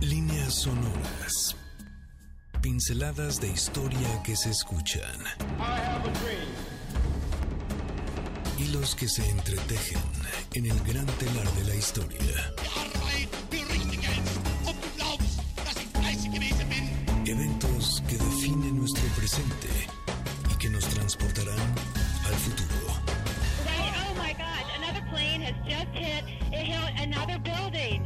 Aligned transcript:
Líneas 0.00 0.54
sonoras. 0.62 1.56
Pinceladas 2.60 3.40
de 3.40 3.48
historia 3.48 4.22
que 4.22 4.36
se 4.36 4.50
escuchan. 4.50 5.18
Hilos 8.58 8.94
que 8.94 9.08
se 9.08 9.28
entretejen 9.28 10.02
en 10.54 10.66
el 10.66 10.78
gran 10.84 11.06
telar 11.06 11.50
de 11.52 11.64
la 11.64 11.74
historia. 11.74 12.52
Eventos 17.24 18.02
que 18.08 18.16
definen 18.16 18.78
nuestro 18.78 19.04
presente 19.16 19.68
y 20.52 20.54
que 20.58 20.68
nos 20.70 20.84
transportarán 20.88 21.74
al 22.26 22.34
futuro. 22.34 22.86
Oh 23.66 24.14
my 24.22 24.32
gosh, 24.34 24.68
another 24.76 25.04
plane 25.10 25.42
has 25.42 25.56
just 25.66 25.88
hit, 25.94 26.24
it 26.52 26.66
hit 26.66 27.00
another 27.02 27.38
building, 27.40 28.05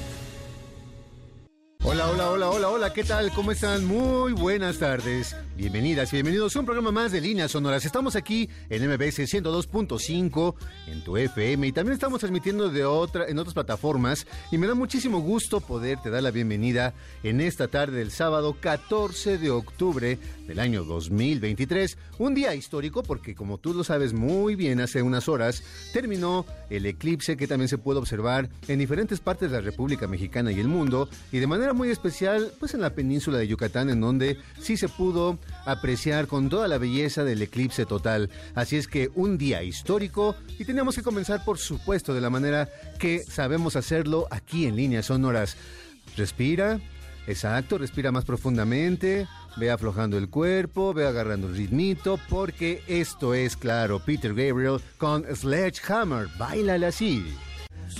Hola, 2.01 2.09
hola, 2.09 2.29
hola, 2.31 2.49
hola, 2.49 2.69
hola, 2.69 2.93
¿qué 2.93 3.03
tal? 3.03 3.31
¿Cómo 3.31 3.51
están? 3.51 3.85
Muy 3.85 4.33
buenas 4.33 4.79
tardes. 4.79 5.35
Bienvenidas 5.55 6.11
y 6.11 6.15
bienvenidos 6.15 6.55
a 6.55 6.59
un 6.59 6.65
programa 6.65 6.91
más 6.91 7.11
de 7.11 7.21
Líneas 7.21 7.51
Sonoras. 7.51 7.85
Estamos 7.85 8.15
aquí 8.15 8.49
en 8.71 8.89
MBS 8.89 9.19
102.5 9.19 10.55
en 10.87 11.03
tu 11.03 11.17
FM 11.17 11.67
y 11.67 11.71
también 11.71 11.93
estamos 11.93 12.19
transmitiendo 12.19 12.69
de 12.69 12.83
otra, 12.83 13.27
en 13.27 13.37
otras 13.37 13.53
plataformas 13.53 14.25
y 14.51 14.57
me 14.57 14.65
da 14.65 14.73
muchísimo 14.73 15.19
gusto 15.19 15.61
poderte 15.61 16.09
dar 16.09 16.23
la 16.23 16.31
bienvenida 16.31 16.95
en 17.21 17.39
esta 17.39 17.67
tarde 17.67 17.99
del 17.99 18.09
sábado 18.09 18.57
14 18.59 19.37
de 19.37 19.51
octubre 19.51 20.17
del 20.47 20.59
año 20.59 20.83
2023. 20.83 21.99
Un 22.17 22.33
día 22.33 22.55
histórico 22.55 23.03
porque 23.03 23.35
como 23.35 23.59
tú 23.59 23.75
lo 23.75 23.83
sabes 23.83 24.13
muy 24.13 24.55
bien 24.55 24.81
hace 24.81 25.03
unas 25.03 25.29
horas 25.29 25.63
terminó 25.93 26.47
el 26.71 26.87
eclipse 26.87 27.37
que 27.37 27.47
también 27.47 27.67
se 27.69 27.77
puede 27.77 27.99
observar 27.99 28.49
en 28.67 28.79
diferentes 28.79 29.19
partes 29.19 29.51
de 29.51 29.57
la 29.57 29.61
República 29.61 30.07
Mexicana 30.07 30.51
y 30.51 30.59
el 30.59 30.67
mundo 30.67 31.07
y 31.31 31.37
de 31.37 31.45
manera 31.45 31.73
muy 31.73 31.90
especial 31.91 32.51
pues 32.59 32.73
en 32.73 32.81
la 32.81 32.95
península 32.95 33.37
de 33.37 33.47
Yucatán 33.47 33.89
en 33.89 34.01
donde 34.01 34.37
sí 34.59 34.77
se 34.77 34.89
pudo 34.89 35.37
apreciar 35.65 36.27
con 36.27 36.49
toda 36.49 36.67
la 36.67 36.77
belleza 36.77 37.23
del 37.23 37.41
eclipse 37.41 37.85
total. 37.85 38.29
Así 38.55 38.77
es 38.77 38.87
que 38.87 39.11
un 39.15 39.37
día 39.37 39.63
histórico 39.63 40.35
y 40.59 40.65
tenemos 40.65 40.95
que 40.95 41.03
comenzar 41.03 41.43
por 41.43 41.57
supuesto 41.57 42.13
de 42.13 42.21
la 42.21 42.29
manera 42.29 42.69
que 42.99 43.19
sabemos 43.19 43.75
hacerlo 43.75 44.27
aquí 44.31 44.65
en 44.65 44.75
líneas 44.75 45.07
sonoras. 45.07 45.57
Respira, 46.17 46.79
exacto, 47.27 47.77
respira 47.77 48.11
más 48.11 48.25
profundamente, 48.25 49.27
ve 49.57 49.71
aflojando 49.71 50.17
el 50.17 50.29
cuerpo, 50.29 50.93
ve 50.93 51.07
agarrando 51.07 51.47
el 51.47 51.55
ritmito, 51.55 52.19
porque 52.29 52.83
esto 52.87 53.33
es 53.33 53.55
claro, 53.55 53.99
Peter 53.99 54.33
Gabriel 54.33 54.81
con 54.97 55.23
Sledgehammer, 55.33 56.27
bailale 56.37 56.87
así. 56.87 57.25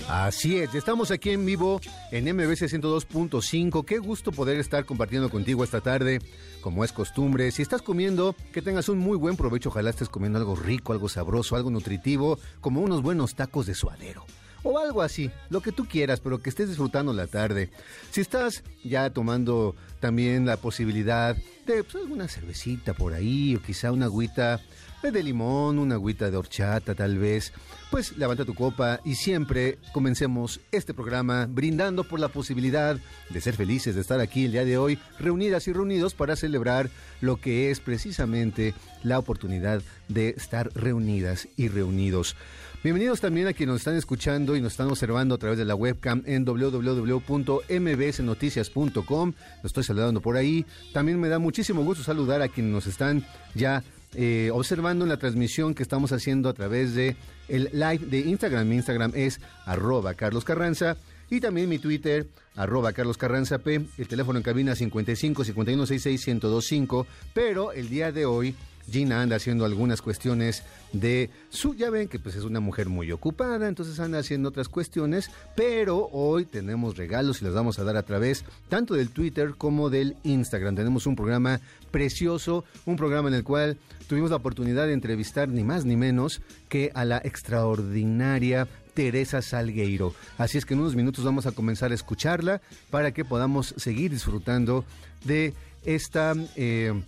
Así 0.07 0.57
es, 0.57 0.75
estamos 0.75 1.11
aquí 1.11 1.29
en 1.29 1.45
vivo 1.45 1.79
en 2.11 2.25
MBC 2.25 2.63
102.5. 2.63 3.85
Qué 3.85 3.97
gusto 3.99 4.31
poder 4.31 4.59
estar 4.59 4.85
compartiendo 4.85 5.29
contigo 5.29 5.63
esta 5.63 5.81
tarde, 5.81 6.19
como 6.61 6.83
es 6.83 6.91
costumbre. 6.91 7.51
Si 7.51 7.61
estás 7.61 7.81
comiendo, 7.81 8.35
que 8.51 8.61
tengas 8.61 8.89
un 8.89 8.99
muy 8.99 9.17
buen 9.17 9.37
provecho. 9.37 9.69
Ojalá 9.69 9.89
estés 9.89 10.09
comiendo 10.09 10.39
algo 10.39 10.55
rico, 10.55 10.93
algo 10.93 11.09
sabroso, 11.09 11.55
algo 11.55 11.71
nutritivo, 11.71 12.39
como 12.59 12.81
unos 12.81 13.01
buenos 13.01 13.35
tacos 13.35 13.65
de 13.65 13.75
suadero. 13.75 14.25
O 14.63 14.77
algo 14.77 15.01
así, 15.01 15.31
lo 15.49 15.61
que 15.61 15.71
tú 15.71 15.87
quieras, 15.87 16.19
pero 16.19 16.41
que 16.41 16.49
estés 16.49 16.69
disfrutando 16.69 17.13
la 17.13 17.27
tarde. 17.27 17.71
Si 18.11 18.21
estás 18.21 18.63
ya 18.83 19.09
tomando 19.09 19.75
también 19.99 20.45
la 20.45 20.57
posibilidad 20.57 21.35
de 21.65 21.83
pues, 21.83 21.95
alguna 21.95 22.27
cervecita 22.27 22.93
por 22.93 23.13
ahí, 23.13 23.55
o 23.55 23.61
quizá 23.61 23.91
una 23.91 24.05
agüita 24.05 24.59
de 25.01 25.23
limón, 25.23 25.79
una 25.79 25.95
agüita 25.95 26.29
de 26.29 26.37
horchata 26.37 26.93
tal 26.93 27.17
vez, 27.17 27.53
pues 27.91 28.17
levanta 28.17 28.45
tu 28.45 28.55
copa 28.55 28.99
y 29.03 29.15
siempre 29.15 29.77
comencemos 29.91 30.61
este 30.71 30.93
programa 30.93 31.45
brindando 31.47 32.05
por 32.05 32.21
la 32.21 32.29
posibilidad 32.29 32.97
de 33.29 33.41
ser 33.41 33.53
felices, 33.53 33.95
de 33.95 34.01
estar 34.01 34.21
aquí 34.21 34.45
el 34.45 34.53
día 34.53 34.63
de 34.63 34.77
hoy, 34.77 34.97
reunidas 35.19 35.67
y 35.67 35.73
reunidos 35.73 36.13
para 36.13 36.37
celebrar 36.37 36.89
lo 37.19 37.35
que 37.35 37.69
es 37.69 37.81
precisamente 37.81 38.73
la 39.03 39.19
oportunidad 39.19 39.81
de 40.07 40.29
estar 40.29 40.71
reunidas 40.73 41.49
y 41.57 41.67
reunidos. 41.67 42.37
Bienvenidos 42.81 43.19
también 43.19 43.47
a 43.47 43.53
quienes 43.53 43.73
nos 43.73 43.81
están 43.81 43.95
escuchando 43.95 44.55
y 44.55 44.61
nos 44.61 44.71
están 44.73 44.87
observando 44.87 45.35
a 45.35 45.37
través 45.37 45.59
de 45.59 45.65
la 45.65 45.75
webcam 45.75 46.23
en 46.25 46.45
www.mbsnoticias.com. 46.45 49.33
Lo 49.61 49.67
estoy 49.67 49.83
saludando 49.83 50.21
por 50.21 50.37
ahí. 50.37 50.65
También 50.93 51.19
me 51.19 51.27
da 51.27 51.39
muchísimo 51.39 51.83
gusto 51.83 52.03
saludar 52.03 52.41
a 52.41 52.47
quienes 52.47 52.71
nos 52.71 52.87
están 52.87 53.25
ya 53.53 53.83
eh, 54.13 54.49
observando 54.53 55.05
en 55.05 55.09
la 55.09 55.17
transmisión 55.17 55.73
que 55.73 55.83
estamos 55.83 56.11
haciendo 56.11 56.49
a 56.49 56.53
través 56.53 56.95
de 56.95 57.15
el 57.51 57.69
live 57.73 58.05
de 58.07 58.19
Instagram. 58.19 58.67
Mi 58.67 58.75
Instagram 58.75 59.11
es 59.15 59.41
arroba 59.65 60.13
Carlos 60.13 60.45
Carranza. 60.45 60.97
Y 61.29 61.39
también 61.39 61.69
mi 61.69 61.79
Twitter, 61.79 62.27
arroba 62.55 62.91
Carlos 62.91 63.17
Carranza 63.17 63.59
P, 63.59 63.85
el 63.97 64.07
teléfono 64.07 64.37
en 64.37 64.43
cabina 64.43 64.75
55 64.75 65.45
51 65.45 65.85
66 65.85 66.27
1025. 66.27 67.07
Pero 67.33 67.71
el 67.71 67.87
día 67.87 68.11
de 68.11 68.25
hoy 68.25 68.55
Gina 68.89 69.21
anda 69.21 69.35
haciendo 69.35 69.65
algunas 69.65 70.01
cuestiones 70.01 70.63
de 70.93 71.29
su, 71.49 71.75
ya 71.75 71.89
ven 71.89 72.07
que 72.07 72.19
pues 72.19 72.35
es 72.35 72.43
una 72.43 72.59
mujer 72.59 72.89
muy 72.89 73.11
ocupada, 73.11 73.67
entonces 73.67 73.99
anda 73.99 74.19
haciendo 74.19 74.49
otras 74.49 74.67
cuestiones, 74.67 75.29
pero 75.55 76.09
hoy 76.11 76.45
tenemos 76.45 76.97
regalos 76.97 77.41
y 77.41 77.45
los 77.45 77.53
vamos 77.53 77.79
a 77.79 77.83
dar 77.83 77.97
a 77.97 78.03
través 78.03 78.43
tanto 78.69 78.93
del 78.93 79.09
Twitter 79.09 79.53
como 79.57 79.89
del 79.89 80.17
Instagram. 80.23 80.75
Tenemos 80.75 81.05
un 81.07 81.15
programa 81.15 81.59
precioso, 81.91 82.63
un 82.85 82.95
programa 82.95 83.29
en 83.29 83.35
el 83.35 83.43
cual 83.43 83.77
tuvimos 84.07 84.29
la 84.29 84.37
oportunidad 84.37 84.87
de 84.87 84.93
entrevistar 84.93 85.49
ni 85.49 85.63
más 85.63 85.85
ni 85.85 85.95
menos 85.95 86.41
que 86.69 86.91
a 86.93 87.05
la 87.05 87.17
extraordinaria 87.23 88.67
Teresa 88.93 89.41
Salgueiro. 89.41 90.13
Así 90.37 90.57
es 90.57 90.65
que 90.65 90.73
en 90.73 90.81
unos 90.81 90.95
minutos 90.95 91.23
vamos 91.23 91.45
a 91.45 91.51
comenzar 91.51 91.91
a 91.91 91.95
escucharla 91.95 92.61
para 92.89 93.13
que 93.13 93.25
podamos 93.25 93.73
seguir 93.77 94.11
disfrutando 94.11 94.85
de 95.23 95.53
esta... 95.85 96.33
Eh, 96.55 97.01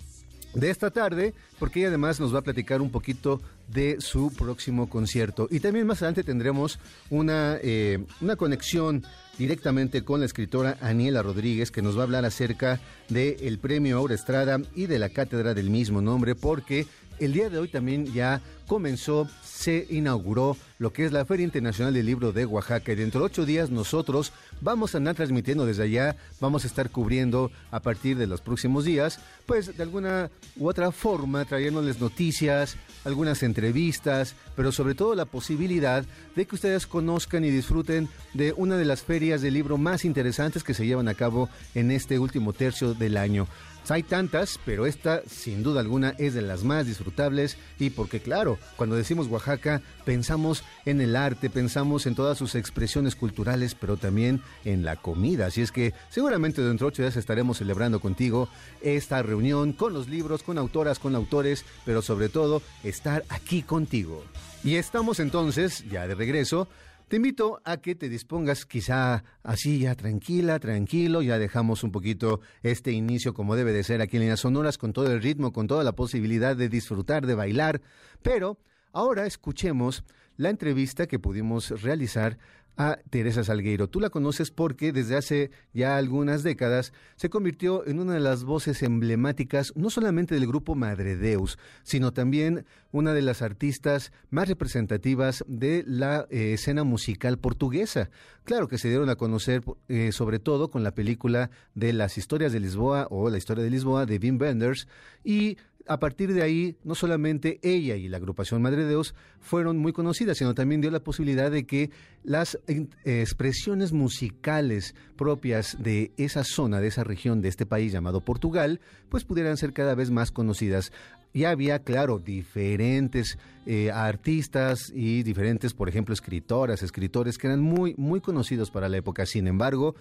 de 0.53 0.69
esta 0.69 0.91
tarde, 0.91 1.33
porque 1.59 1.79
ella 1.79 1.89
además 1.89 2.19
nos 2.19 2.33
va 2.33 2.39
a 2.39 2.43
platicar 2.43 2.81
un 2.81 2.91
poquito 2.91 3.41
de 3.67 3.97
su 3.99 4.31
próximo 4.33 4.89
concierto. 4.89 5.47
Y 5.49 5.59
también 5.59 5.87
más 5.87 5.99
adelante 6.01 6.23
tendremos 6.23 6.79
una, 7.09 7.57
eh, 7.61 8.03
una 8.21 8.35
conexión 8.35 9.03
directamente 9.37 10.03
con 10.03 10.19
la 10.19 10.25
escritora 10.25 10.77
Aniela 10.81 11.23
Rodríguez, 11.23 11.71
que 11.71 11.81
nos 11.81 11.97
va 11.97 12.01
a 12.01 12.03
hablar 12.03 12.25
acerca 12.25 12.79
del 13.09 13.57
premio 13.59 13.97
Aura 13.97 14.15
Estrada 14.15 14.59
y 14.75 14.85
de 14.85 14.99
la 14.99 15.09
cátedra 15.09 15.53
del 15.53 15.69
mismo 15.69 16.01
nombre, 16.01 16.35
porque 16.35 16.85
el 17.25 17.33
día 17.33 17.49
de 17.49 17.57
hoy 17.57 17.67
también 17.67 18.11
ya 18.13 18.41
comenzó, 18.67 19.27
se 19.43 19.85
inauguró 19.89 20.57
lo 20.79 20.91
que 20.91 21.05
es 21.05 21.11
la 21.11 21.25
Feria 21.25 21.43
Internacional 21.43 21.93
del 21.93 22.05
Libro 22.05 22.31
de 22.31 22.45
Oaxaca. 22.45 22.91
Y 22.91 22.95
dentro 22.95 23.21
de 23.21 23.27
ocho 23.27 23.45
días 23.45 23.69
nosotros 23.69 24.33
vamos 24.61 24.93
a 24.93 24.97
andar 24.97 25.15
transmitiendo 25.15 25.65
desde 25.65 25.83
allá, 25.83 26.15
vamos 26.39 26.63
a 26.63 26.67
estar 26.67 26.89
cubriendo 26.89 27.51
a 27.71 27.79
partir 27.79 28.17
de 28.17 28.27
los 28.27 28.41
próximos 28.41 28.83
días, 28.83 29.19
pues 29.45 29.75
de 29.77 29.83
alguna 29.83 30.29
u 30.57 30.67
otra 30.67 30.91
forma, 30.91 31.45
trayéndoles 31.45 31.99
noticias, 31.99 32.77
algunas 33.05 33.43
entrevistas, 33.43 34.35
pero 34.55 34.71
sobre 34.71 34.95
todo 34.95 35.15
la 35.15 35.25
posibilidad 35.25 36.05
de 36.35 36.45
que 36.45 36.55
ustedes 36.55 36.87
conozcan 36.87 37.45
y 37.45 37.51
disfruten 37.51 38.09
de 38.33 38.53
una 38.53 38.77
de 38.77 38.85
las 38.85 39.03
ferias 39.03 39.41
de 39.41 39.51
libro 39.51 39.77
más 39.77 40.05
interesantes 40.05 40.63
que 40.63 40.73
se 40.73 40.85
llevan 40.85 41.07
a 41.07 41.13
cabo 41.13 41.49
en 41.75 41.91
este 41.91 42.19
último 42.19 42.53
tercio 42.53 42.93
del 42.93 43.17
año. 43.17 43.47
Hay 43.89 44.03
tantas, 44.03 44.59
pero 44.65 44.85
esta 44.85 45.21
sin 45.27 45.61
duda 45.61 45.81
alguna 45.81 46.15
es 46.17 46.33
de 46.33 46.41
las 46.41 46.63
más 46.63 46.85
disfrutables 46.85 47.57
y 47.79 47.89
porque 47.89 48.21
claro, 48.21 48.57
cuando 48.77 48.95
decimos 48.95 49.27
Oaxaca 49.27 49.81
pensamos 50.05 50.63
en 50.85 51.01
el 51.01 51.15
arte, 51.15 51.49
pensamos 51.49 52.05
en 52.05 52.15
todas 52.15 52.37
sus 52.37 52.55
expresiones 52.55 53.15
culturales, 53.15 53.75
pero 53.75 53.97
también 53.97 54.41
en 54.63 54.85
la 54.85 54.95
comida. 54.95 55.47
Así 55.47 55.61
es 55.61 55.71
que 55.71 55.93
seguramente 56.09 56.61
dentro 56.61 56.87
de 56.87 56.89
ocho 56.89 57.01
días 57.01 57.17
estaremos 57.17 57.57
celebrando 57.57 57.99
contigo 57.99 58.47
esta 58.81 59.21
reunión 59.21 59.73
con 59.73 59.93
los 59.93 60.07
libros, 60.07 60.43
con 60.43 60.57
autoras, 60.57 60.97
con 60.97 61.15
autores, 61.15 61.65
pero 61.85 62.01
sobre 62.01 62.29
todo 62.29 62.61
estar 62.83 63.25
aquí 63.29 63.63
contigo. 63.63 64.23
Y 64.63 64.75
estamos 64.75 65.19
entonces 65.19 65.83
ya 65.89 66.07
de 66.07 66.15
regreso 66.15 66.69
te 67.07 67.17
invito 67.17 67.61
a 67.63 67.77
que 67.77 67.95
te 67.95 68.09
dispongas 68.09 68.65
quizá 68.65 69.23
así 69.43 69.79
ya 69.79 69.95
tranquila, 69.95 70.59
tranquilo, 70.59 71.21
ya 71.21 71.37
dejamos 71.37 71.83
un 71.83 71.91
poquito 71.91 72.41
este 72.61 72.91
inicio 72.91 73.33
como 73.33 73.55
debe 73.55 73.73
de 73.73 73.83
ser 73.83 74.01
aquí 74.01 74.17
en 74.17 74.21
Líneas 74.21 74.41
Sonoras 74.41 74.77
con 74.77 74.93
todo 74.93 75.11
el 75.11 75.21
ritmo, 75.21 75.53
con 75.53 75.67
toda 75.67 75.83
la 75.83 75.93
posibilidad 75.93 76.55
de 76.55 76.69
disfrutar, 76.69 77.25
de 77.25 77.35
bailar, 77.35 77.81
pero 78.21 78.57
Ahora 78.95 79.25
escuchemos 79.25 80.03
la 80.37 80.51
entrevista 80.51 81.07
que 81.07 81.17
pudimos 81.17 81.81
realizar 81.81 82.37
a 82.77 82.99
Teresa 83.09 83.43
Salgueiro. 83.43 83.87
Tú 83.87 83.99
la 83.99 84.09
conoces 84.09 84.51
porque 84.51 84.91
desde 84.91 85.15
hace 85.15 85.51
ya 85.73 85.97
algunas 85.97 86.43
décadas 86.43 86.93
se 87.15 87.29
convirtió 87.29 87.85
en 87.85 87.99
una 87.99 88.13
de 88.13 88.19
las 88.19 88.43
voces 88.43 88.81
emblemáticas 88.83 89.73
no 89.75 89.89
solamente 89.89 90.35
del 90.35 90.47
grupo 90.47 90.75
Madre 90.75 91.15
Deus, 91.15 91.57
sino 91.83 92.13
también 92.13 92.65
una 92.91 93.13
de 93.13 93.21
las 93.21 93.41
artistas 93.41 94.11
más 94.29 94.47
representativas 94.47 95.43
de 95.47 95.83
la 95.87 96.27
eh, 96.29 96.53
escena 96.53 96.83
musical 96.83 97.37
portuguesa. 97.37 98.09
Claro 98.43 98.67
que 98.67 98.77
se 98.77 98.89
dieron 98.89 99.09
a 99.09 99.15
conocer 99.15 99.63
eh, 99.87 100.11
sobre 100.11 100.39
todo 100.39 100.69
con 100.69 100.83
la 100.83 100.93
película 100.93 101.49
de 101.75 101.93
las 101.93 102.17
historias 102.17 102.51
de 102.51 102.59
Lisboa 102.59 103.07
o 103.09 103.29
la 103.29 103.37
historia 103.37 103.63
de 103.63 103.69
Lisboa 103.69 104.05
de 104.05 104.17
Wim 104.17 104.39
Wenders 104.39 104.87
y 105.23 105.57
a 105.87 105.99
partir 105.99 106.33
de 106.33 106.41
ahí, 106.41 106.77
no 106.83 106.95
solamente 106.95 107.59
ella 107.61 107.95
y 107.95 108.07
la 108.07 108.17
agrupación 108.17 108.61
Madre 108.61 108.85
Deus 108.85 109.13
fueron 109.41 109.77
muy 109.77 109.91
conocidas, 109.91 110.37
sino 110.37 110.53
también 110.53 110.81
dio 110.81 110.91
la 110.91 111.03
posibilidad 111.03 111.51
de 111.51 111.65
que 111.65 111.89
las 112.23 112.57
expresiones 113.03 113.91
musicales 113.91 114.95
propias 115.17 115.77
de 115.79 116.11
esa 116.17 116.43
zona, 116.43 116.79
de 116.79 116.87
esa 116.87 117.03
región, 117.03 117.41
de 117.41 117.49
este 117.49 117.65
país 117.65 117.91
llamado 117.91 118.21
Portugal, 118.21 118.79
pues 119.09 119.25
pudieran 119.25 119.57
ser 119.57 119.73
cada 119.73 119.95
vez 119.95 120.09
más 120.09 120.31
conocidas. 120.31 120.91
Ya 121.33 121.49
había, 121.49 121.79
claro, 121.79 122.19
diferentes 122.19 123.37
eh, 123.65 123.91
artistas 123.91 124.91
y 124.93 125.23
diferentes, 125.23 125.73
por 125.73 125.89
ejemplo, 125.89 126.13
escritoras, 126.13 126.83
escritores 126.83 127.37
que 127.37 127.47
eran 127.47 127.59
muy, 127.59 127.95
muy 127.97 128.21
conocidos 128.21 128.71
para 128.71 128.87
la 128.87 128.97
época. 128.97 129.25
Sin 129.25 129.47
embargo, 129.47 129.95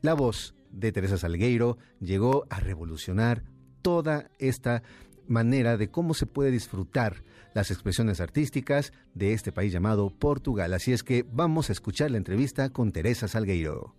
la 0.00 0.14
voz 0.14 0.54
de 0.70 0.92
Teresa 0.92 1.18
Salgueiro 1.18 1.76
llegó 2.00 2.46
a 2.48 2.60
revolucionar 2.60 3.42
toda 3.82 4.30
esta 4.38 4.82
manera 5.30 5.76
de 5.76 5.90
cómo 5.90 6.12
se 6.12 6.26
puede 6.26 6.50
disfrutar 6.50 7.22
las 7.54 7.70
expresiones 7.70 8.20
artísticas 8.20 8.92
de 9.14 9.32
este 9.32 9.52
país 9.52 9.72
llamado 9.72 10.10
Portugal. 10.10 10.74
Así 10.74 10.92
es 10.92 11.02
que 11.02 11.24
vamos 11.32 11.70
a 11.70 11.72
escuchar 11.72 12.10
la 12.10 12.18
entrevista 12.18 12.70
con 12.70 12.92
Teresa 12.92 13.28
Salgueiro. 13.28 13.94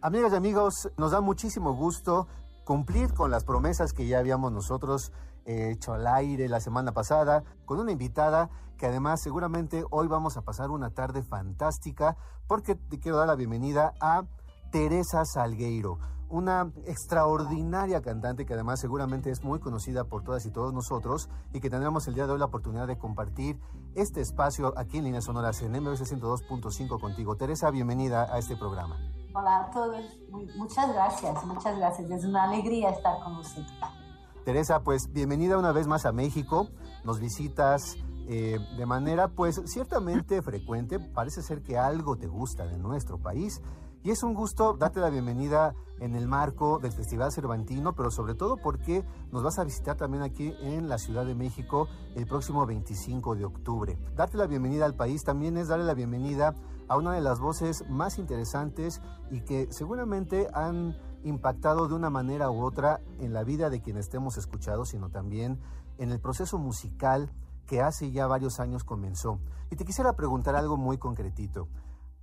Amigas 0.00 0.32
y 0.32 0.36
amigos, 0.36 0.90
nos 0.96 1.10
da 1.10 1.20
muchísimo 1.20 1.74
gusto 1.74 2.26
cumplir 2.64 3.12
con 3.12 3.30
las 3.30 3.44
promesas 3.44 3.92
que 3.92 4.06
ya 4.06 4.18
habíamos 4.18 4.52
nosotros 4.52 5.12
eh, 5.44 5.72
hecho 5.72 5.92
al 5.92 6.06
aire 6.06 6.48
la 6.48 6.60
semana 6.60 6.92
pasada 6.92 7.42
con 7.64 7.80
una 7.80 7.92
invitada 7.92 8.50
que 8.78 8.86
además 8.86 9.20
seguramente 9.20 9.84
hoy 9.90 10.06
vamos 10.06 10.36
a 10.36 10.42
pasar 10.42 10.70
una 10.70 10.90
tarde 10.90 11.22
fantástica 11.22 12.16
porque 12.46 12.74
te 12.74 12.98
quiero 12.98 13.18
dar 13.18 13.26
la 13.26 13.34
bienvenida 13.34 13.92
a 14.00 14.24
Teresa 14.70 15.24
Salgueiro 15.24 15.98
una 16.30 16.70
extraordinaria 16.86 18.00
cantante 18.02 18.46
que 18.46 18.54
además 18.54 18.80
seguramente 18.80 19.30
es 19.30 19.42
muy 19.42 19.58
conocida 19.58 20.04
por 20.04 20.22
todas 20.22 20.46
y 20.46 20.50
todos 20.50 20.72
nosotros 20.72 21.28
y 21.52 21.60
que 21.60 21.68
tendremos 21.68 22.06
el 22.06 22.14
día 22.14 22.26
de 22.26 22.32
hoy 22.32 22.38
la 22.38 22.44
oportunidad 22.44 22.86
de 22.86 22.96
compartir 22.96 23.60
este 23.96 24.20
espacio 24.20 24.72
aquí 24.76 24.98
en 24.98 25.04
Líneas 25.04 25.24
Sonoras 25.24 25.60
en 25.62 25.72
MBC 25.72 26.02
102.5 26.02 27.00
contigo. 27.00 27.36
Teresa, 27.36 27.70
bienvenida 27.70 28.32
a 28.32 28.38
este 28.38 28.56
programa. 28.56 28.96
Hola 29.34 29.64
a 29.64 29.70
todos, 29.72 30.04
muchas 30.56 30.92
gracias, 30.92 31.44
muchas 31.44 31.76
gracias. 31.76 32.10
Es 32.10 32.24
una 32.24 32.44
alegría 32.44 32.90
estar 32.90 33.20
con 33.24 33.36
ustedes. 33.36 33.66
Teresa, 34.44 34.80
pues 34.80 35.12
bienvenida 35.12 35.58
una 35.58 35.72
vez 35.72 35.88
más 35.88 36.06
a 36.06 36.12
México. 36.12 36.68
Nos 37.04 37.18
visitas 37.18 37.96
eh, 38.28 38.58
de 38.76 38.86
manera 38.86 39.28
pues 39.28 39.60
ciertamente 39.66 40.42
frecuente. 40.42 41.00
Parece 41.00 41.42
ser 41.42 41.62
que 41.62 41.76
algo 41.76 42.16
te 42.16 42.28
gusta 42.28 42.66
de 42.66 42.78
nuestro 42.78 43.18
país 43.18 43.60
y 44.02 44.10
es 44.10 44.22
un 44.22 44.34
gusto 44.34 44.74
darte 44.74 45.00
la 45.00 45.10
bienvenida 45.10 45.74
en 45.98 46.14
el 46.14 46.26
marco 46.26 46.78
del 46.78 46.92
Festival 46.92 47.32
Cervantino, 47.32 47.94
pero 47.94 48.10
sobre 48.10 48.34
todo 48.34 48.56
porque 48.56 49.04
nos 49.30 49.42
vas 49.42 49.58
a 49.58 49.64
visitar 49.64 49.96
también 49.96 50.22
aquí 50.22 50.54
en 50.62 50.88
la 50.88 50.96
Ciudad 50.96 51.26
de 51.26 51.34
México 51.34 51.86
el 52.14 52.26
próximo 52.26 52.64
25 52.64 53.36
de 53.36 53.44
octubre. 53.44 53.98
Darte 54.16 54.38
la 54.38 54.46
bienvenida 54.46 54.86
al 54.86 54.94
país 54.94 55.22
también 55.22 55.58
es 55.58 55.68
darle 55.68 55.84
la 55.84 55.94
bienvenida 55.94 56.54
a 56.88 56.96
una 56.96 57.12
de 57.12 57.20
las 57.20 57.38
voces 57.38 57.84
más 57.90 58.18
interesantes 58.18 59.02
y 59.30 59.42
que 59.42 59.70
seguramente 59.70 60.48
han 60.54 60.96
impactado 61.22 61.86
de 61.86 61.94
una 61.94 62.08
manera 62.08 62.50
u 62.50 62.64
otra 62.64 63.00
en 63.18 63.34
la 63.34 63.44
vida 63.44 63.68
de 63.68 63.82
quienes 63.82 64.06
estemos 64.06 64.38
escuchados, 64.38 64.88
sino 64.88 65.10
también 65.10 65.60
en 65.98 66.10
el 66.10 66.20
proceso 66.20 66.58
musical 66.58 67.30
que 67.66 67.82
hace 67.82 68.10
ya 68.10 68.26
varios 68.26 68.58
años 68.58 68.82
comenzó. 68.82 69.38
Y 69.70 69.76
te 69.76 69.84
quisiera 69.84 70.14
preguntar 70.14 70.56
algo 70.56 70.78
muy 70.78 70.96
concretito. 70.96 71.68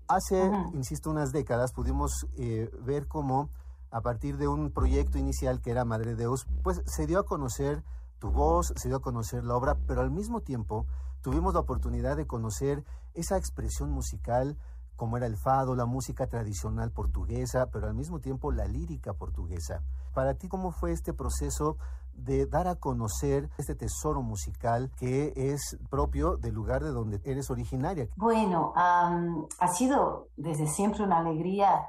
Hace, 0.08 0.50
insisto, 0.74 1.10
unas 1.10 1.34
décadas 1.34 1.74
pudimos 1.74 2.28
eh, 2.38 2.70
ver 2.82 3.08
cómo 3.08 3.50
a 3.92 4.02
partir 4.02 4.38
de 4.38 4.48
un 4.48 4.72
proyecto 4.72 5.18
inicial 5.18 5.60
que 5.62 5.72
era 5.72 5.84
Madre 5.84 6.16
Deus, 6.16 6.46
pues 6.64 6.82
se 6.86 7.08
dio 7.08 7.20
a 7.20 7.26
conocer 7.26 7.84
tu 8.20 8.32
voz, 8.32 8.74
se 8.76 8.88
dio 8.88 8.98
a 8.98 9.02
conocer 9.02 9.44
la 9.44 9.56
obra, 9.56 9.78
pero 9.86 10.02
al 10.02 10.12
mismo 10.12 10.42
tiempo 10.42 10.86
tuvimos 11.22 11.54
la 11.54 11.60
oportunidad 11.60 12.16
de 12.16 12.26
conocer 12.26 12.86
esa 13.14 13.38
expresión 13.38 13.92
musical 13.92 14.58
como 14.98 15.16
era 15.16 15.28
el 15.28 15.38
fado, 15.38 15.76
la 15.76 15.86
música 15.86 16.28
tradicional 16.28 16.92
portuguesa, 16.92 17.68
pero 17.72 17.88
al 17.88 17.94
mismo 17.94 18.20
tiempo 18.20 18.52
la 18.52 18.66
lírica 18.66 19.14
portuguesa. 19.14 19.82
Para 20.14 20.34
ti, 20.34 20.50
¿cómo 20.50 20.72
fue 20.72 20.92
este 20.92 21.14
proceso 21.14 21.78
de 22.14 22.48
dar 22.48 22.68
a 22.68 22.76
conocer 22.76 23.50
este 23.58 23.76
tesoro 23.76 24.22
musical 24.24 24.92
que 24.98 25.34
es 25.36 25.78
propio 25.90 26.36
del 26.36 26.56
lugar 26.56 26.84
de 26.84 26.90
donde 26.90 27.22
eres 27.24 27.50
originaria? 27.52 28.10
Bueno, 28.16 28.74
ha 28.76 29.68
sido 29.74 30.28
desde 30.36 30.68
siempre 30.68 31.04
una 31.04 31.20
alegría 31.20 31.86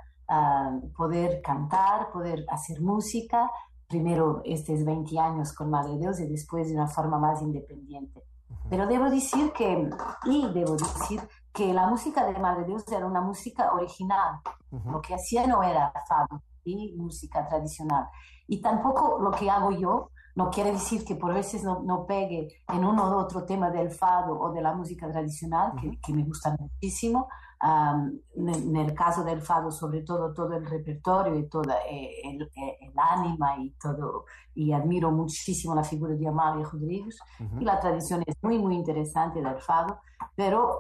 poder 0.97 1.41
cantar, 1.43 2.11
poder 2.13 2.45
hacer 2.51 2.81
música. 2.81 3.51
Primero 3.89 4.43
estos 4.45 4.85
20 4.85 5.19
años 5.19 5.55
con 5.55 5.71
Madre 5.71 5.97
Dios 5.97 6.21
y 6.21 6.27
después 6.27 6.69
de 6.69 6.75
una 6.75 6.89
forma 6.89 7.19
más 7.19 7.41
independiente. 7.41 8.23
Pero 8.69 8.87
debo 8.87 9.09
decir 9.09 9.51
que, 9.53 9.89
y 10.27 10.53
debo 10.53 10.77
decir 10.77 11.21
que 11.59 11.75
la 11.75 11.89
música 11.89 12.25
de 12.25 12.39
Madre 12.39 12.65
Dios 12.65 12.85
era 12.87 13.05
una 13.05 13.21
música 13.21 13.73
original. 13.73 14.39
Lo 14.71 15.03
que 15.03 15.17
hacía 15.17 15.45
no 15.45 15.61
era 15.65 15.93
fado 16.09 16.41
y 16.63 16.95
música 16.97 17.49
tradicional. 17.49 18.09
Y 18.47 18.63
tampoco 18.63 19.19
lo 19.21 19.33
que 19.33 19.51
hago 19.51 19.73
yo 19.73 20.11
no 20.37 20.51
quiere 20.51 20.71
decir 20.71 21.05
que 21.05 21.17
por 21.17 21.35
veces 21.35 21.65
no, 21.65 21.83
no, 21.83 22.07
pegue 22.07 22.47
en 22.69 22.85
uno 22.85 23.11
u 23.11 23.19
otro 23.19 23.45
tema 23.45 23.71
del 23.71 23.91
fado 23.91 24.39
o 24.39 24.53
de 24.53 24.63
la 24.63 24.73
música 24.73 25.11
tradicional, 25.11 25.73
que, 25.81 25.99
que 26.01 26.13
me 26.13 26.23
gusta 26.23 26.57
muchísimo. 26.57 27.27
En, 27.61 28.77
el 28.77 28.95
caso 28.95 29.25
del 29.25 29.43
fado, 29.43 29.71
sobre 29.71 30.03
todo 30.03 30.33
todo 30.33 30.55
el 30.55 30.67
repertorio 30.67 31.37
y 31.39 31.49
todo 31.49 31.65
eh, 31.91 32.21
el, 32.25 32.43
eh, 32.43 32.79
el, 32.81 32.93
ánima 32.97 33.57
y 33.59 33.71
todo, 33.71 34.25
y 34.55 34.73
admiro 34.73 35.11
muchísimo 35.11 35.75
la 35.75 35.85
figura 35.85 36.15
de 36.15 36.29
Amalia 36.29 36.65
Rodríguez, 36.71 37.19
y 37.61 37.65
la 37.65 37.81
tradición 37.81 38.23
es 38.27 38.37
muy, 38.43 38.59
muy 38.59 38.75
interesante 38.75 39.43
del 39.43 39.61
fado, 39.61 40.01
pero 40.35 40.79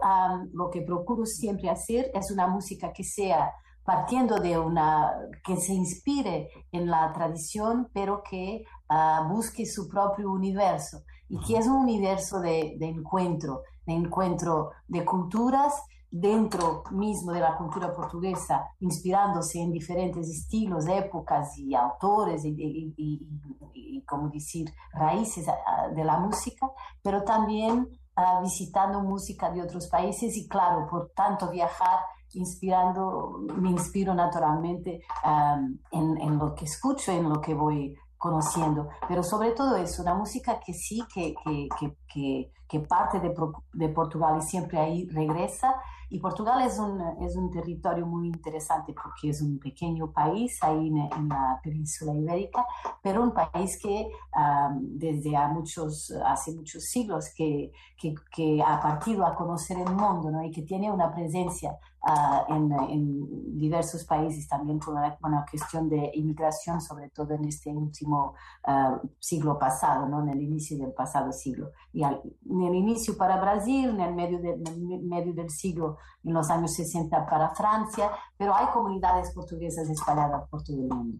lo 0.52 0.70
que 0.70 0.82
procuro 0.82 1.26
siempre 1.26 1.69
hacer 1.69 2.10
es 2.14 2.30
una 2.30 2.46
música 2.46 2.92
que 2.92 3.04
sea 3.04 3.52
partiendo 3.88 4.36
de 4.36 4.58
una, 4.58 5.14
que 5.42 5.56
se 5.56 5.72
inspire 5.72 6.50
en 6.72 6.90
la 6.90 7.10
tradición, 7.14 7.88
pero 7.94 8.22
que 8.22 8.66
uh, 8.90 9.26
busque 9.32 9.64
su 9.64 9.88
propio 9.88 10.30
universo 10.30 11.04
y 11.26 11.40
que 11.40 11.56
es 11.56 11.66
un 11.66 11.76
universo 11.76 12.38
de, 12.40 12.76
de, 12.78 12.86
encuentro, 12.86 13.62
de 13.86 13.94
encuentro 13.94 14.72
de 14.88 15.06
culturas 15.06 15.72
dentro 16.10 16.84
mismo 16.90 17.32
de 17.32 17.40
la 17.40 17.56
cultura 17.56 17.93
portuguesa, 17.93 18.70
inspirándose 18.81 19.60
en 19.60 19.72
diferentes 19.72 20.28
estilos, 20.28 20.87
épocas 20.87 21.56
y 21.58 21.75
autores 21.75 22.44
y, 22.44 22.50
y, 22.50 22.94
y, 22.96 23.28
y 23.75 24.05
como 24.05 24.28
decir, 24.31 24.73
raíces 24.92 25.47
de 25.94 26.04
la 26.04 26.18
música, 26.18 26.71
pero 27.02 27.23
también 27.25 27.88
uh, 28.16 28.42
visitando 28.42 29.00
música 29.00 29.50
de 29.50 29.62
otros 29.62 29.88
países 29.88 30.37
y 30.37 30.49
claro, 30.49 30.87
por 30.88 31.11
tanto 31.14 31.50
viajar 31.50 32.00
inspirando, 32.33 33.38
me 33.56 33.71
inspiro 33.71 34.14
naturalmente 34.14 35.00
um, 35.25 35.78
en, 35.90 36.21
en, 36.21 36.38
lo 36.38 36.54
que 36.54 36.66
escucho, 36.66 37.11
en 37.12 37.28
lo 37.28 37.40
que 37.40 37.54
voy 37.54 37.97
conociendo, 38.18 38.88
pero 39.06 39.23
sobre 39.23 39.52
todo 39.52 39.76
es 39.76 39.99
una 39.99 40.14
música 40.14 40.59
que 40.61 40.75
sí, 40.75 41.02
que, 41.12 41.35
que, 41.44 41.97
que, 42.12 42.52
que 42.68 42.80
parte 42.80 43.21
de, 43.21 43.33
de, 43.75 43.88
Portugal 43.90 44.38
y 44.38 44.42
siempre 44.42 44.78
ahí 44.78 45.09
regresa. 45.09 45.75
Y 46.11 46.19
Portugal 46.21 46.62
es 46.67 46.79
un, 46.79 47.00
es 47.23 47.37
un 47.37 47.50
territorio 47.50 48.07
muy 48.07 48.29
interesante 48.29 48.95
porque 48.95 49.31
es 49.31 49.43
un 49.43 49.59
pequeño 49.59 50.11
país 50.11 50.59
ahí 50.62 50.88
en, 50.88 50.97
en 50.97 51.29
la 51.29 51.61
península 51.62 52.15
ibérica, 52.15 52.65
pero 53.03 53.23
un 53.23 53.33
país 53.33 53.79
que 53.81 54.09
um, 54.35 54.99
desde 54.99 55.37
a 55.37 55.49
muchos, 55.49 56.11
hace 56.25 56.55
muchos 56.55 56.85
siglos 56.85 57.33
que, 57.37 57.73
que, 57.97 58.15
que, 58.35 58.62
ha 58.62 58.81
partido 58.81 59.27
a 59.27 59.35
conocer 59.35 59.79
el 59.79 59.91
mundo 59.91 60.31
¿no? 60.31 60.43
y 60.43 60.50
que 60.50 60.62
tiene 60.62 60.91
una 60.91 61.12
presencia 61.15 61.77
uh, 62.07 62.55
en, 62.55 62.73
en, 62.91 63.59
diversos 63.59 64.05
países 64.05 64.49
también 64.49 64.79
por 64.79 64.95
una, 64.95 65.19
una, 65.23 65.45
cuestión 65.50 65.88
de 65.88 66.11
inmigración, 66.15 66.81
sobre 66.81 67.11
todo 67.11 67.35
en 67.35 67.45
este 67.45 67.71
último 67.71 68.35
uh, 68.67 69.07
siglo 69.19 69.59
pasado, 69.59 70.09
¿no? 70.09 70.23
en 70.23 70.31
el 70.31 70.43
inicio 70.43 70.79
del 70.79 70.93
pasado 70.93 71.33
siglo. 71.33 71.73
Y 71.93 72.03
al, 72.03 72.23
en 72.49 72.62
el 72.62 72.75
inicio 72.75 73.17
para 73.17 73.38
Brasil, 73.38 73.91
en 73.91 74.00
el 74.00 74.15
medio, 74.15 74.38
de, 74.38 74.53
en 74.53 74.93
el 74.93 75.03
medio 75.03 75.35
del 75.35 75.50
siglo 75.50 75.98
en 76.25 76.35
los 76.35 76.50
años 76.50 76.75
60 76.75 77.26
para 77.26 77.50
Francia, 77.50 78.11
pero 78.37 78.55
hay 78.55 78.67
comunidades 78.67 79.33
portuguesas 79.33 79.88
espalhadas 79.88 80.49
por 80.49 80.62
todo 80.62 80.76
el 80.76 80.88
mundo. 80.88 81.19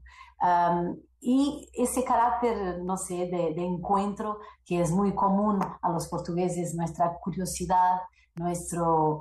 y 1.20 1.68
ese 1.75 2.04
carácter, 2.04 2.82
no 2.85 2.97
sé, 2.97 3.26
de, 3.26 3.54
de, 3.54 3.64
encuentro 3.64 4.38
que 4.64 4.80
es 4.80 4.92
muy 4.92 5.14
común 5.14 5.58
a 5.82 5.90
los 5.90 6.08
portugueses, 6.08 6.75
nuestra 6.75 7.18
curiosidad, 7.18 7.99
nuestro, 8.38 9.20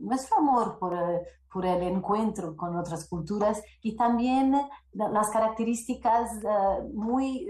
nuestro 0.00 0.38
amor 0.38 0.78
por, 0.78 0.94
eh, 0.94 1.22
por, 1.52 1.66
el 1.66 1.82
encuentro 1.82 2.56
con 2.56 2.76
otras 2.76 3.08
culturas 3.08 3.62
y 3.82 3.96
también 3.96 4.54
las 4.92 5.30
características 5.30 6.32
eh, 6.42 6.48
muy 6.94 7.42
eh, 7.42 7.48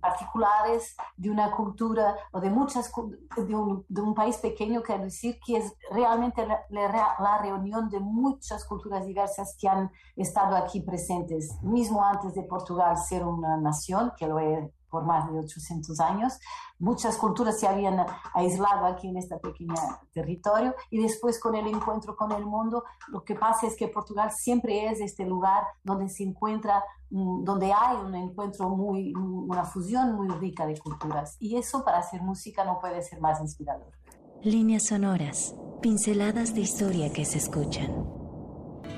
particulares 0.00 0.96
de 1.16 1.30
una 1.30 1.50
cultura 1.50 2.16
o 2.32 2.40
de 2.40 2.50
muchas 2.50 2.92
de 3.36 3.54
un, 3.54 3.84
de 3.88 4.00
un 4.00 4.14
país 4.14 4.38
pequeño, 4.38 4.82
quiero 4.82 5.04
decir 5.04 5.38
que 5.44 5.58
es 5.58 5.74
realmente 5.90 6.46
la, 6.46 6.64
la, 6.70 7.38
reunión 7.38 7.88
de 7.90 8.00
muchas 8.00 8.64
culturas 8.64 9.04
diversas 9.06 9.56
que 9.60 9.68
han 9.68 9.90
estado 10.16 10.56
aquí 10.56 10.80
presentes, 10.80 11.60
mismo 11.62 12.02
antes 12.02 12.34
de 12.34 12.42
Portugal 12.44 12.96
ser 12.96 13.24
una 13.24 13.56
nación, 13.58 14.12
que 14.16 14.26
lo 14.26 14.38
es 14.38 14.70
por 14.96 15.04
más 15.04 15.30
de 15.30 15.38
800 15.38 16.00
años. 16.00 16.38
Muchas 16.78 17.18
culturas 17.18 17.60
se 17.60 17.68
habían 17.68 17.98
aislado 18.32 18.86
aquí 18.86 19.08
en 19.08 19.18
este 19.18 19.36
pequeño 19.36 19.74
territorio 20.14 20.74
y 20.90 21.02
después 21.02 21.38
con 21.38 21.54
el 21.54 21.66
encuentro 21.66 22.16
con 22.16 22.32
el 22.32 22.46
mundo, 22.46 22.82
lo 23.08 23.22
que 23.22 23.34
pasa 23.34 23.66
es 23.66 23.76
que 23.76 23.88
Portugal 23.88 24.30
siempre 24.32 24.86
es 24.86 25.02
este 25.02 25.26
lugar 25.26 25.64
donde 25.84 26.08
se 26.08 26.22
encuentra, 26.22 26.82
donde 27.10 27.74
hay 27.74 27.98
un 27.98 28.14
encuentro 28.14 28.70
muy, 28.70 29.12
una 29.14 29.64
fusión 29.64 30.14
muy 30.14 30.28
rica 30.28 30.64
de 30.66 30.78
culturas. 30.78 31.36
Y 31.40 31.56
eso 31.56 31.84
para 31.84 31.98
hacer 31.98 32.22
música 32.22 32.64
no 32.64 32.80
puede 32.80 33.02
ser 33.02 33.20
más 33.20 33.38
inspirador. 33.38 33.92
Líneas 34.40 34.86
sonoras, 34.86 35.54
pinceladas 35.82 36.54
de 36.54 36.62
historia 36.62 37.12
que 37.12 37.26
se 37.26 37.36
escuchan. 37.36 38.15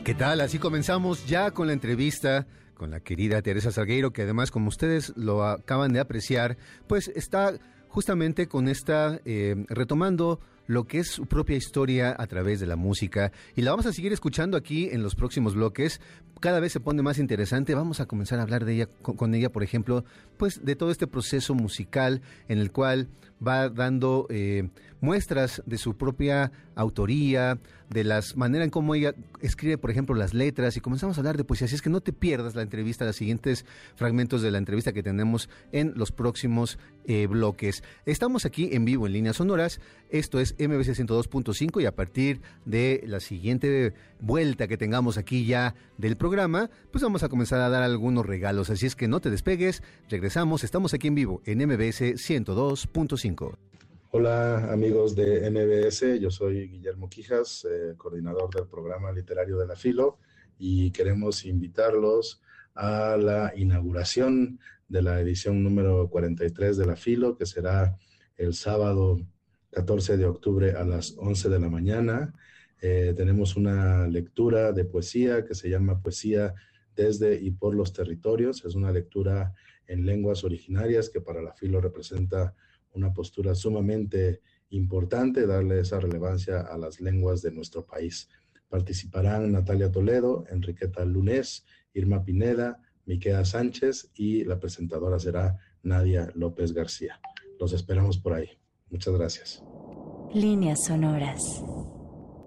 ¿Qué 0.05 0.15
tal? 0.15 0.41
Así 0.41 0.59
comenzamos 0.59 1.27
ya 1.27 1.51
con 1.51 1.67
la 1.67 1.73
entrevista 1.73 2.47
con 2.79 2.93
la 2.93 3.01
querida 3.01 3.43
Teresa 3.43 3.73
Salgueiro, 3.73 4.13
que 4.13 4.23
además, 4.23 4.51
como 4.51 4.69
ustedes 4.69 5.13
lo 5.17 5.45
acaban 5.45 5.93
de 5.93 6.01
apreciar, 6.01 6.57
pues 6.87 7.09
está 7.09 7.59
justamente 7.89 8.47
con 8.47 8.69
esta, 8.69 9.21
eh, 9.25 9.67
retomando 9.69 10.41
lo 10.69 10.85
que 10.85 10.99
es 10.99 11.09
su 11.09 11.27
propia 11.27 11.57
historia 11.57 12.15
a 12.17 12.27
través 12.27 12.61
de 12.61 12.67
la 12.67 12.77
música 12.77 13.33
y 13.57 13.63
la 13.63 13.71
vamos 13.71 13.87
a 13.87 13.93
seguir 13.93 14.13
escuchando 14.13 14.57
aquí 14.57 14.91
en 14.93 15.03
los 15.03 15.15
próximos 15.15 15.55
bloques. 15.55 16.01
Cada 16.41 16.61
vez 16.61 16.73
se 16.73 16.81
pone 16.81 17.03
más 17.03 17.19
interesante. 17.19 17.75
Vamos 17.75 18.01
a 18.01 18.07
comenzar 18.07 18.39
a 18.39 18.43
hablar 18.43 18.65
de 18.65 18.75
ella 18.75 18.87
con, 19.03 19.35
ella, 19.35 19.51
por 19.51 19.63
ejemplo, 19.63 20.05
pues 20.37 20.65
de 20.65 20.77
todo 20.77 20.91
este 20.91 21.07
proceso 21.07 21.55
musical 21.55 22.21
en 22.49 22.59
el 22.59 22.71
cual 22.71 23.09
va 23.47 23.69
dando 23.69 24.27
eh, 24.31 24.69
muestras 25.01 25.63
de 25.67 25.79
su 25.79 25.97
propia 25.97 26.53
autoría, 26.75 27.59
de 27.91 28.05
las 28.05 28.37
maneras 28.37 28.67
en 28.67 28.71
cómo 28.71 28.95
ella 28.95 29.15
escribe, 29.41 29.79
por 29.79 29.91
ejemplo, 29.91 30.15
las 30.15 30.35
letras, 30.35 30.77
y 30.77 30.81
comenzamos 30.81 31.17
a 31.17 31.21
hablar 31.21 31.37
de 31.37 31.45
poesía. 31.45 31.67
Así 31.67 31.75
es 31.75 31.83
que 31.83 31.91
no 31.91 32.01
te 32.01 32.13
pierdas 32.13 32.55
la 32.55 32.63
entrevista, 32.63 33.05
los 33.05 33.17
siguientes 33.17 33.65
fragmentos 33.97 34.43
de 34.43 34.51
la 34.51 34.59
entrevista 34.59 34.93
que 34.93 35.03
tenemos 35.03 35.49
en 35.73 35.93
los 35.97 36.13
próximos 36.13 36.79
eh, 37.07 37.27
bloques. 37.27 37.83
Estamos 38.05 38.45
aquí 38.45 38.71
en 38.73 38.85
vivo 38.85 39.07
en 39.07 39.15
líneas 39.15 39.37
sonoras. 39.37 39.81
Esto 40.11 40.41
es 40.41 40.55
MBC 40.59 40.95
102.5 40.95 41.83
y 41.83 41.87
a 41.87 41.95
partir 41.95 42.41
de 42.65 43.03
la 43.07 43.21
siguiente 43.21 43.95
vuelta 44.21 44.69
que 44.69 44.77
tengamos 44.77 45.19
aquí 45.19 45.47
ya 45.47 45.75
del 45.97 46.17
programa, 46.17 46.71
pues 46.91 47.03
vamos 47.03 47.23
a 47.23 47.29
comenzar 47.29 47.61
a 47.61 47.69
dar 47.69 47.83
algunos 47.83 48.27
regalos. 48.27 48.71
Así 48.71 48.87
es 48.87 48.97
que 48.97 49.09
no 49.09 49.21
te 49.21 49.31
despegues, 49.31 49.83
regresamos, 50.09 50.65
estamos 50.65 50.95
aquí 50.95 51.09
en 51.09 51.15
vivo 51.15 51.43
en 51.45 51.59
MBS 51.59 52.01
102.5. 52.01 53.28
Hola 54.11 54.73
amigos 54.73 55.15
de 55.15 55.51
MBS, 55.51 56.19
yo 56.19 56.31
soy 56.31 56.69
Guillermo 56.69 57.11
Quijas, 57.11 57.67
eh, 57.71 57.95
coordinador 57.97 58.55
del 58.55 58.67
programa 58.67 59.13
literario 59.13 59.59
de 59.59 59.67
la 59.67 59.77
Filo, 59.77 60.19
y 60.59 60.91
queremos 60.93 61.45
invitarlos 61.45 62.41
a 62.75 63.19
la 63.19 63.53
inauguración 63.55 64.59
de 64.89 65.03
la 65.03 65.21
edición 65.21 65.63
número 65.63 66.09
43 66.09 66.79
de 66.79 66.87
la 66.87 66.97
Filo, 66.97 67.37
que 67.37 67.45
será 67.45 67.99
el 68.39 68.55
sábado 68.55 69.21
14 69.73 70.17
de 70.17 70.25
octubre 70.25 70.73
a 70.73 70.85
las 70.85 71.15
11 71.19 71.51
de 71.51 71.61
la 71.61 71.69
mañana. 71.69 72.35
Eh, 72.81 73.13
tenemos 73.15 73.57
una 73.57 74.07
lectura 74.09 74.73
de 74.73 74.87
poesía 74.87 75.45
que 75.45 75.55
se 75.55 75.69
llama 75.69 76.01
Poesía 76.01 76.55
desde 76.97 77.39
y 77.39 77.51
por 77.51 77.75
los 77.75 77.93
territorios. 77.93 78.65
Es 78.65 78.75
una 78.75 78.91
lectura 78.91 79.53
en 79.87 80.07
lenguas 80.07 80.45
originarias 80.45 81.11
que 81.11 81.21
para 81.21 81.43
la 81.43 81.53
Filo 81.53 81.81
representa 81.81 82.55
una 82.93 83.13
postura 83.13 83.55
sumamente 83.55 84.41
importante, 84.71 85.47
darle 85.47 85.81
esa 85.81 86.01
relevancia 86.01 86.61
a 86.61 86.77
las 86.79 87.01
lenguas 87.01 87.43
de 87.43 87.53
nuestro 87.53 87.87
país. 87.87 88.29
Participarán 88.69 89.53
Natalia 89.53 89.91
Toledo, 89.91 90.45
Enriqueta 90.51 91.05
Lunes, 91.05 91.65
Irma 91.95 92.25
Pineda, 92.25 92.83
Miquea 93.07 93.45
Sánchez 93.45 94.11
y 94.15 94.45
la 94.45 94.61
presentadora 94.61 95.19
será 95.19 95.57
Nadia 95.83 96.31
López 96.35 96.73
García. 96.73 97.21
Los 97.59 97.73
esperamos 97.73 98.19
por 98.19 98.35
ahí. 98.35 98.51
Muchas 98.91 99.15
gracias. 99.15 99.65
Líneas 100.35 100.85
sonoras. 100.85 101.65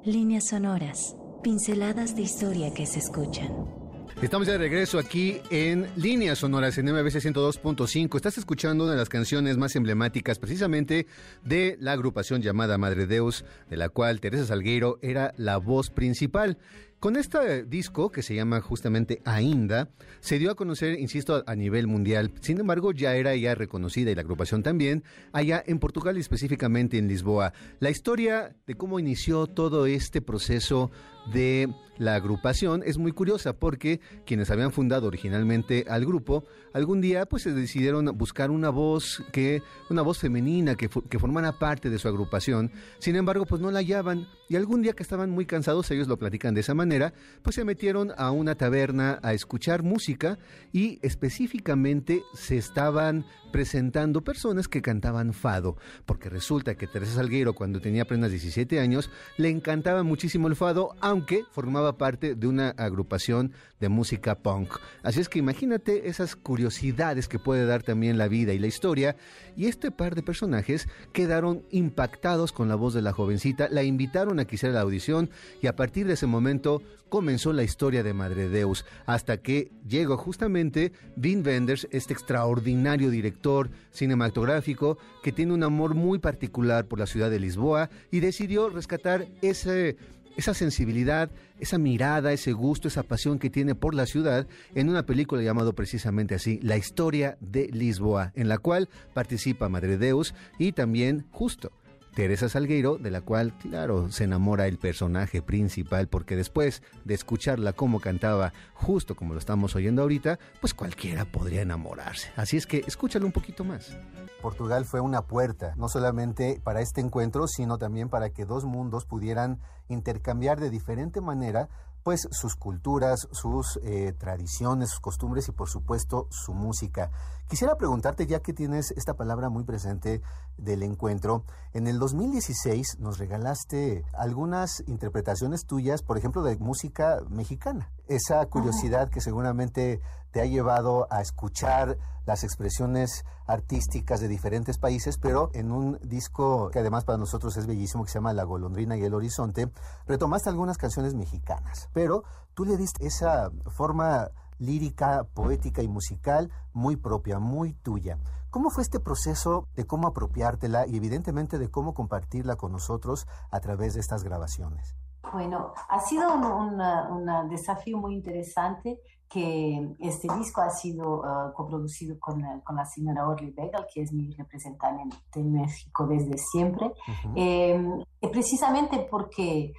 Líneas 0.05 0.47
sonoras. 0.47 1.15
Pinceladas 1.41 2.15
de 2.15 2.21
historia 2.21 2.71
que 2.73 2.85
se 2.85 2.99
escuchan. 2.99 3.80
Estamos 4.21 4.45
de 4.45 4.55
regreso 4.59 4.99
aquí 4.99 5.41
en 5.49 5.87
Líneas 5.95 6.37
Sonoras 6.37 6.77
en 6.77 6.85
MBC 6.85 7.15
102.5. 7.15 8.15
Estás 8.15 8.37
escuchando 8.37 8.83
una 8.83 8.93
de 8.93 8.99
las 8.99 9.09
canciones 9.09 9.57
más 9.57 9.75
emblemáticas 9.75 10.37
precisamente 10.37 11.07
de 11.43 11.75
la 11.79 11.93
agrupación 11.93 12.43
llamada 12.43 12.77
Madre 12.77 13.07
Deus, 13.07 13.43
de 13.71 13.77
la 13.77 13.89
cual 13.89 14.21
Teresa 14.21 14.45
Salgueiro 14.45 14.99
era 15.01 15.33
la 15.37 15.57
voz 15.57 15.89
principal. 15.89 16.59
Con 16.99 17.15
este 17.15 17.63
disco, 17.63 18.11
que 18.11 18.21
se 18.21 18.35
llama 18.35 18.61
justamente 18.61 19.23
Ainda, 19.25 19.89
se 20.19 20.37
dio 20.37 20.51
a 20.51 20.55
conocer, 20.55 20.99
insisto, 20.99 21.43
a 21.47 21.55
nivel 21.55 21.87
mundial. 21.87 22.31
Sin 22.41 22.59
embargo, 22.59 22.91
ya 22.91 23.15
era 23.15 23.35
ya 23.35 23.55
reconocida 23.55 24.11
y 24.11 24.15
la 24.15 24.21
agrupación 24.21 24.61
también, 24.61 25.03
allá 25.33 25.63
en 25.65 25.79
Portugal 25.79 26.15
y 26.15 26.19
específicamente 26.19 26.99
en 26.99 27.07
Lisboa. 27.07 27.53
La 27.79 27.89
historia 27.89 28.55
de 28.67 28.75
cómo 28.75 28.99
inició 28.99 29.47
todo 29.47 29.87
este 29.87 30.21
proceso 30.21 30.91
de 31.27 31.69
la 32.01 32.15
agrupación 32.15 32.81
es 32.83 32.97
muy 32.97 33.11
curiosa 33.11 33.53
porque 33.53 33.99
quienes 34.25 34.49
habían 34.49 34.71
fundado 34.71 35.05
originalmente 35.05 35.85
al 35.87 36.03
grupo, 36.03 36.45
algún 36.73 36.99
día 36.99 37.27
pues 37.27 37.43
se 37.43 37.53
decidieron 37.53 38.05
buscar 38.17 38.49
una 38.49 38.71
voz 38.71 39.23
que, 39.31 39.61
una 39.89 40.01
voz 40.01 40.17
femenina 40.17 40.73
que, 40.73 40.89
que 40.89 41.19
formara 41.19 41.59
parte 41.59 41.91
de 41.91 41.99
su 41.99 42.07
agrupación. 42.07 42.71
Sin 42.97 43.15
embargo, 43.15 43.45
pues 43.45 43.61
no 43.61 43.69
la 43.69 43.79
hallaban 43.79 44.27
y 44.51 44.55
algún 44.55 44.81
día 44.81 44.91
que 44.91 45.03
estaban 45.03 45.29
muy 45.29 45.45
cansados, 45.45 45.89
ellos 45.91 46.07
lo 46.07 46.17
platican 46.17 46.53
de 46.53 46.59
esa 46.59 46.73
manera, 46.73 47.13
pues 47.41 47.55
se 47.55 47.63
metieron 47.63 48.11
a 48.17 48.31
una 48.31 48.55
taberna 48.55 49.19
a 49.21 49.33
escuchar 49.33 49.83
música 49.83 50.39
y 50.73 50.99
específicamente 51.03 52.23
se 52.33 52.57
estaban 52.57 53.25
presentando 53.51 54.21
personas 54.23 54.67
que 54.67 54.81
cantaban 54.81 55.33
fado, 55.33 55.77
porque 56.05 56.29
resulta 56.29 56.75
que 56.75 56.87
Teresa 56.87 57.13
Salguero 57.15 57.53
cuando 57.53 57.79
tenía 57.79 58.03
apenas 58.03 58.31
17 58.31 58.79
años 58.79 59.09
le 59.37 59.49
encantaba 59.49 60.03
muchísimo 60.03 60.47
el 60.47 60.55
fado, 60.55 60.95
aunque 61.11 61.43
formaba 61.51 61.97
parte 61.97 62.35
de 62.35 62.47
una 62.47 62.69
agrupación 62.69 63.53
de 63.79 63.89
música 63.89 64.35
punk. 64.35 64.69
Así 65.03 65.19
es 65.19 65.29
que 65.29 65.39
imagínate 65.39 66.07
esas 66.07 66.35
curiosidades 66.35 67.27
que 67.27 67.39
puede 67.39 67.65
dar 67.65 67.83
también 67.83 68.17
la 68.17 68.27
vida 68.27 68.53
y 68.53 68.59
la 68.59 68.67
historia, 68.67 69.15
y 69.55 69.67
este 69.67 69.91
par 69.91 70.15
de 70.15 70.23
personajes 70.23 70.87
quedaron 71.13 71.63
impactados 71.69 72.51
con 72.51 72.69
la 72.69 72.75
voz 72.75 72.93
de 72.93 73.01
la 73.01 73.11
jovencita, 73.11 73.67
la 73.69 73.83
invitaron 73.83 74.39
a 74.39 74.45
que 74.45 74.55
hiciera 74.55 74.75
la 74.75 74.81
audición 74.81 75.29
y 75.61 75.67
a 75.67 75.75
partir 75.75 76.07
de 76.07 76.13
ese 76.13 76.27
momento 76.27 76.81
comenzó 77.09 77.51
la 77.51 77.63
historia 77.63 78.03
de 78.03 78.13
Madre 78.13 78.47
Deus, 78.47 78.85
hasta 79.05 79.37
que 79.37 79.69
llegó 79.85 80.15
justamente 80.15 80.93
Vin 81.17 81.45
Wenders, 81.45 81.87
este 81.91 82.13
extraordinario 82.13 83.09
director 83.09 83.69
cinematográfico 83.91 84.97
que 85.21 85.33
tiene 85.33 85.53
un 85.53 85.63
amor 85.63 85.93
muy 85.93 86.19
particular 86.19 86.85
por 86.85 86.99
la 86.99 87.07
ciudad 87.07 87.29
de 87.29 87.41
Lisboa 87.41 87.89
y 88.11 88.21
decidió 88.21 88.69
rescatar 88.69 89.27
ese 89.41 89.97
esa 90.41 90.53
sensibilidad, 90.53 91.31
esa 91.59 91.77
mirada, 91.77 92.33
ese 92.33 92.51
gusto, 92.51 92.87
esa 92.87 93.03
pasión 93.03 93.39
que 93.39 93.49
tiene 93.49 93.75
por 93.75 93.95
la 93.95 94.05
ciudad 94.05 94.47
en 94.75 94.89
una 94.89 95.05
película 95.05 95.41
llamado 95.41 95.73
precisamente 95.73 96.35
así, 96.35 96.59
La 96.61 96.77
historia 96.77 97.37
de 97.39 97.67
Lisboa, 97.67 98.31
en 98.35 98.49
la 98.49 98.57
cual 98.57 98.89
participa 99.13 99.69
Madre 99.69 99.97
Deus 99.97 100.33
y 100.57 100.73
también 100.73 101.25
Justo. 101.31 101.71
Teresa 102.13 102.49
Salgueiro, 102.49 102.97
de 102.97 103.11
la 103.11 103.21
cual, 103.21 103.53
claro, 103.57 104.11
se 104.11 104.25
enamora 104.25 104.67
el 104.67 104.77
personaje 104.77 105.41
principal, 105.41 106.07
porque 106.07 106.35
después 106.35 106.83
de 107.05 107.13
escucharla 107.13 107.73
como 107.73 107.99
cantaba, 107.99 108.53
justo 108.73 109.15
como 109.15 109.33
lo 109.33 109.39
estamos 109.39 109.75
oyendo 109.75 110.01
ahorita, 110.01 110.37
pues 110.59 110.73
cualquiera 110.73 111.25
podría 111.25 111.61
enamorarse. 111.61 112.29
Así 112.35 112.57
es 112.57 112.67
que 112.67 112.83
escúchalo 112.85 113.25
un 113.25 113.31
poquito 113.31 113.63
más. 113.63 113.95
Portugal 114.41 114.85
fue 114.85 114.99
una 114.99 115.21
puerta, 115.21 115.73
no 115.77 115.87
solamente 115.87 116.59
para 116.63 116.81
este 116.81 116.99
encuentro, 116.99 117.47
sino 117.47 117.77
también 117.77 118.09
para 118.09 118.31
que 118.31 118.45
dos 118.45 118.65
mundos 118.65 119.05
pudieran 119.05 119.59
intercambiar 119.87 120.59
de 120.59 120.69
diferente 120.69 121.21
manera 121.21 121.69
pues 122.03 122.27
sus 122.31 122.55
culturas, 122.55 123.27
sus 123.31 123.79
eh, 123.83 124.13
tradiciones, 124.17 124.89
sus 124.89 124.99
costumbres 124.99 125.47
y 125.47 125.51
por 125.51 125.69
supuesto 125.69 126.27
su 126.31 126.53
música. 126.53 127.11
Quisiera 127.51 127.75
preguntarte, 127.75 128.27
ya 128.27 128.39
que 128.39 128.53
tienes 128.53 128.91
esta 128.91 129.15
palabra 129.15 129.49
muy 129.49 129.65
presente 129.65 130.21
del 130.57 130.83
encuentro, 130.83 131.43
en 131.73 131.85
el 131.85 131.99
2016 131.99 132.99
nos 132.99 133.17
regalaste 133.17 134.05
algunas 134.13 134.81
interpretaciones 134.87 135.65
tuyas, 135.65 136.01
por 136.01 136.17
ejemplo, 136.17 136.43
de 136.43 136.55
música 136.59 137.19
mexicana. 137.29 137.91
Esa 138.07 138.45
curiosidad 138.45 139.09
que 139.09 139.19
seguramente 139.19 139.99
te 140.31 140.39
ha 140.39 140.45
llevado 140.45 141.07
a 141.11 141.19
escuchar 141.19 141.97
las 142.25 142.45
expresiones 142.45 143.25
artísticas 143.45 144.21
de 144.21 144.29
diferentes 144.29 144.77
países, 144.77 145.17
pero 145.17 145.51
en 145.53 145.73
un 145.73 145.99
disco 146.03 146.69
que 146.69 146.79
además 146.79 147.03
para 147.03 147.17
nosotros 147.17 147.57
es 147.57 147.67
bellísimo, 147.67 148.05
que 148.05 148.11
se 148.11 148.19
llama 148.19 148.31
La 148.31 148.45
golondrina 148.45 148.95
y 148.95 149.03
el 149.03 149.13
horizonte, 149.13 149.69
retomaste 150.07 150.47
algunas 150.47 150.77
canciones 150.77 151.15
mexicanas, 151.15 151.89
pero 151.91 152.23
tú 152.53 152.63
le 152.63 152.77
diste 152.77 153.05
esa 153.05 153.51
forma 153.75 154.31
lírica, 154.61 155.25
poética 155.33 155.81
y 155.81 155.87
musical 155.87 156.51
muy 156.71 156.95
propia, 156.95 157.39
muy 157.39 157.73
tuya. 157.73 158.17
¿Cómo 158.51 158.69
fue 158.69 158.83
este 158.83 158.99
proceso 158.99 159.67
de 159.75 159.85
cómo 159.85 160.07
apropiártela 160.07 160.85
y 160.85 160.97
evidentemente 160.97 161.57
de 161.57 161.69
cómo 161.69 161.93
compartirla 161.93 162.55
con 162.55 162.71
nosotros 162.71 163.27
a 163.49 163.59
través 163.59 163.95
de 163.95 164.01
estas 164.01 164.23
grabaciones? 164.23 164.95
Bueno, 165.33 165.73
ha 165.89 165.99
sido 166.01 166.33
un, 166.33 167.49
desafío 167.49 167.97
muy 167.97 168.13
interesante 168.13 168.99
que 169.29 169.95
este 169.99 170.27
disco 170.35 170.59
ha 170.59 170.69
sido 170.69 171.21
uh, 171.21 171.53
coproducido 171.53 172.19
con, 172.19 172.43
con, 172.65 172.75
la 172.75 172.85
señora 172.85 173.25
Orly 173.25 173.51
Begel, 173.51 173.85
que 173.93 174.01
es 174.01 174.11
mi 174.11 174.29
representante 174.31 175.39
en 175.39 175.53
México 175.53 176.05
desde 176.05 176.37
siempre, 176.37 176.91
eh, 177.37 177.81
precisamente 178.29 179.07
porque 179.09 179.71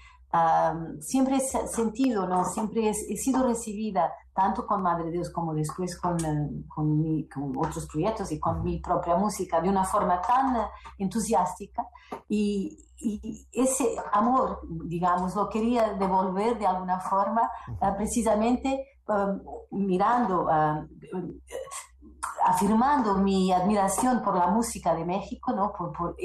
siempre 1.01 1.37
he 1.37 1.69
sentido, 1.69 2.27
¿no? 2.27 2.45
siempre 2.45 2.89
he, 2.89 3.17
sido 3.17 3.47
recibida 3.47 4.13
tanto 4.35 4.67
con 4.67 4.83
Madre 4.83 5.11
Dios 5.11 5.31
como 5.31 5.53
después 5.53 5.99
con, 5.99 6.17
eh, 6.25 6.65
con, 6.69 6.99
mi, 6.99 7.29
con, 7.29 7.53
otros 7.57 7.87
proyectos 7.87 8.33
y 8.33 8.41
con 8.41 8.63
mi 8.63 8.79
propia 8.81 9.17
música 9.17 9.61
de 9.61 9.69
una 9.69 9.85
forma 9.85 10.23
tan 10.23 10.57
entusiástica 10.99 11.87
y, 12.31 12.79
y 12.97 13.47
ese 13.53 13.97
amor, 14.13 14.61
digamos, 14.87 15.35
lo 15.35 15.49
quería 15.49 15.95
devolver 15.95 16.59
de 16.59 16.67
alguna 16.67 17.01
forma 17.01 17.51
ah, 17.81 17.95
precisamente 17.97 18.87
ah, 19.09 19.37
mirando, 19.71 20.47
ah, 20.49 20.87
afirmando 22.45 23.15
mi 23.19 23.53
admiración 23.53 24.23
por 24.23 24.37
la 24.37 24.49
música 24.49 24.95
de 24.95 25.05
México, 25.05 25.53
¿no? 25.53 25.73
por, 25.73 25.93
por, 25.93 26.17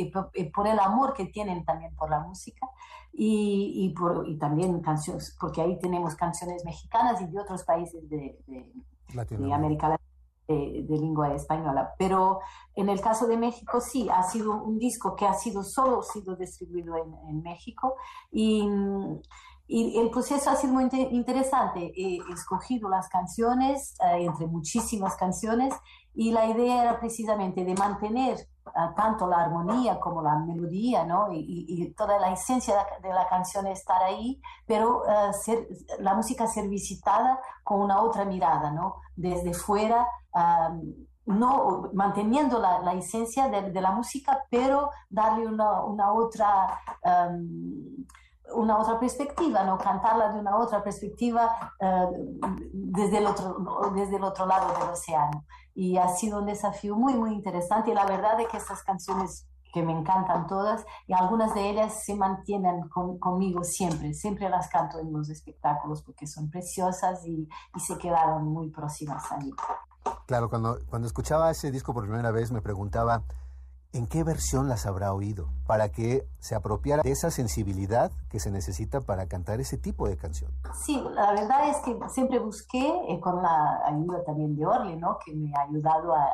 por, 0.54 0.68
el 0.68 0.80
amor 0.80 1.14
que 1.14 1.26
tienen 1.26 1.64
también 1.66 1.96
por 1.96 2.10
la 2.10 2.20
música 2.20 2.68
y, 3.14 3.94
y, 3.96 4.32
y 4.32 4.38
también 4.38 4.82
canciones, 4.82 5.36
porque 5.40 5.62
ahí 5.62 5.78
tenemos 5.80 6.16
canciones 6.16 6.64
mexicanas 6.66 7.22
y 7.22 7.28
de 7.28 7.40
otros 7.40 7.64
países 7.64 8.08
de, 8.10 8.40
de, 8.48 9.54
América 9.54 9.90
Latina. 9.90 10.04
De, 10.48 10.86
lengua 10.88 11.34
española, 11.34 11.94
pero 11.98 12.40
en 12.74 12.88
el 12.88 13.02
caso 13.02 13.28
de 13.28 13.36
México 13.36 13.82
sí, 13.82 14.08
ha 14.10 14.24
sido 14.24 14.64
un 14.64 14.80
disco 14.80 15.14
que 15.14 15.26
ha 15.26 15.34
sido 15.34 15.62
solo 15.62 16.02
sido 16.02 16.38
distribuido 16.38 16.96
en, 16.96 17.14
en 17.28 17.44
México 17.44 17.96
y, 18.32 18.66
y, 19.68 20.00
el 20.00 20.10
proceso 20.10 20.50
ha 20.50 20.56
sido 20.56 20.74
muy 20.74 20.90
interesante. 21.12 21.92
He 21.96 22.20
escogido 22.32 22.90
las 22.90 23.10
canciones, 23.10 23.96
eh, 24.00 24.26
entre 24.26 24.48
muchísimas 24.48 25.16
canciones, 25.16 25.74
y 26.14 26.32
la 26.32 26.46
idea 26.48 26.82
era 26.82 27.00
precisamente 27.00 27.64
de 27.64 27.76
mantener 27.76 28.48
tanto 28.96 29.28
la 29.28 29.44
armonía 29.44 30.00
como 30.00 30.22
la 30.22 30.38
melodía, 30.40 31.06
¿no? 31.06 31.30
Y, 31.32 31.94
toda 31.96 32.20
la 32.20 32.32
esencia 32.32 32.76
de 33.02 33.10
la 33.10 33.28
canción 33.28 33.68
estar 33.68 34.02
ahí, 34.04 34.42
pero 34.66 35.04
uh, 35.04 35.34
ser, 35.34 35.68
la 36.00 36.14
música 36.14 36.48
ser 36.48 36.68
visitada 36.68 37.40
con 37.64 37.82
una 37.82 38.02
otra 38.02 38.26
mirada, 38.26 38.72
¿no? 38.72 38.96
Desde 39.16 39.54
fuera, 39.54 40.08
um, 40.34 40.94
no 41.26 41.90
manteniendo 41.94 42.60
la, 42.60 42.80
la 42.80 42.94
esencia 42.94 43.48
de, 43.50 43.72
de, 43.72 43.82
la 43.82 43.92
música, 43.92 44.44
pero 44.50 44.90
darle 45.10 45.48
una, 45.48 45.84
una 45.84 46.14
otra... 46.14 46.80
Um, 47.04 48.06
una 48.54 48.78
otra 48.78 49.00
perspectiva, 49.00 49.64
¿no? 49.64 49.78
cantarla 49.78 50.34
de 50.34 50.40
una 50.40 50.58
otra 50.58 50.84
perspectiva 50.84 51.74
uh, 51.80 52.40
desde, 52.72 53.18
el 53.18 53.28
otro, 53.28 53.92
desde 53.94 54.18
el 54.18 54.24
otro 54.24 54.46
lado 54.46 54.74
del 54.80 54.90
océano 54.90 55.46
y 55.78 55.98
ha 55.98 56.10
sido 56.10 56.40
un 56.40 56.48
desafío 56.48 56.96
muy, 56.96 57.14
muy 57.14 57.34
interesante. 57.34 57.92
Y 57.92 57.94
la 57.94 58.06
verdad 58.06 58.40
es 58.40 58.48
que 58.48 58.58
estas 58.58 58.82
canciones 58.82 59.48
que 59.72 59.84
me 59.84 59.92
encantan 59.92 60.48
todas 60.48 60.84
y 61.06 61.14
algunas 61.14 61.54
de 61.54 61.70
ellas 61.70 62.04
se 62.04 62.16
mantienen 62.16 62.90
conmigo 62.90 63.64
siempre, 63.64 64.16
siempre 64.16 64.50
las 64.50 64.70
canto 64.70 65.00
en 65.00 65.14
los 65.14 65.30
espectáculos 65.30 66.02
porque 66.02 66.26
son 66.26 66.50
preciosas 66.50 67.24
y, 67.26 67.48
y 67.76 67.80
se 67.80 67.96
quedaron 68.00 68.46
muy 68.46 68.72
próximas 68.72 69.32
a 69.32 69.38
mí. 69.38 69.54
Claro, 70.26 70.50
cuando, 70.50 70.80
cuando 70.90 71.06
escuchaba 71.06 71.52
ese 71.52 71.70
disco 71.70 71.94
por 71.94 72.06
primera 72.06 72.32
vez 72.32 72.52
me 72.52 72.62
preguntaba, 72.62 73.22
en 73.98 74.06
qué 74.06 74.24
versión 74.24 74.70
las 74.70 74.86
habrá 74.86 75.12
oído, 75.12 75.50
para 75.66 75.90
que 75.90 76.28
se 76.40 76.54
apropiara 76.54 77.02
de 77.02 77.12
esa 77.12 77.32
sensibilidad 77.32 78.12
que 78.30 78.40
se 78.40 78.52
necesita 78.52 79.02
para 79.02 79.28
cantar 79.28 79.60
ese 79.60 79.78
tipo 79.78 80.08
de 80.08 80.18
canción. 80.18 80.52
Sí, 80.86 81.04
la 81.14 81.32
verdad 81.32 81.70
es 81.70 81.78
que 81.78 81.98
siempre 82.10 82.38
busqué, 82.38 82.88
eh, 83.10 83.20
con 83.20 83.42
la 83.42 83.82
ayuda 83.86 84.24
también 84.24 84.56
de 84.56 84.66
Orly, 84.66 84.96
¿no? 84.98 85.18
que 85.26 85.34
me 85.34 85.52
ha 85.58 85.64
ayudado 85.64 86.14
a, 86.14 86.26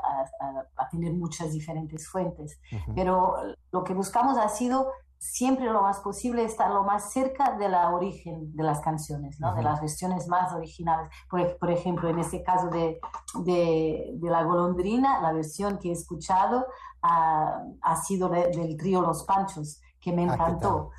a, 0.75 0.89
tener 0.89 1.13
muchas 1.13 1.53
diferentes 1.53 2.07
fuentes, 2.07 2.59
pero 2.93 3.35
lo 3.71 3.83
que 3.83 3.93
buscamos 3.93 4.37
ha 4.37 4.49
sido 4.49 4.91
siempre 5.17 5.65
lo 5.65 5.81
más 5.81 6.01
posible 6.01 6.43
estar 6.43 6.69
lo 6.69 6.83
más 6.83 7.13
cerca 7.13 7.57
de 7.57 7.69
la 7.69 7.89
origen 7.91 8.53
de 8.53 8.63
las 8.63 8.81
canciones, 8.81 9.39
¿no? 9.39 9.55
de 9.55 9.63
las 9.63 9.79
versiones 9.79 10.27
más 10.27 10.51
originales. 10.53 11.09
Por, 11.29 11.57
por 11.57 11.71
ejemplo, 11.71 12.09
en 12.09 12.19
este 12.19 12.43
caso 12.43 12.67
de, 12.67 12.99
de, 13.45 14.11
de, 14.15 14.29
La 14.29 14.43
Golondrina, 14.43 15.21
la 15.21 15.31
versión 15.31 15.79
que 15.79 15.89
he 15.89 15.91
escuchado 15.93 16.65
ha, 17.03 17.63
ha 17.81 17.95
sido 17.97 18.29
del 18.29 18.75
trío 18.77 19.01
Los 19.01 19.23
Panchos, 19.23 19.79
que 19.99 20.11
me 20.11 20.23
ah, 20.23 20.33
encantó 20.33 20.89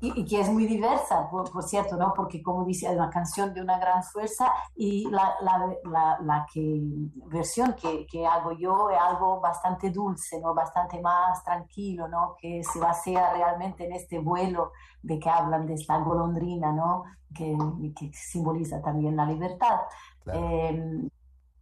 y, 0.00 0.24
que 0.24 0.40
es 0.40 0.50
muy 0.50 0.66
diversa, 0.66 1.28
por, 1.30 1.62
cierto, 1.62 1.96
¿no? 1.96 2.12
Porque 2.14 2.42
como 2.42 2.64
dice, 2.64 2.86
es 2.86 2.92
una 2.92 3.08
canción 3.08 3.54
de 3.54 3.62
una 3.62 3.78
gran 3.78 4.02
fuerza 4.02 4.52
y 4.74 5.08
la, 5.08 5.34
la, 5.40 6.18
la, 6.20 6.46
que, 6.52 6.80
versión 7.26 7.74
que, 7.74 8.06
que, 8.06 8.26
hago 8.26 8.52
yo 8.52 8.90
es 8.90 8.98
algo 8.98 9.40
bastante 9.40 9.90
dulce, 9.90 10.40
¿no? 10.40 10.54
Bastante 10.54 11.00
más 11.00 11.42
tranquilo, 11.44 12.08
¿no? 12.08 12.34
Que 12.38 12.62
se 12.64 12.78
basea 12.78 13.32
realmente 13.32 13.86
en 13.86 13.92
este 13.92 14.18
vuelo 14.18 14.72
de 15.02 15.18
que 15.18 15.30
hablan 15.30 15.66
de 15.66 15.74
esta 15.74 15.98
golondrina, 15.98 16.72
¿no? 16.72 17.04
Que, 17.34 17.56
que 17.96 18.12
simboliza 18.12 18.82
también 18.82 19.16
la 19.16 19.26
libertad. 19.26 19.80
Em, 20.26 21.08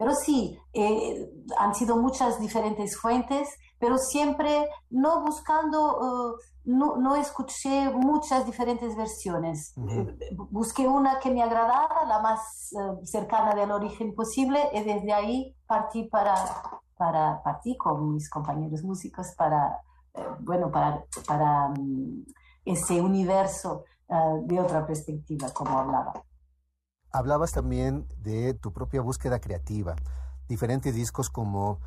pero 0.03 0.17
sí, 0.17 0.59
eh, 0.73 1.31
han 1.57 1.77
sido 1.77 1.97
muchas 1.97 2.41
diferentes 2.41 2.99
fuentes, 2.99 3.49
pero 3.79 3.99
siempre 3.99 4.69
no 4.91 5.23
buscando... 5.23 5.99
Uh, 5.99 6.37
no, 6.65 6.97
no, 6.97 7.17
escuché 7.17 7.91
muchas 7.91 8.47
diferentes 8.47 8.97
versiones. 8.97 9.75
Eh, 9.77 10.17
busqué 10.51 10.87
una 10.87 11.19
que 11.19 11.31
me 11.31 11.43
agradara, 11.43 12.05
la 12.07 12.21
más 12.21 12.73
eh, 12.73 13.05
cercana 13.07 13.55
del 13.55 13.73
origen 13.73 14.15
posible, 14.15 14.61
y 14.73 14.83
desde 14.83 15.13
ahí 15.13 15.57
partí 15.67 16.05
para, 16.05 16.35
para 16.97 17.43
partí 17.43 17.77
con 17.77 18.15
mis 18.15 18.31
compañeros 18.31 18.83
músicos 18.83 19.33
para, 19.37 19.81
eh, 20.15 20.25
bueno, 20.41 20.71
para, 20.71 21.05
para 21.27 21.67
um, 21.67 22.25
ese 22.65 23.01
universo 23.01 23.85
de 24.43 24.61
otra 24.61 24.85
perspectiva, 24.87 25.49
como 25.55 25.79
hablaba. 25.79 26.13
Hablabas 27.13 27.53
también 27.53 28.07
de 28.23 28.55
tu 28.55 28.73
propia 28.73 29.03
búsqueda 29.03 29.41
creativa. 29.41 29.97
Diferentes 30.49 30.95
discos 30.95 31.29
como 31.31 31.81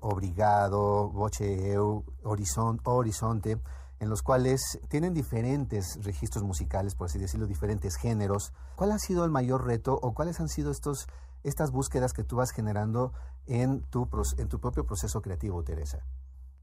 Obrigado, 0.00 1.10
Voce 1.10 1.72
Eu, 1.72 2.04
Horizonte 2.24 3.58
en 4.00 4.08
los 4.08 4.22
cuales 4.22 4.80
tienen 4.88 5.12
diferentes 5.12 5.98
registros 6.02 6.42
musicales, 6.42 6.94
por 6.94 7.06
así 7.06 7.18
decirlo, 7.18 7.46
diferentes 7.46 7.96
géneros. 7.96 8.52
¿Cuál 8.74 8.92
ha 8.92 8.98
sido 8.98 9.24
el 9.26 9.30
mayor 9.30 9.66
reto 9.66 9.98
o 10.02 10.14
cuáles 10.14 10.40
han 10.40 10.48
sido 10.48 10.70
estos, 10.70 11.06
estas 11.44 11.70
búsquedas 11.70 12.14
que 12.14 12.24
tú 12.24 12.36
vas 12.36 12.50
generando 12.50 13.12
en 13.46 13.82
tu, 13.90 14.08
en 14.38 14.48
tu 14.48 14.58
propio 14.58 14.86
proceso 14.86 15.20
creativo, 15.20 15.62
Teresa? 15.62 15.98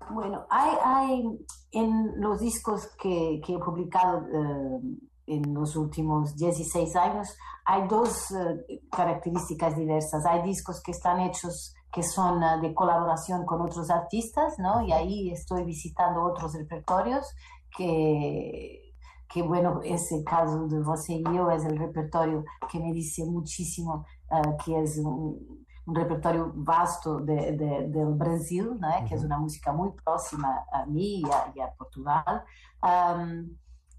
Bueno, 0.10 0.48
hay, 0.50 1.46
en 1.72 2.20
los 2.20 2.40
discos 2.40 2.88
que, 3.00 3.40
que 3.46 3.54
he 3.54 3.60
publicado 3.60 4.26
eh, 4.34 4.80
en 5.28 5.54
los 5.54 5.76
últimos 5.76 6.36
16 6.36 6.96
años, 6.96 7.38
hay 7.66 7.88
dos 7.88 8.32
eh, 8.32 8.82
características 8.90 9.76
diversas. 9.76 10.26
Hay 10.26 10.42
discos 10.42 10.82
que 10.82 10.92
están 10.92 11.20
hechos 11.20 11.76
que 11.92 12.02
son 12.02 12.44
ah, 12.44 12.58
de 12.58 12.74
colaboración 12.74 13.46
con 13.46 13.62
otros 13.62 13.90
artistas, 13.90 14.58
¿no? 14.58 14.82
Y 14.82 14.92
ahí 14.94 15.32
estoy 15.32 15.64
visitando 15.66 16.24
otros 16.24 16.54
repertorios 16.54 17.28
que, 17.76 18.94
que 19.28 19.42
bueno, 19.42 19.82
ese 19.84 20.24
caso 20.24 20.68
de 20.68 20.80
Você 20.80 21.16
y 21.16 21.24
Yo 21.24 21.52
es 21.52 21.66
el 21.66 21.78
repertorio 21.78 22.46
que 22.72 22.80
me 22.80 22.94
dice 22.94 23.26
muchísimo, 23.26 24.06
uh, 24.32 24.58
que 24.64 24.82
es 24.82 24.98
un, 25.00 25.66
un, 25.86 25.96
repertorio 25.96 26.52
vasto 26.56 27.20
de, 27.20 27.54
de, 27.54 27.88
del 27.90 28.14
Brasil, 28.14 28.78
¿no? 28.80 28.88
que 29.08 29.16
es 29.16 29.24
una 29.24 29.40
música 29.40 29.74
muy 29.74 29.92
próxima 29.92 30.66
a 30.72 30.86
mí 30.86 31.22
y 31.22 31.26
a, 31.26 31.52
y 31.54 31.60
a 31.60 31.74
Portugal. 31.78 32.44
Um, 32.82 33.58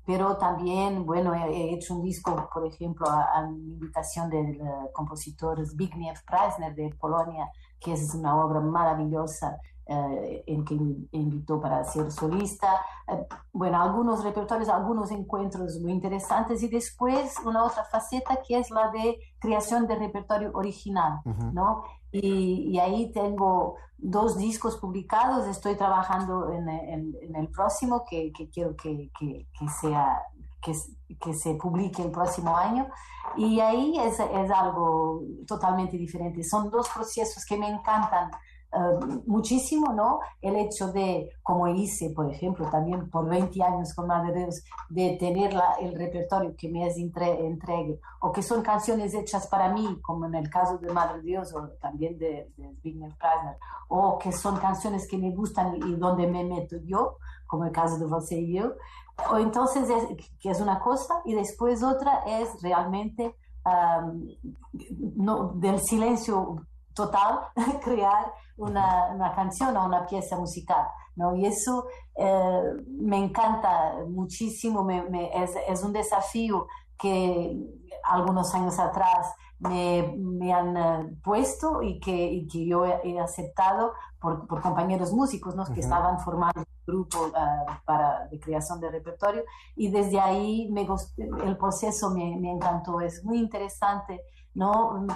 pero 0.08 0.38
también, 0.38 1.04
bueno, 1.04 1.34
he, 1.34 1.74
hecho 1.74 1.94
un 1.94 2.02
disco, 2.02 2.48
por 2.50 2.64
ejemplo, 2.66 3.06
a, 3.06 3.40
a 3.40 3.46
invitación 3.46 4.30
del 4.30 4.58
compositor 4.94 5.62
Zbigniew 5.62 6.14
Preisner 6.26 6.74
de 6.74 6.96
Polonia, 6.98 7.46
que 7.78 7.92
es 7.92 8.14
una 8.14 8.34
obra 8.42 8.58
maravillosa 8.60 9.60
eh, 9.90 10.44
en 10.46 10.66
que 10.66 10.74
invitó 11.12 11.58
para 11.58 11.82
ser 11.84 12.10
solista. 12.10 12.74
Eh, 13.06 13.26
bueno, 13.52 13.82
algunos 13.82 14.22
repertorios, 14.24 14.68
algunos 14.68 15.10
encuentros 15.10 15.78
muy 15.80 15.92
interesantes 15.92 16.62
y 16.62 16.68
después 16.68 17.36
una 17.44 17.64
otra 17.64 17.84
faceta 17.84 18.38
que 18.46 18.58
es 18.58 18.70
la 18.70 18.90
de 18.90 19.18
creación 19.38 19.86
de 19.86 19.96
repertorio 19.96 20.52
original, 20.52 21.20
¿no? 21.52 21.84
Y, 22.10 22.70
y, 22.72 22.78
ahí 22.78 23.12
tengo 23.12 23.76
dos 23.98 24.38
discos 24.38 24.76
publicados, 24.76 25.46
estoy 25.46 25.76
trabajando 25.76 26.52
en, 26.52 26.68
en, 26.68 27.36
el 27.36 27.48
próximo 27.48 28.04
que, 28.08 28.32
que 28.32 28.48
quiero 28.48 28.74
que, 28.76 29.10
que, 29.18 29.46
que 29.58 29.68
sea 29.80 30.22
que, 30.60 31.34
se 31.34 31.54
publique 31.54 32.02
el 32.02 32.10
próximo 32.10 32.56
año. 32.56 32.88
Y 33.36 33.60
ahí 33.60 33.98
es, 33.98 34.18
es, 34.20 34.50
algo 34.50 35.22
totalmente 35.46 35.96
diferente. 35.96 36.42
Son 36.42 36.70
dos 36.70 36.88
procesos 36.88 37.44
que 37.44 37.56
me 37.56 37.68
encantan 37.68 38.30
eh, 38.70 39.20
muchísimo, 39.26 39.94
¿no? 39.94 40.20
El 40.42 40.56
hecho 40.56 40.92
de, 40.92 41.30
como 41.42 41.68
hice, 41.68 42.10
por 42.10 42.30
ejemplo, 42.30 42.68
también 42.70 43.08
por 43.08 43.26
20 43.26 43.62
años 43.62 43.94
con 43.94 44.06
Madre 44.06 44.34
Dios, 44.34 44.62
de 44.90 45.16
tener 45.18 45.54
la, 45.54 45.72
el 45.80 45.94
repertorio 45.94 46.54
que 46.54 46.68
me 46.68 46.86
es 46.86 46.98
entre, 46.98 47.46
entregue, 47.46 47.98
o 48.20 48.30
que 48.30 48.42
son 48.42 48.62
canciones 48.62 49.14
hechas 49.14 49.46
para 49.46 49.72
mí, 49.72 49.98
como 50.02 50.26
en 50.26 50.34
el 50.34 50.50
caso 50.50 50.76
de 50.78 50.92
Madre 50.92 51.22
Dios, 51.22 51.54
o 51.54 51.68
también 51.80 52.18
de, 52.18 52.52
de 52.56 52.74
Zbigniew 52.80 53.10
o 53.88 54.18
que 54.18 54.32
son 54.32 54.58
canciones 54.58 55.08
que 55.08 55.16
me 55.16 55.30
gustan 55.30 55.76
y 55.76 55.96
donde 55.96 56.26
me 56.26 56.44
meto 56.44 56.76
yo, 56.84 57.16
como 57.46 57.64
el 57.64 57.72
caso 57.72 57.98
de 57.98 58.04
Você 58.04 58.38
y 58.38 58.56
yo, 58.58 58.74
o 59.32 59.38
entonces, 59.38 59.88
es, 59.88 60.30
que 60.38 60.50
es 60.50 60.60
una 60.60 60.78
cosa, 60.78 61.22
y 61.24 61.34
después 61.34 61.82
otra 61.82 62.22
es 62.26 62.60
realmente 62.62 63.34
no, 65.16 65.52
del 65.54 65.80
silencio 65.80 66.66
total, 66.98 67.40
crear 67.84 68.32
una, 68.56 69.12
una, 69.14 69.34
canción 69.34 69.76
o 69.76 69.86
una 69.86 70.04
pieza 70.04 70.36
musical, 70.36 70.84
¿no? 71.14 71.36
Y 71.36 71.46
eso 71.46 71.86
eh, 72.16 72.62
me 72.88 73.16
encanta 73.16 74.04
muchísimo, 74.08 74.82
me, 74.82 75.04
me, 75.08 75.30
es, 75.42 75.52
es, 75.68 75.82
un 75.84 75.92
desafío 75.92 76.66
que 76.98 77.56
algunos 78.02 78.52
años 78.54 78.78
atrás 78.80 79.32
me, 79.60 80.14
me 80.16 80.52
han 80.52 80.76
uh, 80.76 81.20
puesto 81.22 81.82
y 81.82 82.00
que, 82.00 82.32
y 82.32 82.48
que 82.48 82.66
yo 82.66 82.84
he, 82.84 83.18
aceptado 83.20 83.92
por, 84.20 84.46
por, 84.46 84.60
compañeros 84.60 85.12
músicos 85.12 85.54
¿no? 85.54 85.62
Uh 85.62 85.66
-huh. 85.66 85.74
que 85.74 85.80
estaban 85.80 86.18
formando 86.20 86.60
un 86.60 86.84
grupo 86.86 87.18
uh, 87.26 87.84
para, 87.84 88.26
de 88.30 88.38
creación 88.38 88.80
de 88.80 88.90
repertorio 88.90 89.42
y 89.76 89.90
desde 89.90 90.18
ahí 90.20 90.68
me, 90.72 90.86
el 91.44 91.56
proceso 91.56 92.10
me, 92.10 92.36
me 92.36 92.50
encantó, 92.50 93.00
es 93.00 93.24
muy 93.24 93.38
interesante 93.38 94.22
¿no? 94.58 95.06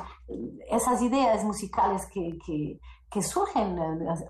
Esas 0.71 1.03
ideas 1.03 1.45
musicales 1.45 2.07
que, 2.07 2.39
que, 2.47 2.79
que, 3.11 3.23
surgen 3.23 3.77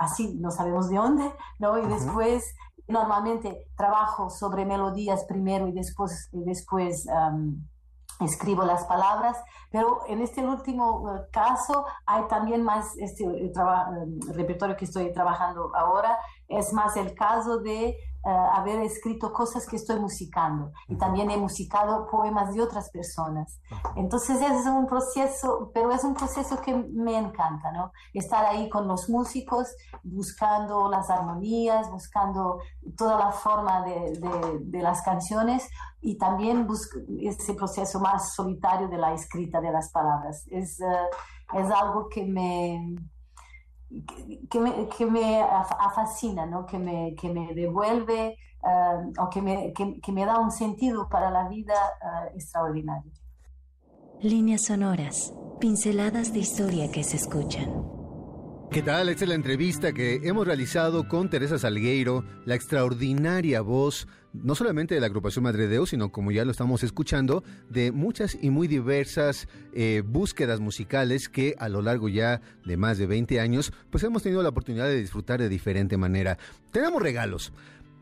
así, 0.01 0.38
no 0.40 0.51
sabemos 0.51 0.88
de 0.88 0.96
dónde, 0.96 1.35
¿no? 1.59 1.79
Y 1.79 1.87
después, 1.87 2.55
normalmente 2.88 3.68
trabajo 3.77 4.31
sobre 4.31 4.64
melodías 4.64 5.25
primero 5.25 5.68
y 5.68 5.72
después, 5.72 6.31
y 6.33 6.42
después 6.44 7.07
um, 7.07 7.62
escribo 8.20 8.64
las 8.64 8.85
palabras, 8.87 9.37
pero 9.70 10.01
en 10.09 10.22
este 10.22 10.46
último 10.46 11.05
caso 11.31 11.85
hay 12.07 12.27
también 12.29 12.62
más 12.62 12.96
este 12.96 13.25
el 13.25 13.53
repertorio 14.35 14.77
que 14.77 14.87
estoy 14.87 15.12
trabajando 15.12 15.70
ahora, 15.75 16.16
es 16.48 16.72
más 16.72 16.96
el 16.96 17.14
caso 17.14 17.59
de 17.59 17.96
uh, 18.24 18.28
haber 18.28 18.80
escrito 18.80 19.32
cosas 19.32 19.66
que 19.66 19.76
estoy 19.76 19.98
musicando 20.00 20.72
y 20.88 20.96
también 20.96 21.30
he 21.30 21.37
musicado 21.37 22.06
poemas 22.06 22.54
de 22.54 22.62
otras 22.62 22.90
personas. 22.90 23.61
Entonces 23.96 24.40
es 24.40 24.66
un 24.66 24.87
proceso, 24.87 25.70
pero 25.74 25.90
es 25.92 26.04
un 26.04 26.14
proceso 26.14 26.61
que 26.61 26.74
me 26.74 27.16
encanta, 27.16 27.72
¿no? 27.72 27.92
Estar 28.12 28.44
ahí 28.44 28.68
con 28.68 28.87
los 28.88 29.08
músicos, 29.08 29.74
buscando 30.02 30.90
las 30.90 31.11
armonías, 31.11 31.90
buscando 31.90 32.58
toda 32.96 33.18
la 33.18 33.32
forma 33.32 33.82
de, 33.82 34.18
de, 34.18 34.58
de 34.61 34.82
las 34.82 35.02
canciones 35.02 35.68
y 36.00 36.18
también 36.18 36.66
ese 37.20 37.54
proceso 37.54 38.00
más 38.00 38.35
solitario 38.35 38.88
de 38.88 38.98
la 38.98 39.12
escrita 39.12 39.61
de 39.61 39.70
las 39.70 39.90
palabras. 39.90 40.44
Es, 40.50 40.80
uh, 40.80 41.58
es 41.58 41.70
algo 41.70 42.08
que 42.08 42.24
me 42.24 42.96
que 44.50 44.61
me, 44.61 44.88
que 44.88 45.07
me 45.07 45.44
fascina, 45.94 46.46
¿no? 46.46 46.66
que, 46.66 46.78
me, 46.78 47.14
que 47.14 47.28
me 47.28 47.55
devuelve 47.55 48.37
uh, 48.62 49.22
o 49.22 49.31
que 49.31 49.42
me, 49.42 49.72
que, 49.72 50.00
que, 50.00 50.12
me 50.12 50.24
da 50.24 50.38
un 50.38 50.50
sentido 50.50 51.09
para 51.09 51.31
la 51.31 51.48
vida 51.48 51.74
uh, 51.74 52.37
extraordinario. 52.37 53.12
Líneas 54.20 54.66
sonoras, 54.66 55.35
pinceladas 55.61 56.33
de 56.33 56.38
historia 56.38 56.90
que 56.90 57.05
se 57.05 57.16
escuchan. 57.16 57.92
¿Qué 58.70 58.83
tal? 58.83 59.11
Esta 59.11 59.24
es 59.24 59.28
la 59.28 59.35
entrevista 59.35 59.92
que 59.92 60.20
hemos 60.22 60.46
realizado 60.46 61.07
con 61.07 61.28
Teresa 61.28 61.59
Salgueiro, 61.59 62.24
la 62.46 62.55
extraordinaria 62.55 63.61
voz, 63.61 64.09
no 64.32 64.54
solamente 64.54 64.94
de 64.94 65.00
la 65.00 65.06
agrupación 65.06 65.44
Madre 65.44 65.68
Deus, 65.68 65.90
sino 65.90 66.10
como 66.10 66.30
ya 66.30 66.44
lo 66.44 66.50
estamos 66.50 66.82
escuchando, 66.82 67.44
de 67.68 67.92
muchas 67.92 68.36
y 68.40 68.50
muy 68.50 68.68
diversas 68.68 69.48
eh, 69.74 70.02
búsquedas 70.04 70.60
musicales 70.60 71.28
que 71.28 71.54
a 71.58 71.68
lo 71.68 71.82
largo 71.82 72.08
ya 72.08 72.40
de 72.64 72.76
más 72.76 72.98
de 72.98 73.06
20 73.06 73.40
años, 73.40 73.72
pues 73.90 74.04
hemos 74.04 74.22
tenido 74.22 74.42
la 74.42 74.50
oportunidad 74.50 74.86
de 74.86 75.00
disfrutar 75.00 75.40
de 75.40 75.48
diferente 75.48 75.96
manera. 75.96 76.38
Tenemos 76.70 77.02
regalos. 77.02 77.52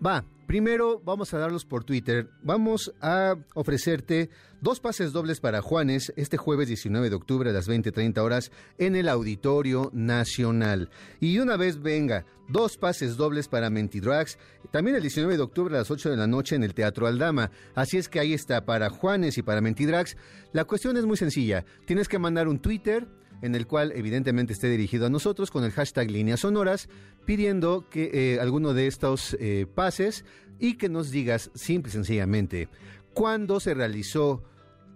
Va, 0.05 0.25
primero 0.47 1.03
vamos 1.05 1.35
a 1.35 1.39
darlos 1.39 1.67
por 1.67 1.85
Twitter. 1.85 2.31
Vamos 2.43 2.91
a 3.03 3.37
ofrecerte 3.55 4.31
dos 4.63 4.81
pases 4.81 5.13
dobles 5.13 5.41
para 5.41 5.61
Juanes 5.61 6.15
este 6.17 6.39
jueves 6.39 6.69
19 6.69 7.11
de 7.11 7.17
octubre 7.17 7.51
a 7.51 7.53
las 7.53 7.69
20:30 7.69 8.23
horas 8.23 8.51
en 8.79 8.97
el 8.97 9.11
Auditorio 9.11 9.91
Nacional. 9.93 10.89
Y 11.21 11.39
una 11.39 11.59
vez 11.59 11.83
venga, 11.83 12.25
dos 12.49 12.79
pases 12.79 13.19
dobles 13.19 13.47
para 13.47 13.69
Mentidrags, 13.69 14.39
también 14.71 14.97
el 14.97 15.03
19 15.03 15.37
de 15.37 15.43
octubre 15.43 15.75
a 15.75 15.81
las 15.81 15.91
8 15.91 16.09
de 16.09 16.17
la 16.17 16.27
noche 16.27 16.57
en 16.57 16.65
el 16.65 16.73
Teatro 16.73 17.07
Aldama. 17.07 17.51
Así 17.75 17.99
es 17.99 18.09
que 18.09 18.21
ahí 18.21 18.33
está 18.33 18.65
para 18.65 18.89
Juanes 18.89 19.37
y 19.37 19.43
para 19.43 19.61
Mentidrags. 19.61 20.17
La 20.55 20.65
cuestión 20.65 20.97
es 20.97 21.05
muy 21.05 21.19
sencilla. 21.19 21.67
Tienes 21.85 22.09
que 22.09 22.19
mandar 22.19 22.49
un 22.49 22.59
Twitter 22.59 23.07
en 23.43 23.55
el 23.55 23.67
cual 23.67 23.93
evidentemente 23.95 24.53
esté 24.53 24.69
dirigido 24.69 25.07
a 25.07 25.11
nosotros 25.11 25.51
con 25.51 25.65
el 25.65 25.73
hashtag 25.73 26.11
líneas 26.11 26.41
sonoras, 26.41 26.89
pidiendo 27.25 27.89
que 27.89 28.11
eh, 28.13 28.41
alguno 28.41 28.75
de 28.75 28.87
estos 28.87 29.37
eh, 29.41 29.67
pases 29.75 30.25
y 30.59 30.75
que 30.75 30.89
nos 30.89 31.11
digas 31.11 31.51
simple 31.55 31.91
y 31.91 31.93
sencillamente 31.93 32.69
cuándo 33.15 33.61
se 33.61 33.75
realizó, 33.75 34.43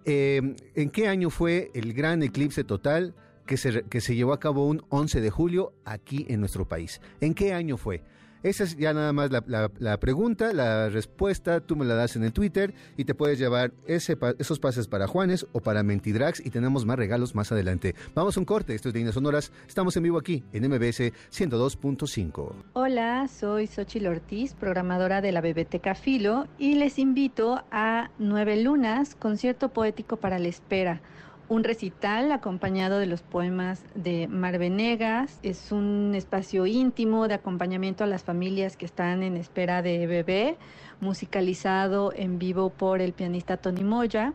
eh, 0.05 0.55
en 0.75 0.91
qué 0.91 1.09
año 1.09 1.31
fue 1.31 1.71
el 1.75 1.95
gran 1.95 2.23
eclipse 2.23 2.65
total 2.65 3.15
que 3.47 3.57
se, 3.57 3.83
que 3.85 4.01
se 4.01 4.15
llevó 4.15 4.33
a 4.33 4.41
cabo 4.41 4.67
un 4.67 4.83
11 4.89 5.21
de 5.21 5.31
julio 5.31 5.75
aquí 5.85 6.27
en 6.29 6.41
nuestro 6.41 6.67
país. 6.67 7.01
¿En 7.21 7.35
qué 7.35 7.53
año 7.53 7.77
fue? 7.77 8.03
Esa 8.45 8.65
es 8.65 8.77
ya 8.77 8.93
nada 8.93 9.15
más 9.15 9.31
la, 9.31 9.97
pregunta, 9.97 10.53
la 10.53 10.91
respuesta, 10.91 11.61
tú 11.61 11.77
me 11.77 11.87
la 11.87 11.95
das 11.95 12.15
en 12.15 12.25
el 12.25 12.35
Twitter 12.35 12.75
y 12.95 13.07
te 13.07 13.15
puedes 13.15 13.39
llevar 13.39 13.73
ese, 13.87 14.19
esos 14.39 14.61
pases 14.61 14.87
para 14.87 15.07
Juanes 15.07 15.47
o 15.53 15.61
para 15.61 15.83
Mentidrags 15.83 16.45
y 16.45 16.51
tenemos 16.51 16.85
más 16.85 16.99
regalos 16.99 17.35
más 17.35 17.53
adelante. 17.53 17.95
Vamos 18.15 18.37
a 18.37 18.41
un 18.41 18.45
corte, 18.45 18.75
esto 18.75 18.91
es 18.91 18.95
Líneas 18.95 19.15
Sonoras, 19.15 19.51
estamos 19.67 19.97
en 19.97 20.03
vivo 20.03 20.19
aquí 20.19 20.45
en 20.53 20.69
MBS 20.69 21.11
102.5. 21.33 22.53
Hola, 22.75 23.29
soy 23.29 23.67
Xochil 23.67 24.07
Ortiz, 24.09 24.53
programadora 24.53 25.23
de 25.23 25.33
la 25.33 25.41
Biblioteca 25.41 25.95
Filo 25.95 26.47
y 26.59 26.75
les 26.75 26.99
invito 26.99 27.65
a 27.71 28.11
Nueve 28.19 28.63
Lunas, 28.63 29.15
concierto 29.15 29.71
poético 29.71 30.19
para 30.19 30.39
la 30.39 30.49
espera 30.49 31.01
un 31.49 31.65
recital 31.65 32.33
acompañado 32.33 32.99
de 32.99 33.07
los 33.07 33.23
poemas 33.23 33.85
de 33.95 34.29
Mar 34.29 34.59
Venegas. 34.59 35.39
Es 35.43 35.73
un 35.73 36.15
espacio 36.15 36.67
íntimo 36.67 37.29
de 37.29 37.35
acompañamiento 37.35 38.05
a 38.05 38.07
las 38.07 38.25
familias 38.25 38.77
que 38.77 38.87
están 38.87 39.23
en 39.23 39.37
espera 39.37 39.83
de 39.83 40.07
bebé, 40.07 40.57
musicalizado 41.01 42.13
en 42.15 42.39
vivo 42.39 42.71
por 42.71 43.01
el 43.01 43.13
pianista 43.13 43.57
Tony 43.57 43.85
Moya. 43.85 44.33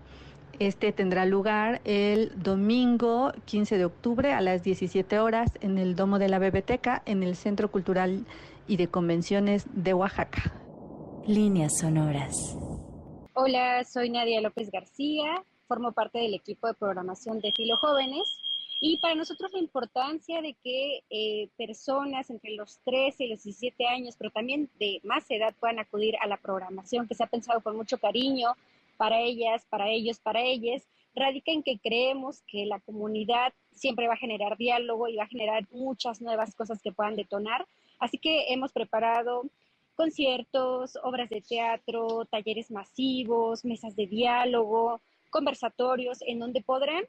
Este 0.60 0.92
tendrá 0.92 1.26
lugar 1.26 1.82
el 1.86 2.32
domingo 2.36 3.32
15 3.46 3.78
de 3.78 3.86
octubre 3.86 4.34
a 4.34 4.42
las 4.42 4.64
17 4.64 5.20
horas 5.20 5.52
en 5.62 5.78
el 5.78 5.96
Domo 5.96 6.20
de 6.20 6.28
la 6.28 6.38
Bebeteca, 6.38 7.02
en 7.06 7.24
el 7.24 7.36
Centro 7.36 7.72
Cultural 7.72 8.26
y 8.68 8.78
de 8.78 8.88
Convenciones 8.88 9.66
de 9.74 9.94
Oaxaca. 9.94 10.54
Líneas 11.26 11.80
sonoras. 11.80 12.58
Hola, 13.34 13.84
soy 13.86 14.10
Nadia 14.10 14.42
López 14.42 14.70
García 14.70 15.44
formo 15.70 15.92
parte 15.92 16.18
del 16.18 16.34
equipo 16.34 16.68
de 16.68 16.74
programación 16.74 17.40
de 17.40 17.54
Filo 17.54 17.78
Jóvenes 17.78 18.24
y 18.82 18.98
para 18.98 19.14
nosotros 19.14 19.54
la 19.54 19.60
importancia 19.60 20.42
de 20.42 20.56
que 20.64 21.04
eh, 21.12 21.50
personas 21.58 22.32
entre 22.32 22.56
los 22.56 22.80
13 22.86 23.26
y 23.26 23.30
los 23.30 23.44
17 23.44 23.86
años, 23.88 24.16
pero 24.18 24.32
también 24.32 24.68
de 24.80 25.00
más 25.04 25.30
edad, 25.30 25.54
puedan 25.60 25.78
acudir 25.78 26.16
a 26.22 26.28
la 26.28 26.38
programación 26.38 27.08
que 27.08 27.14
se 27.14 27.24
ha 27.24 27.28
pensado 27.28 27.62
con 27.62 27.76
mucho 27.76 28.00
cariño 28.00 28.56
para 28.98 29.20
ellas, 29.20 29.66
para 29.70 29.90
ellos, 29.90 30.20
para 30.20 30.42
ellas, 30.42 30.88
radica 31.14 31.52
en 31.52 31.62
que 31.62 31.78
creemos 31.78 32.42
que 32.48 32.66
la 32.66 32.80
comunidad 32.80 33.54
siempre 33.72 34.08
va 34.08 34.16
a 34.16 34.18
generar 34.18 34.58
diálogo 34.58 35.08
y 35.08 35.18
va 35.18 35.24
a 35.24 35.28
generar 35.28 35.68
muchas 35.72 36.20
nuevas 36.20 36.56
cosas 36.56 36.82
que 36.82 36.92
puedan 36.92 37.16
detonar. 37.16 37.68
Así 38.00 38.18
que 38.18 38.52
hemos 38.54 38.72
preparado 38.72 39.44
conciertos, 39.96 40.98
obras 41.04 41.30
de 41.30 41.42
teatro, 41.42 42.26
talleres 42.26 42.72
masivos, 42.72 43.66
mesas 43.66 43.96
de 43.96 44.08
diálogo, 44.08 45.02
conversatorios, 45.30 46.20
en 46.26 46.40
donde 46.40 46.62
podrán 46.62 47.06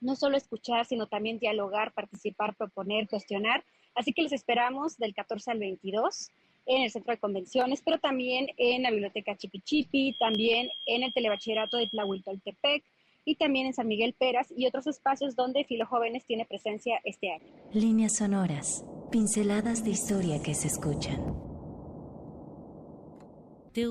no 0.00 0.16
solo 0.16 0.36
escuchar, 0.36 0.86
sino 0.86 1.06
también 1.06 1.38
dialogar, 1.38 1.92
participar, 1.92 2.54
proponer, 2.54 3.08
cuestionar. 3.08 3.64
Así 3.94 4.12
que 4.12 4.22
les 4.22 4.32
esperamos 4.32 4.98
del 4.98 5.14
14 5.14 5.50
al 5.50 5.58
22 5.58 6.30
en 6.66 6.82
el 6.82 6.90
Centro 6.90 7.12
de 7.12 7.20
Convenciones, 7.20 7.80
pero 7.84 7.98
también 7.98 8.48
en 8.56 8.82
la 8.82 8.90
Biblioteca 8.90 9.36
Chipichipi, 9.36 10.16
también 10.18 10.68
en 10.86 11.02
el 11.02 11.12
Telebachillerato 11.12 11.76
de 11.76 11.88
Tlahuitoltepec 11.88 12.84
y 13.24 13.36
también 13.36 13.66
en 13.66 13.74
San 13.74 13.88
Miguel 13.88 14.14
Peras 14.14 14.52
y 14.56 14.66
otros 14.66 14.86
espacios 14.86 15.34
donde 15.34 15.64
Filo 15.64 15.86
Jóvenes 15.86 16.24
tiene 16.26 16.44
presencia 16.44 17.00
este 17.04 17.32
año. 17.32 17.46
Líneas 17.72 18.16
sonoras, 18.16 18.84
pinceladas 19.10 19.84
de 19.84 19.90
historia 19.90 20.42
que 20.42 20.54
se 20.54 20.68
escuchan. 20.68 21.45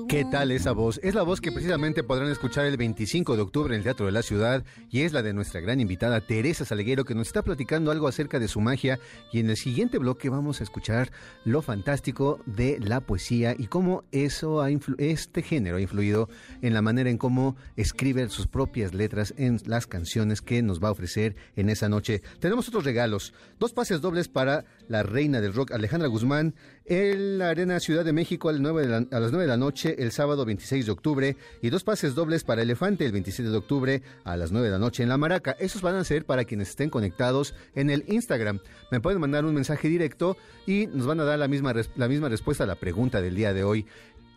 ¿Qué 0.08 0.24
tal 0.24 0.50
esa 0.50 0.72
voz? 0.72 0.98
Es 1.04 1.14
la 1.14 1.22
voz 1.22 1.40
que 1.40 1.52
precisamente 1.52 2.02
podrán 2.02 2.28
escuchar 2.28 2.66
el 2.66 2.76
25 2.76 3.36
de 3.36 3.42
octubre 3.42 3.72
en 3.72 3.78
el 3.78 3.84
Teatro 3.84 4.06
de 4.06 4.10
la 4.10 4.22
Ciudad 4.22 4.64
y 4.90 5.02
es 5.02 5.12
la 5.12 5.22
de 5.22 5.32
nuestra 5.32 5.60
gran 5.60 5.78
invitada 5.78 6.20
Teresa 6.20 6.64
Salguero 6.64 7.04
que 7.04 7.14
nos 7.14 7.28
está 7.28 7.42
platicando 7.42 7.92
algo 7.92 8.08
acerca 8.08 8.40
de 8.40 8.48
su 8.48 8.60
magia 8.60 8.98
y 9.32 9.38
en 9.38 9.48
el 9.48 9.56
siguiente 9.56 9.98
bloque 9.98 10.28
vamos 10.28 10.60
a 10.60 10.64
escuchar 10.64 11.12
lo 11.44 11.62
fantástico 11.62 12.40
de 12.46 12.80
la 12.80 13.00
poesía 13.00 13.54
y 13.56 13.68
cómo 13.68 14.02
eso 14.10 14.60
ha 14.60 14.70
este 14.98 15.42
género 15.42 15.76
ha 15.76 15.80
influido 15.80 16.28
en 16.62 16.74
la 16.74 16.82
manera 16.82 17.08
en 17.08 17.16
cómo 17.16 17.54
escribe 17.76 18.28
sus 18.28 18.48
propias 18.48 18.92
letras 18.92 19.34
en 19.36 19.60
las 19.66 19.86
canciones 19.86 20.42
que 20.42 20.62
nos 20.62 20.82
va 20.82 20.88
a 20.88 20.92
ofrecer 20.92 21.36
en 21.54 21.70
esa 21.70 21.88
noche. 21.88 22.22
Tenemos 22.40 22.66
otros 22.66 22.82
regalos, 22.82 23.34
dos 23.60 23.72
pases 23.72 24.00
dobles 24.00 24.26
para 24.26 24.64
la 24.88 25.02
reina 25.02 25.40
del 25.40 25.54
rock 25.54 25.72
Alejandra 25.72 26.08
Guzmán 26.08 26.54
en 26.84 27.38
la 27.38 27.50
Arena 27.50 27.80
Ciudad 27.80 28.04
de 28.04 28.12
México 28.12 28.48
a 28.48 28.52
las 28.52 28.60
9 28.60 28.86
de 28.86 29.46
la 29.46 29.56
noche 29.56 29.96
el 29.98 30.12
sábado 30.12 30.44
26 30.44 30.86
de 30.86 30.92
octubre 30.92 31.36
y 31.62 31.70
dos 31.70 31.84
pases 31.84 32.14
dobles 32.14 32.44
para 32.44 32.62
Elefante 32.62 33.04
el 33.04 33.12
27 33.12 33.50
de 33.50 33.56
octubre 33.56 34.02
a 34.24 34.36
las 34.36 34.52
9 34.52 34.68
de 34.68 34.72
la 34.72 34.78
noche 34.78 35.02
en 35.02 35.08
La 35.08 35.18
Maraca. 35.18 35.56
Esos 35.58 35.82
van 35.82 35.96
a 35.96 36.04
ser 36.04 36.24
para 36.24 36.44
quienes 36.44 36.70
estén 36.70 36.90
conectados 36.90 37.54
en 37.74 37.90
el 37.90 38.04
Instagram. 38.08 38.60
Me 38.90 39.00
pueden 39.00 39.20
mandar 39.20 39.44
un 39.44 39.54
mensaje 39.54 39.88
directo 39.88 40.36
y 40.66 40.86
nos 40.86 41.06
van 41.06 41.20
a 41.20 41.24
dar 41.24 41.38
la 41.38 41.48
misma, 41.48 41.74
la 41.96 42.08
misma 42.08 42.28
respuesta 42.28 42.64
a 42.64 42.66
la 42.66 42.76
pregunta 42.76 43.20
del 43.20 43.34
día 43.34 43.52
de 43.52 43.64
hoy. 43.64 43.86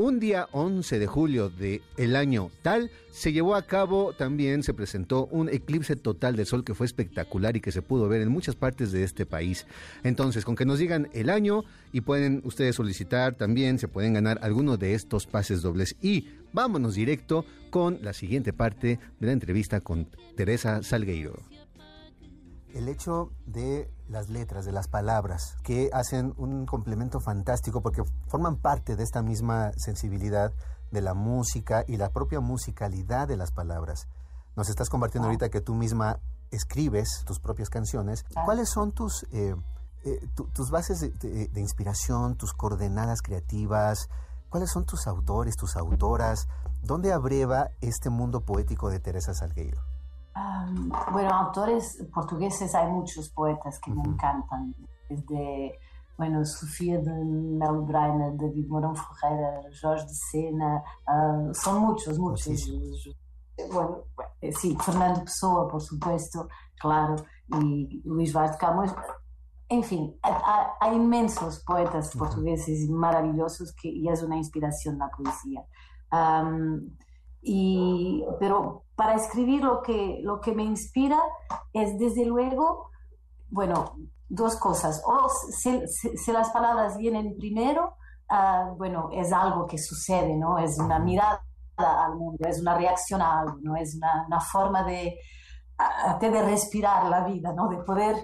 Un 0.01 0.21
día 0.21 0.47
11 0.53 0.97
de 0.97 1.07
julio 1.07 1.49
del 1.49 1.81
el 1.97 2.15
año 2.15 2.51
tal, 2.61 2.89
se 3.11 3.33
llevó 3.33 3.55
a 3.55 3.63
cabo 3.63 4.13
también, 4.13 4.63
se 4.63 4.73
presentó 4.73 5.25
un 5.25 5.49
eclipse 5.49 5.97
total 5.97 6.37
de 6.37 6.45
sol 6.45 6.63
que 6.63 6.73
fue 6.73 6.85
espectacular 6.85 7.57
y 7.57 7.59
que 7.59 7.73
se 7.73 7.81
pudo 7.81 8.07
ver 8.07 8.21
en 8.21 8.29
muchas 8.29 8.55
partes 8.55 8.93
de 8.93 9.03
este 9.03 9.25
país. 9.25 9.67
Entonces, 10.03 10.45
con 10.45 10.55
que 10.55 10.63
nos 10.63 10.79
digan 10.79 11.09
el 11.11 11.29
año 11.29 11.65
y 11.91 11.99
pueden 11.99 12.41
ustedes 12.45 12.77
solicitar 12.77 13.35
también, 13.35 13.77
se 13.77 13.89
pueden 13.89 14.13
ganar 14.13 14.39
alguno 14.41 14.77
de 14.77 14.93
estos 14.93 15.27
pases 15.27 15.61
dobles. 15.61 15.97
Y 16.01 16.29
vámonos 16.53 16.95
directo 16.95 17.43
con 17.69 17.99
la 18.01 18.13
siguiente 18.13 18.53
parte 18.53 18.99
de 19.19 19.27
la 19.27 19.33
entrevista 19.33 19.81
con 19.81 20.07
Teresa 20.37 20.81
Salgueiro 20.81 21.43
el 22.73 22.87
hecho 22.87 23.31
de 23.45 23.89
las 24.09 24.29
letras, 24.29 24.65
de 24.65 24.71
las 24.71 24.87
palabras, 24.87 25.55
que 25.63 25.89
hacen 25.93 26.33
un 26.37 26.65
complemento 26.65 27.19
fantástico 27.19 27.81
porque 27.81 28.03
forman 28.27 28.57
parte 28.57 28.95
de 28.95 29.03
esta 29.03 29.21
misma 29.21 29.71
sensibilidad 29.77 30.51
de 30.91 31.01
la 31.01 31.13
música 31.13 31.85
y 31.87 31.97
la 31.97 32.09
propia 32.09 32.39
musicalidad 32.39 33.27
de 33.27 33.37
las 33.37 33.51
palabras. 33.51 34.07
Nos 34.55 34.69
estás 34.69 34.89
compartiendo 34.89 35.27
ahorita 35.27 35.49
que 35.49 35.61
tú 35.61 35.75
misma 35.75 36.19
escribes 36.51 37.23
tus 37.25 37.39
propias 37.39 37.69
canciones. 37.69 38.25
¿Cuáles 38.45 38.69
son 38.69 38.91
tus, 38.91 39.23
eh, 39.31 39.55
eh, 40.03 40.27
tus 40.53 40.71
bases 40.71 40.99
de, 40.99 41.59
inspiración, 41.59 42.35
tus 42.35 42.53
coordenadas 42.53 43.21
creativas? 43.21 44.09
¿Cuáles 44.49 44.71
son 44.71 44.85
tus 44.85 45.05
autores, 45.05 45.55
tus 45.55 45.75
autoras? 45.75 46.47
¿Dónde 46.81 47.13
abreva 47.13 47.69
este 47.81 48.09
mundo 48.09 48.41
poético 48.41 48.89
de 48.89 48.99
Teresa 48.99 49.35
Salgueiro? 49.35 49.88
Bueno, 51.11 51.29
autores 51.33 52.03
portugueses 52.13 52.73
hay 52.75 52.91
muchos 52.91 53.29
poetas 53.29 53.79
que 53.79 53.91
me 53.91 54.01
encantan, 54.03 54.75
desde, 55.09 55.79
bueno, 56.17 56.45
Sofía 56.45 56.99
de 56.99 57.11
Melbreiner, 57.11 58.37
David 58.37 58.67
Morão 58.67 58.95
Ferreira, 58.95 59.61
Jorge 59.81 60.05
de 60.05 60.13
Sena, 60.13 60.83
uh, 61.07 61.53
son 61.53 61.81
muchos, 61.81 62.17
muchos. 62.19 62.67
Bueno, 63.71 64.03
eh, 64.41 64.53
sí, 64.53 64.77
Fernando 64.79 65.23
Pessoa, 65.23 65.67
por 65.67 65.81
supuesto, 65.81 66.47
claro, 66.79 67.15
y 67.61 68.01
Luís 68.05 68.31
Vaz 68.31 68.53
de 68.53 68.57
Camões. 68.57 68.93
Enfim, 69.67 70.15
hay 70.79 70.95
inmensos 70.95 71.63
poetas 71.63 72.15
portugueses 72.17 72.89
maravillosos 72.89 73.73
que, 73.73 73.89
y 73.89 74.07
es 74.07 74.23
una 74.23 74.37
inspiración 74.37 74.97
la 74.97 75.09
poesía. 75.09 75.63
Um, 76.11 76.97
y, 77.41 78.23
pero 78.39 78.83
para 78.95 79.15
escribir 79.15 79.63
lo 79.63 79.81
que, 79.81 80.19
lo 80.21 80.41
que 80.41 80.53
me 80.53 80.63
inspira 80.63 81.19
es 81.73 81.97
desde 81.97 82.25
luego, 82.25 82.89
bueno, 83.49 83.95
dos 84.27 84.57
cosas. 84.57 85.01
O 85.05 85.29
si, 85.29 85.87
si, 85.87 86.31
las 86.31 86.49
palabras 86.51 86.97
vienen 86.97 87.35
primero, 87.37 87.95
uh, 88.29 88.75
bueno, 88.75 89.09
es 89.13 89.31
algo 89.31 89.65
que 89.65 89.77
sucede, 89.77 90.35
¿no? 90.35 90.57
Es 90.57 90.77
una 90.77 90.99
mirada 90.99 91.41
al 91.79 92.15
mundo, 92.15 92.47
es 92.47 92.59
una 92.59 92.77
reacción 92.77 93.21
a 93.21 93.39
algo, 93.39 93.57
¿no? 93.61 93.75
Es 93.75 93.95
una, 93.95 94.25
una 94.27 94.39
forma 94.41 94.83
de, 94.83 95.17
de 96.19 96.41
respirar 96.43 97.05
la 97.05 97.23
vida, 97.23 97.53
¿no? 97.53 97.69
De 97.69 97.77
poder 97.77 98.15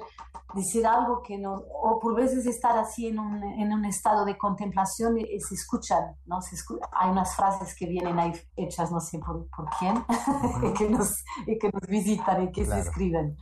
decir 0.53 0.85
algo 0.85 1.21
que 1.21 1.37
no, 1.37 1.53
o 1.53 1.99
por 1.99 2.15
veces 2.15 2.45
estar 2.45 2.77
así 2.77 3.07
en 3.07 3.19
un, 3.19 3.43
en 3.43 3.73
un 3.73 3.85
estado 3.85 4.25
de 4.25 4.37
contemplación 4.37 5.17
y, 5.17 5.39
se 5.39 5.55
escuchan, 5.55 6.15
¿no? 6.25 6.41
Se 6.41 6.55
hay 6.91 7.09
unas 7.09 7.35
frases 7.35 7.75
que 7.75 7.87
vienen 7.87 8.19
ahí 8.19 8.31
hechas 8.55 8.91
no 8.91 8.99
sé 8.99 9.19
por, 9.19 9.47
por 9.49 9.67
quién, 9.79 10.05
y, 10.63 10.73
que 10.73 10.89
nos, 10.89 11.23
y 11.45 11.57
que 11.57 11.69
nos 11.71 11.87
visitan 11.87 12.43
y 12.43 12.51
que 12.51 12.65
se 12.65 12.79
escriben. 12.79 13.35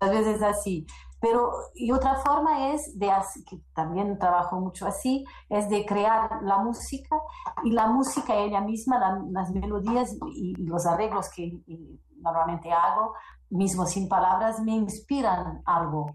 A 0.00 0.08
veces 0.08 0.42
así. 0.42 0.86
Pero, 1.22 1.52
y 1.74 1.92
otra 1.92 2.16
forma 2.16 2.72
es 2.72 2.98
de, 2.98 3.08
que 3.48 3.60
también 3.74 4.18
trabajo 4.18 4.58
mucho 4.58 4.88
así, 4.88 5.24
es 5.48 5.68
de 5.68 5.86
crear 5.86 6.42
la 6.42 6.58
música 6.58 7.16
y 7.62 7.70
la 7.70 7.86
música 7.86 8.34
ella 8.34 8.60
misma, 8.60 9.22
las 9.30 9.52
melodías 9.52 10.16
y, 10.34 10.56
los 10.56 10.84
arreglos 10.84 11.30
que 11.30 11.60
normalmente 12.16 12.72
hago, 12.72 13.14
mismo 13.52 13.86
sin 13.86 14.08
palabras, 14.08 14.60
me 14.60 14.72
inspiran 14.72 15.62
algo, 15.66 16.12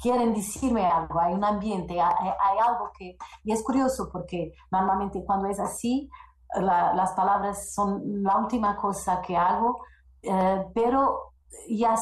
quieren 0.00 0.32
decirme 0.32 0.86
algo, 0.86 1.20
hay 1.20 1.34
un 1.34 1.44
ambiente, 1.44 2.00
hay, 2.00 2.58
algo 2.66 2.90
que... 2.96 3.16
Y 3.44 3.52
es 3.52 3.62
curioso 3.62 4.08
porque 4.12 4.52
normalmente 4.70 5.24
cuando 5.24 5.48
es 5.48 5.58
así, 5.58 6.08
las 6.54 7.12
palabras 7.12 7.74
son 7.74 8.22
la 8.22 8.38
última 8.38 8.76
cosa 8.76 9.20
que 9.20 9.36
hago, 9.36 9.80
eh, 10.22 10.64
pero 10.72 11.32
ya, 11.68 11.96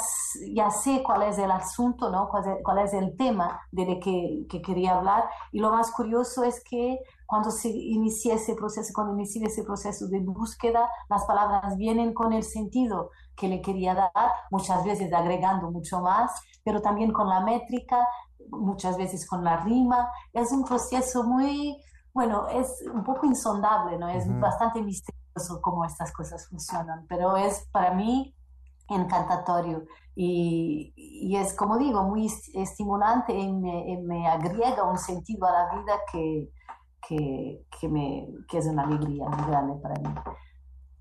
ya 0.54 0.70
sé 0.70 1.02
cuál 1.02 1.22
es 1.22 1.38
el 1.38 1.50
asunto, 1.50 2.10
¿no? 2.10 2.28
cuál, 2.28 2.78
es, 2.78 2.92
el 2.92 3.16
tema 3.16 3.60
de 3.72 3.98
que, 3.98 4.46
que 4.48 4.60
quería 4.60 4.96
hablar. 4.96 5.24
Y 5.52 5.60
lo 5.60 5.70
más 5.70 5.90
curioso 5.90 6.44
es 6.44 6.62
que 6.62 6.98
cuando 7.24 7.50
se 7.50 7.68
inicia 7.68 8.34
ese 8.34 8.54
proceso, 8.54 8.92
cuando 8.94 9.14
inicia 9.14 9.46
ese 9.46 9.64
proceso 9.64 10.06
de 10.08 10.20
búsqueda, 10.20 10.88
las 11.08 11.24
palabras 11.24 11.76
vienen 11.76 12.12
con 12.12 12.32
el 12.32 12.42
sentido 12.42 13.10
que 13.36 13.48
le 13.48 13.60
quería 13.60 13.94
dar, 13.94 14.32
muchas 14.50 14.84
veces 14.84 15.12
agregando 15.12 15.70
mucho 15.70 16.00
más, 16.00 16.32
pero 16.64 16.80
también 16.80 17.12
con 17.12 17.28
la 17.28 17.40
métrica, 17.40 18.06
muchas 18.50 18.96
veces 18.96 19.28
con 19.28 19.44
la 19.44 19.58
rima. 19.58 20.08
Es 20.32 20.52
un 20.52 20.64
proceso 20.64 21.24
muy, 21.24 21.76
bueno, 22.12 22.48
es 22.48 22.82
un 22.92 23.04
poco 23.04 23.26
insondable, 23.26 23.98
¿no? 23.98 24.08
Es 24.08 24.26
bastante 24.40 24.82
misterioso 24.82 25.60
cómo 25.60 25.84
estas 25.84 26.12
cosas 26.12 26.48
funcionan, 26.48 27.06
pero 27.08 27.36
es 27.36 27.68
para 27.70 27.92
mí 27.92 28.34
encantatorio 28.88 29.82
y, 30.14 30.94
y 30.96 31.36
es, 31.36 31.54
como 31.54 31.76
digo, 31.76 32.04
muy 32.04 32.32
estimulante 32.54 33.36
y 33.36 33.52
me, 33.52 34.00
me 34.02 34.26
agrega 34.28 34.84
un 34.84 34.98
sentido 34.98 35.46
a 35.46 35.52
la 35.52 35.80
vida 35.80 35.94
que, 36.10 36.50
que, 37.06 37.66
que, 37.78 37.88
me, 37.88 38.26
que 38.48 38.58
es 38.58 38.66
una 38.66 38.84
alegría 38.84 39.28
muy 39.28 39.46
grande 39.46 39.74
para 39.82 39.94
mí. 40.00 40.14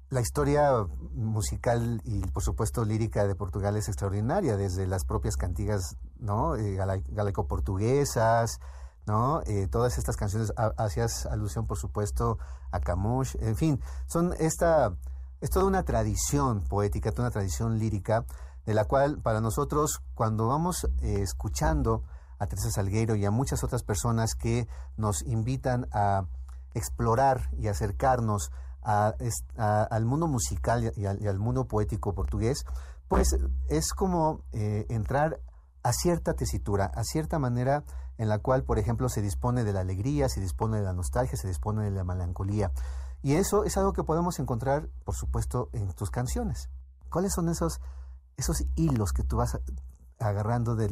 La 0.09 0.21
historia 0.21 0.85
musical 1.15 1.99
y, 2.03 2.21
por 2.27 2.43
supuesto, 2.43 2.85
lírica 2.85 3.25
de 3.25 3.33
Portugal 3.33 3.75
es 3.75 3.87
extraordinaria, 3.87 4.55
desde 4.55 4.85
las 4.85 5.03
propias 5.03 5.35
cantigas 5.35 5.97
¿no? 6.19 6.55
Eh, 6.55 6.75
galaico-portuguesas, 6.75 8.59
¿no? 9.07 9.41
Eh, 9.47 9.67
todas 9.67 9.97
estas 9.97 10.15
canciones, 10.15 10.53
hacías 10.77 11.25
alusión, 11.25 11.65
por 11.65 11.77
supuesto, 11.77 12.37
a 12.71 12.79
Camus, 12.81 13.35
en 13.35 13.55
fin, 13.55 13.81
son 14.05 14.33
esta, 14.37 14.95
es 15.41 15.49
toda 15.49 15.65
una 15.65 15.83
tradición 15.83 16.63
poética, 16.63 17.11
toda 17.11 17.23
una 17.23 17.31
tradición 17.31 17.79
lírica, 17.79 18.25
de 18.65 18.73
la 18.75 18.85
cual 18.85 19.19
para 19.19 19.41
nosotros, 19.41 20.01
cuando 20.13 20.47
vamos 20.47 20.87
eh, 21.01 21.21
escuchando 21.21 22.03
a 22.37 22.47
Teresa 22.47 22.69
Salgueiro 22.69 23.15
y 23.15 23.25
a 23.25 23.31
muchas 23.31 23.63
otras 23.63 23.83
personas 23.83 24.35
que 24.35 24.67
nos 24.97 25.23
invitan 25.23 25.87
a 25.91 26.25
explorar 26.73 27.49
y 27.57 27.67
acercarnos 27.69 28.51
al 28.85 30.05
mundo 30.05 30.27
musical 30.27 30.91
y 30.95 31.05
al, 31.05 31.39
mundo 31.39 31.67
poético 31.67 32.13
portugués, 32.13 32.65
pues 33.07 33.35
es 33.67 33.93
como 33.93 34.41
eh, 34.51 34.85
entrar 34.89 35.39
a 35.83 35.91
cierta 35.93 36.33
tesitura, 36.33 36.85
a 36.85 37.03
cierta 37.03 37.39
manera 37.39 37.83
en 38.17 38.29
la 38.29 38.39
cual, 38.39 38.63
por 38.63 38.79
ejemplo, 38.79 39.09
se 39.09 39.21
dispone 39.21 39.63
de 39.63 39.73
la 39.73 39.81
alegría, 39.81 40.29
se 40.29 40.39
dispone 40.39 40.77
de 40.77 40.83
la 40.83 40.93
nostalgia, 40.93 41.37
se 41.37 41.47
dispone 41.47 41.83
de 41.83 41.91
la 41.91 42.03
melancolía. 42.03 42.71
Y 43.21 43.33
eso 43.33 43.63
es 43.63 43.75
algo 43.77 43.93
que 43.93 44.03
podemos 44.03 44.39
encontrar, 44.39 44.89
por 45.03 45.15
supuesto, 45.15 45.69
en 45.73 45.91
tus 45.93 46.11
canciones. 46.11 46.69
¿Cuáles 47.09 47.33
son 47.33 47.49
esos, 47.49 47.81
esos 48.37 48.63
hilos 48.75 49.11
que 49.11 49.23
tú 49.23 49.37
vas 49.37 49.59
agarrando 50.19 50.75
de, 50.75 50.89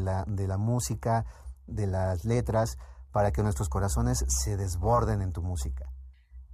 la, 0.00 0.24
de 0.26 0.46
la 0.46 0.58
música, 0.58 1.24
de 1.66 1.86
las 1.86 2.24
letras, 2.24 2.76
para 3.12 3.32
que 3.32 3.42
nuestros 3.42 3.68
corazones 3.68 4.24
se 4.28 4.56
desborden 4.56 5.22
en 5.22 5.32
tu 5.32 5.42
música? 5.42 5.89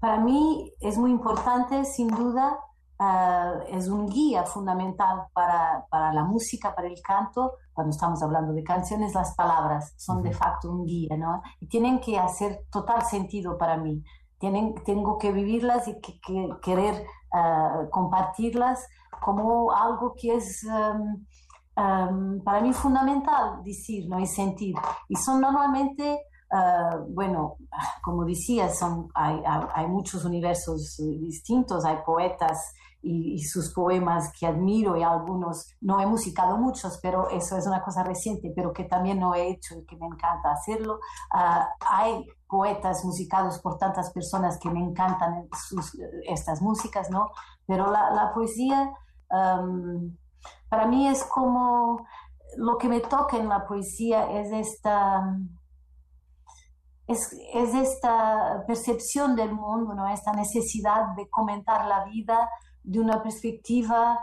Para 0.00 0.18
mí 0.18 0.72
es 0.80 0.98
muy 0.98 1.10
importante, 1.10 1.84
sin 1.84 2.08
duda, 2.08 2.58
ah, 2.98 3.54
es 3.68 3.88
un 3.88 4.06
guía 4.06 4.44
fundamental 4.44 5.26
para, 5.32 5.86
para, 5.90 6.12
la 6.12 6.24
música, 6.24 6.74
para 6.74 6.88
el 6.88 7.00
canto. 7.02 7.54
Cuando 7.72 7.90
estamos 7.90 8.22
hablando 8.22 8.52
de 8.52 8.62
canciones, 8.62 9.14
las 9.14 9.34
palabras 9.34 9.94
son 9.96 10.22
de 10.22 10.32
facto 10.32 10.70
un 10.70 10.84
guía, 10.84 11.16
¿no? 11.16 11.42
Y 11.60 11.68
tienen 11.68 12.00
que 12.00 12.18
hacer 12.18 12.64
total 12.70 13.02
sentido 13.02 13.56
para 13.58 13.76
mí. 13.76 14.02
Tienen, 14.38 14.74
tengo 14.84 15.16
que 15.18 15.32
vivirlas 15.32 15.88
y 15.88 16.00
que, 16.00 16.20
querer 16.62 17.06
ah, 17.32 17.84
compartirlas 17.90 18.86
como 19.20 19.72
algo 19.72 20.14
que 20.14 20.34
es 20.34 20.66
para 21.76 22.60
mí 22.62 22.72
fundamental 22.72 23.62
decir 23.62 24.08
¿no? 24.08 24.18
y 24.18 24.26
sentir. 24.26 24.74
Y 25.08 25.16
son 25.16 25.40
normalmente 25.40 26.20
Ah, 26.50 27.00
bueno, 27.08 27.56
como 28.02 28.24
decía, 28.24 28.68
son, 28.68 29.08
hay, 29.14 29.42
hay, 29.74 29.86
muchos 29.88 30.24
universos 30.24 30.96
distintos, 30.98 31.84
hay 31.84 31.98
poetas 32.06 32.72
y, 33.02 33.42
sus 33.44 33.72
poemas 33.72 34.32
que 34.38 34.46
admiro 34.46 34.96
y 34.96 35.02
algunos 35.02 35.74
no 35.80 36.00
he 36.00 36.06
musicado 36.06 36.56
muchos, 36.56 36.98
pero 37.02 37.28
eso 37.30 37.56
es 37.56 37.66
una 37.66 37.82
cosa 37.82 38.04
reciente, 38.04 38.52
pero 38.54 38.72
que 38.72 38.84
también 38.84 39.18
no 39.18 39.34
he 39.34 39.48
hecho 39.48 39.76
y 39.76 39.84
que 39.84 39.96
me 39.96 40.06
encanta 40.06 40.52
hacerlo. 40.52 41.00
Ah, 41.32 41.68
hay 41.80 42.26
poetas 42.48 43.04
musicados 43.04 43.58
por 43.60 43.78
tantas 43.78 44.12
personas 44.12 44.58
que 44.58 44.70
me 44.70 44.80
encantan 44.80 45.48
estas 46.28 46.62
músicas, 46.62 47.10
¿no? 47.10 47.30
Pero 47.66 47.90
la 47.90 48.32
poesía 48.34 48.92
para 50.68 50.86
mí 50.86 51.08
es 51.08 51.24
como 51.24 52.06
lo 52.56 52.78
que 52.78 52.88
me 52.88 53.00
toca 53.00 53.36
en 53.36 53.48
la 53.48 53.66
poesía 53.66 54.30
es 54.40 54.52
esta 54.52 55.38
es, 57.06 57.32
esta 57.74 58.64
percepción 58.66 59.36
del 59.36 59.52
mundo, 59.52 59.94
¿no? 59.94 60.08
esta 60.08 60.32
necesidad 60.32 61.14
de 61.16 61.28
comentar 61.28 61.86
la 61.86 62.04
vida 62.04 62.48
de 62.82 63.00
una 63.00 63.22
perspectiva 63.22 64.18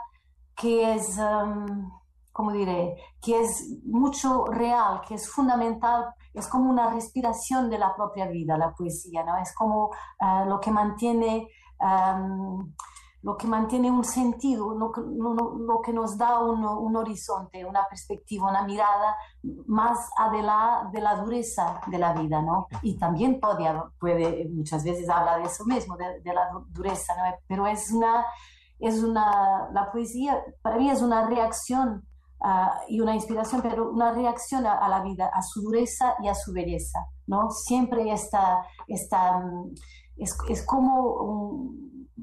que 0.56 0.93
es, 0.96 1.17
um, 1.17 1.91
¿cómo 2.32 2.52
diré?, 2.52 2.96
que 3.22 3.39
es 3.41 3.80
mucho 3.86 4.46
real, 4.46 5.02
que 5.08 5.15
es 5.15 5.30
fundamental, 5.30 6.13
es 6.34 6.48
como 6.48 6.69
una 6.69 6.89
respiración 6.89 7.69
de 7.69 7.80
la 7.80 7.96
propia 7.96 8.28
vida, 8.28 8.58
la 8.58 8.74
poesía, 8.74 9.24
¿no? 9.24 9.38
es 9.38 9.54
como 9.56 9.88
uh, 9.88 10.46
lo 10.48 10.60
que 10.60 10.72
mantiene... 10.72 11.48
Um, 11.80 12.74
lo 13.23 13.38
que 13.38 13.47
mantiene 13.47 13.89
un 13.89 14.03
sentido, 14.03 14.75
lo 14.75 14.91
que, 14.91 15.01
lo, 15.01 15.81
que 15.81 15.93
nos 15.93 16.17
da 16.17 16.41
un, 16.41 16.63
un, 16.65 16.95
horizonte, 16.97 17.63
una 17.63 17.88
perspectiva, 17.88 18.49
una 18.49 18.63
mirada 18.63 19.15
más 19.65 20.09
adelante 20.17 20.97
de 20.97 21.01
la 21.01 21.15
dureza 21.15 21.79
de 21.88 21.97
la 21.97 22.13
vida, 22.13 22.41
¿no? 22.41 22.67
Y 22.81 22.97
también 22.97 23.39
puede, 23.39 23.71
puede 23.97 24.49
muchas 24.49 24.83
veces 24.83 25.09
habla 25.09 25.38
de 25.38 25.45
eso 25.45 25.63
mismo, 25.63 25.95
de, 25.95 26.19
de 26.19 26.33
la 26.33 26.49
dureza, 26.69 27.15
¿no? 27.15 27.23
Pero 27.47 27.65
es 27.65 27.91
una, 27.91 28.25
es 28.79 29.01
una, 29.01 29.69
la 29.71 29.89
poesía 29.89 30.43
para 30.62 30.77
mí 30.77 30.89
es 30.89 31.01
una 31.01 31.25
reacción 31.25 32.05
uh, 32.41 32.89
y 32.89 32.99
una 32.99 33.15
inspiración, 33.15 33.62
pero 33.62 33.89
una 33.89 34.12
reacción 34.12 34.65
a, 34.65 34.73
a, 34.73 34.89
la 34.89 35.01
vida, 35.01 35.31
a 35.33 35.41
su 35.41 35.62
dureza 35.62 36.15
y 36.21 36.27
a 36.27 36.36
su 36.36 36.51
belleza, 36.51 36.99
¿no? 37.27 37.49
Siempre 37.51 38.12
está, 38.12 38.65
está 38.86 39.41
es, 40.17 40.36
es 40.49 40.65
como... 40.65 41.71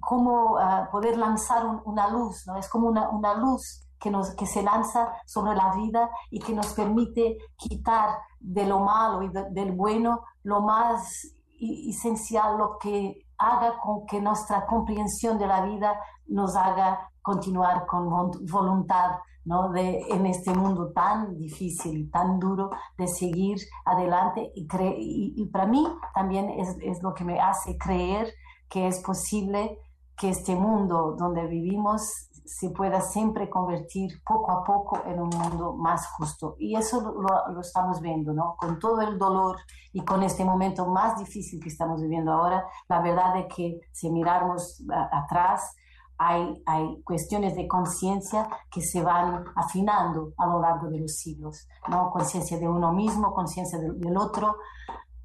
cómo 0.01 0.55
uh, 0.55 0.91
poder 0.91 1.17
lanzar 1.17 1.67
un, 1.67 1.81
una 1.85 2.09
luz, 2.09 2.45
¿no? 2.47 2.57
Es 2.57 2.69
como 2.69 2.89
una, 2.89 3.09
una 3.11 3.35
luz 3.35 3.87
que, 4.01 4.11
nos, 4.11 4.35
que 4.35 4.47
se 4.47 4.63
lanza 4.63 5.13
sobre 5.27 5.55
la 5.55 5.75
vida 5.75 6.11
y 6.31 6.41
que 6.41 6.55
nos 6.55 6.73
permite 6.73 7.37
quitar 7.57 8.19
de 8.39 8.67
lo 8.67 8.81
malo 8.81 9.23
y 9.23 9.29
de, 9.29 9.51
del 9.51 9.73
bueno 9.73 10.23
lo 10.43 10.63
más 10.63 11.27
esencial, 11.61 12.57
lo 12.57 12.79
que 12.79 13.27
haga 13.37 13.79
con 13.79 14.07
que 14.07 14.21
nuestra 14.21 14.67
comprensión 14.67 15.39
de 15.39 15.47
la 15.47 15.63
vida 15.63 16.01
nos 16.27 16.57
haga 16.57 17.11
continuar 17.23 17.87
con 17.87 18.31
voluntad 18.51 19.19
¿no? 19.45 19.71
de, 19.71 20.01
en 20.11 20.27
este 20.27 20.53
mundo 20.55 20.93
tan 20.93 21.37
difícil 21.37 21.99
y 21.99 22.11
tan 22.11 22.39
duro 22.39 22.71
de 22.97 23.07
seguir 23.09 23.59
adelante 23.85 24.51
y, 24.55 24.63
y, 24.63 25.35
y 25.37 25.47
para 25.47 25.67
mí 25.67 25.87
también 26.15 26.51
es, 26.51 26.77
es, 26.83 27.03
lo 27.03 27.15
que 27.15 27.25
me 27.25 27.41
hace 27.41 27.77
creer 27.79 28.33
que 28.69 28.87
es 28.87 29.03
posible 29.03 29.79
que 30.21 30.29
este 30.29 30.55
mundo 30.55 31.17
donde 31.19 31.47
vivimos 31.47 32.29
se 32.45 32.69
pueda 32.69 33.01
siempre 33.01 33.49
convertir 33.49 34.23
poco 34.23 34.53
a 34.53 34.65
poco 34.65 35.01
en 35.07 35.19
un 35.19 35.31
mundo 35.31 35.73
más 35.73 36.09
justo. 36.09 36.57
Y 36.59 36.77
eso 36.77 37.01
lo, 37.01 37.53
lo, 37.55 37.61
estamos 37.61 38.03
viendo, 38.03 38.35
¿no? 38.35 38.55
Con 38.59 38.79
todo 38.79 39.01
el 39.01 39.19
dolor 39.19 39.57
y 39.95 40.05
con 40.05 40.23
este 40.23 40.45
momento 40.45 40.85
más 40.87 41.17
difícil 41.19 41.59
que 41.63 41.71
estamos 41.71 42.03
viviendo 42.03 42.33
ahora, 42.33 42.67
la 42.89 43.01
verdad 43.01 43.39
es 43.39 43.47
que 43.55 43.81
si 43.93 44.11
miramos 44.11 44.83
atrás, 45.11 45.75
hay, 46.19 46.63
hay 46.67 47.03
cuestiones 47.03 47.57
de 47.57 47.67
conciencia 47.67 48.47
que 48.71 48.83
se 48.83 49.03
van 49.03 49.45
afinando 49.57 50.35
a 50.37 50.47
lo 50.49 50.61
largo 50.61 50.89
de 50.91 51.01
los 51.01 51.17
siglos, 51.17 51.67
¿no? 51.89 52.11
Conciencia 52.11 52.59
de 52.59 52.69
uno 52.69 52.93
mismo, 52.93 53.33
conciencia 53.33 53.79
del, 53.79 53.99
del 53.99 54.19
otro, 54.19 54.57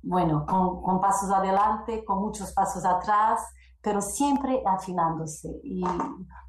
bueno, 0.02 0.46
con, 0.46 0.82
con, 0.82 1.02
pasos 1.02 1.32
adelante, 1.32 2.06
con 2.06 2.20
muchos 2.20 2.54
pasos 2.54 2.86
atrás, 2.86 3.42
pero 3.86 4.02
siempre 4.02 4.64
afinándose. 4.66 5.62
Y 5.64 5.84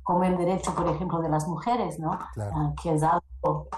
como 0.03 0.25
el 0.25 0.39
derecho, 0.39 0.75
por 0.75 0.89
ejemplo, 0.89 1.21
de 1.21 1.29
las 1.29 1.47
mujeres, 1.47 1.99
¿no? 1.99 2.13
Uh, 2.35 2.75
que 2.83 2.95
es 2.95 3.03
algo, 3.03 3.69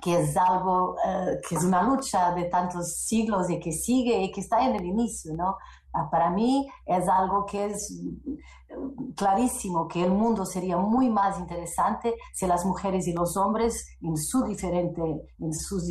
que 0.00 0.20
es 0.20 0.36
algo, 0.36 0.92
uh, 0.92 1.48
que 1.48 1.56
es 1.56 1.64
una 1.64 1.82
lucha 1.82 2.32
de 2.34 2.44
tantos 2.44 2.98
siglos 2.98 3.50
y 3.50 3.58
que 3.58 3.72
sigue 3.72 4.22
y 4.22 4.30
que 4.30 4.40
está 4.40 4.64
en 4.64 4.76
el 4.76 4.84
inicio, 4.84 5.34
¿no? 5.34 5.56
Uh, 5.92 6.08
para 6.08 6.30
mí 6.30 6.68
es 6.86 7.08
algo 7.08 7.44
que 7.46 7.66
es 7.66 7.92
clarísimo 9.16 9.88
que 9.88 10.02
el 10.04 10.12
mundo 10.12 10.46
sería 10.46 10.76
muy 10.76 11.10
más 11.10 11.38
interesante 11.38 12.14
si 12.32 12.46
las 12.46 12.64
mujeres 12.64 13.06
y 13.08 13.12
los 13.12 13.36
hombres 13.36 13.96
en, 14.02 14.16
su 14.16 14.44
diferente, 14.44 15.02
en 15.38 15.52
sus 15.52 15.86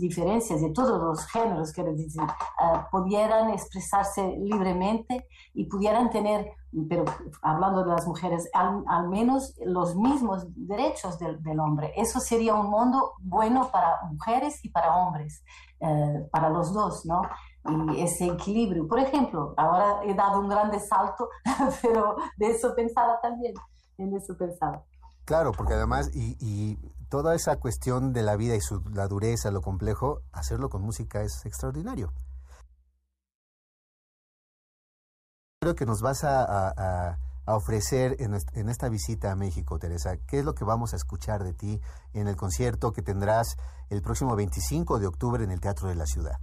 diferencias 0.00 0.60
de 0.60 0.70
todos 0.70 1.00
los 1.00 1.26
géneros, 1.26 1.72
quiero 1.72 1.92
decir, 1.92 2.22
uh, 2.22 2.90
pudieran 2.90 3.50
expresarse 3.50 4.36
libremente 4.38 5.26
y 5.54 5.66
pudieran 5.66 6.10
tener, 6.10 6.50
pero 6.88 7.04
hablando 7.42 7.84
de 7.84 7.90
las 7.90 8.06
mujeres, 8.06 8.48
al, 8.52 8.84
al 8.86 9.08
menos 9.08 9.54
los 9.64 9.94
mismos 9.96 10.46
derechos 10.54 11.18
del, 11.18 11.42
del, 11.42 11.60
hombre. 11.60 11.92
Eso 11.96 12.20
sería 12.20 12.54
un 12.54 12.70
mundo 12.70 13.12
bueno 13.20 13.70
para 13.70 14.02
mujeres 14.10 14.64
y 14.64 14.70
para 14.70 14.96
hombres, 14.96 15.44
uh, 15.80 16.28
para 16.30 16.50
los 16.50 16.72
dos, 16.72 17.06
¿no? 17.06 17.22
y 17.94 18.02
ese 18.02 18.26
equilibrio. 18.26 18.86
Por 18.86 18.98
ejemplo, 18.98 19.54
ahora 19.56 20.00
he 20.04 20.14
dado 20.14 20.40
un 20.40 20.48
grande 20.48 20.78
salto, 20.80 21.28
pero 21.82 22.16
de 22.36 22.48
eso 22.48 22.74
pensaba 22.74 23.20
también, 23.22 23.54
en 23.96 24.14
eso 24.14 24.36
pensaba. 24.36 24.84
Claro, 25.24 25.52
porque 25.52 25.72
además, 25.72 26.10
y, 26.12 26.36
y 26.40 26.76
toda 27.08 27.34
esa 27.34 27.56
cuestión 27.56 28.12
de 28.12 28.22
la 28.22 28.36
vida 28.36 28.54
y 28.54 28.60
su, 28.60 28.82
la 28.92 29.08
dureza, 29.08 29.50
lo 29.50 29.62
complejo, 29.62 30.20
hacerlo 30.32 30.68
con 30.68 30.82
música 30.82 31.22
es 31.22 31.46
extraordinario. 31.46 32.12
Creo 35.64 35.74
que 35.74 35.86
nos 35.86 36.02
vas 36.02 36.24
a, 36.24 36.44
a, 36.44 37.16
a 37.46 37.56
ofrecer 37.56 38.16
en, 38.18 38.34
en, 38.52 38.68
esta 38.68 38.90
visita 38.90 39.32
a 39.32 39.34
México, 39.34 39.78
Teresa. 39.78 40.18
¿Qué 40.28 40.40
es 40.40 40.44
lo 40.44 40.54
que 40.54 40.62
vamos 40.62 40.92
a 40.92 40.96
escuchar 40.96 41.42
de 41.42 41.54
ti 41.54 41.80
en 42.12 42.28
el 42.28 42.36
concierto 42.36 42.92
que 42.92 43.00
tendrás 43.00 43.56
el 43.88 44.02
próximo 44.02 44.36
25 44.36 44.98
de 44.98 45.06
octubre 45.06 45.42
en 45.42 45.50
el 45.50 45.62
Teatro 45.62 45.88
de 45.88 45.94
la 45.94 46.04
Ciudad? 46.04 46.38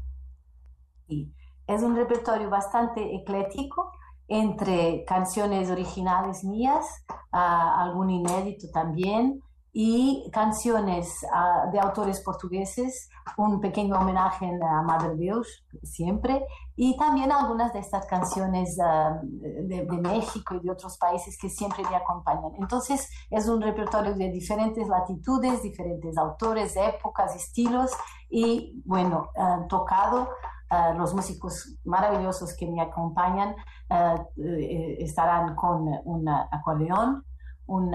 Es 1.67 1.83
un 1.83 1.95
repertorio 1.95 2.49
bastante 2.49 3.15
eclético 3.15 3.91
entre 4.27 5.05
canciones 5.05 5.69
originales 5.69 6.43
mías, 6.43 6.83
uh, 7.31 7.37
algún 7.37 8.09
inédito 8.09 8.71
también, 8.73 9.39
y 9.73 10.29
canciones 10.33 11.23
uh, 11.23 11.71
de 11.71 11.79
autores 11.79 12.19
portugueses, 12.21 13.09
un 13.37 13.61
pequeño 13.61 13.95
homenaje 13.95 14.45
a 14.45 14.81
Madre 14.81 15.15
Dios, 15.15 15.65
siempre, 15.83 16.45
y 16.75 16.97
también 16.97 17.31
algunas 17.31 17.71
de 17.71 17.79
estas 17.79 18.05
canciones 18.05 18.77
uh, 18.79 19.19
de, 19.23 19.85
de, 19.85 19.97
México 19.97 20.55
y 20.55 20.59
de 20.59 20.71
otros 20.71 20.97
países 20.97 21.37
que 21.39 21.49
siempre 21.49 21.83
me 21.89 21.95
acompañan. 21.95 22.51
Entonces, 22.59 23.09
es 23.29 23.47
un 23.47 23.61
repertorio 23.61 24.13
de 24.15 24.29
diferentes 24.29 24.87
latitudes, 24.87 25.61
diferentes 25.61 26.17
autores, 26.17 26.75
épocas, 26.75 27.35
estilos, 27.35 27.91
y 28.29 28.81
bueno, 28.85 29.29
tocado 29.67 30.29
Uh, 30.71 30.97
los 30.97 31.13
músicos 31.13 31.75
maravillosos 31.83 32.55
que 32.55 32.65
me 32.65 32.81
acompañan 32.81 33.55
uh, 33.89 34.25
estarán 34.99 35.53
con 35.53 35.85
un 36.05 36.29
acordeón, 36.29 37.25
un 37.71 37.91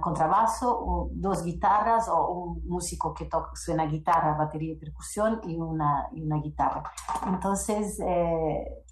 contrabajo, 0.00 1.08
dos 1.12 1.44
guitarras 1.44 2.08
o 2.08 2.30
un 2.30 2.62
músico 2.66 3.14
que 3.14 3.26
toca, 3.26 3.50
suena 3.54 3.86
guitarra, 3.86 4.36
batería 4.36 4.72
y 4.72 4.76
percusión 4.76 5.40
y 5.44 5.56
una, 5.56 6.08
una 6.12 6.38
guitarra. 6.38 6.82
Entonces, 7.26 8.00
eh, 8.00 8.84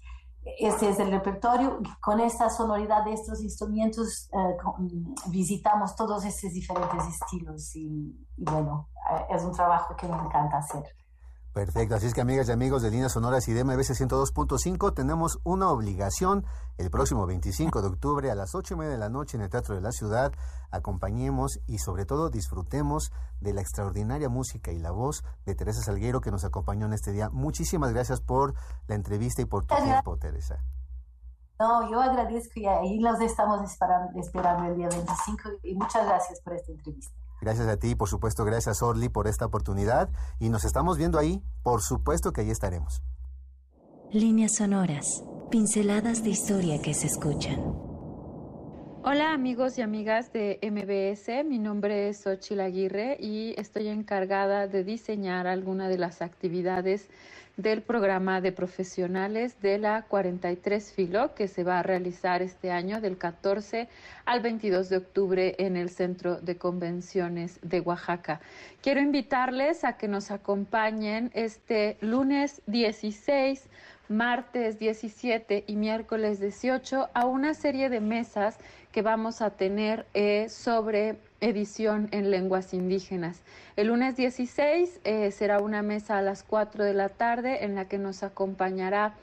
este 0.59 0.89
es 0.89 0.99
el 0.99 1.11
repertorio. 1.11 1.79
Con 1.99 2.21
esta 2.21 2.49
sonoridad 2.49 3.03
de 3.03 3.13
estos 3.13 3.41
instrumentos 3.41 4.29
eh, 4.31 4.57
visitamos 5.27 5.95
todos 5.95 6.23
estos 6.23 6.53
diferentes 6.53 7.05
estilos 7.07 7.75
y, 7.75 8.25
y 8.37 8.43
bueno, 8.45 8.89
eh, 9.11 9.35
es 9.35 9.43
un 9.43 9.51
trabajo 9.51 9.93
que 9.97 10.07
me 10.07 10.15
encanta 10.15 10.57
hacer. 10.59 10.83
Perfecto, 11.53 11.95
así 11.95 12.05
es 12.05 12.13
que 12.13 12.21
amigas 12.21 12.47
y 12.47 12.51
amigos 12.51 12.83
de 12.83 12.91
Líneas 12.91 13.13
Sonoras 13.13 13.47
y 13.47 13.53
de 13.53 13.63
MBC 13.63 13.91
102.5 13.95 14.93
tenemos 14.93 15.39
una 15.43 15.69
obligación 15.69 16.45
el 16.77 16.91
próximo 16.91 17.25
25 17.25 17.81
de 17.81 17.87
octubre 17.87 18.29
a 18.29 18.35
las 18.35 18.53
8 18.53 18.75
y 18.75 18.77
media 18.77 18.91
de 18.91 18.97
la 18.99 19.09
noche 19.09 19.35
en 19.35 19.41
el 19.41 19.49
Teatro 19.49 19.73
de 19.73 19.81
la 19.81 19.91
Ciudad. 19.91 20.31
Acompañemos 20.69 21.59
y 21.65 21.79
sobre 21.79 22.05
todo 22.05 22.29
disfrutemos 22.29 23.11
de 23.41 23.53
la 23.53 23.61
extraordinaria 23.61 24.29
música 24.29 24.71
y 24.71 24.77
la 24.77 24.91
voz 24.91 25.23
de 25.45 25.55
Teresa 25.55 25.81
Salguero 25.81 26.21
que 26.21 26.29
nos 26.29 26.45
acompañó 26.45 26.85
en 26.85 26.93
este 26.93 27.11
día. 27.11 27.29
Muchísimas 27.31 27.93
gracias 27.93 28.21
por 28.21 28.53
la 28.87 28.93
entrevista 28.93 29.41
y 29.41 29.45
por 29.45 29.65
tu 29.65 29.75
tiempo, 29.75 30.17
Teresa. 30.17 30.63
No, 31.59 31.89
yo 31.89 31.99
agradezco 31.99 32.59
y 32.59 32.67
ahí 32.67 32.99
los 32.99 33.19
estamos 33.19 33.61
esperando, 33.69 34.17
esperando 34.19 34.65
el 34.65 34.77
día 34.77 34.87
25 34.87 35.49
y 35.63 35.75
muchas 35.75 36.05
gracias 36.05 36.39
por 36.41 36.53
esta 36.53 36.71
entrevista. 36.71 37.13
Gracias 37.41 37.67
a 37.67 37.77
ti, 37.77 37.95
por 37.95 38.09
supuesto, 38.09 38.43
gracias 38.43 38.81
Orly 38.81 39.09
por 39.09 39.27
esta 39.27 39.45
oportunidad 39.45 40.09
y 40.39 40.49
nos 40.49 40.65
estamos 40.65 40.97
viendo 40.97 41.17
ahí, 41.17 41.41
por 41.63 41.81
supuesto 41.81 42.31
que 42.31 42.41
ahí 42.41 42.49
estaremos. 42.49 43.01
Líneas 44.11 44.55
sonoras, 44.55 45.23
pinceladas 45.49 46.23
de 46.23 46.31
historia 46.31 46.81
que 46.81 46.93
se 46.93 47.07
escuchan. 47.07 47.59
Hola 49.01 49.31
amigos 49.33 49.77
y 49.77 49.81
amigas 49.81 50.33
de 50.33 50.59
MBS, 50.61 51.45
mi 51.45 51.57
nombre 51.57 52.09
es 52.09 52.21
Xochil 52.21 52.59
Aguirre 52.59 53.15
y 53.17 53.55
estoy 53.57 53.87
encargada 53.87 54.67
de 54.67 54.83
diseñar 54.83 55.47
alguna 55.47 55.87
de 55.87 55.97
las 55.97 56.21
actividades 56.21 57.07
del 57.59 57.81
programa 57.81 58.39
de 58.39 58.53
profesionales 58.53 59.59
de 59.61 59.77
la 59.79 60.03
43 60.03 60.93
Filo 60.93 61.35
que 61.35 61.49
se 61.49 61.65
va 61.65 61.79
a 61.79 61.83
realizar 61.83 62.41
este 62.41 62.71
año 62.71 63.01
del 63.01 63.17
14 63.17 63.89
al 64.23 64.39
22 64.39 64.87
de 64.87 64.95
octubre 64.95 65.55
en 65.59 65.75
el 65.75 65.89
Centro 65.89 66.39
de 66.39 66.55
Convenciones 66.55 67.59
de 67.61 67.81
Oaxaca. 67.81 68.39
Quiero 68.81 69.01
invitarles 69.01 69.83
a 69.83 69.97
que 69.97 70.07
nos 70.07 70.31
acompañen 70.31 71.31
este 71.33 71.97
lunes 71.99 72.61
16 72.67 73.67
martes 74.07 74.79
17 74.79 75.65
y 75.67 75.75
miércoles 75.75 76.39
18 76.39 77.09
a 77.13 77.25
una 77.25 77.53
serie 77.53 77.89
de 77.89 77.99
mesas 77.99 78.57
que 78.91 79.01
vamos 79.01 79.41
a 79.41 79.51
tener 79.51 80.05
eh, 80.13 80.49
sobre 80.49 81.17
edición 81.41 82.09
en 82.11 82.31
lenguas 82.31 82.73
indígenas. 82.73 83.41
El 83.75 83.87
lunes 83.87 84.15
16 84.15 85.01
eh, 85.03 85.31
será 85.31 85.59
una 85.59 85.81
mesa 85.81 86.17
a 86.17 86.21
las 86.21 86.43
4 86.43 86.83
de 86.83 86.93
la 86.93 87.09
tarde 87.09 87.63
en 87.63 87.75
la 87.75 87.85
que 87.85 87.97
nos 87.97 88.23
acompañará 88.23 89.13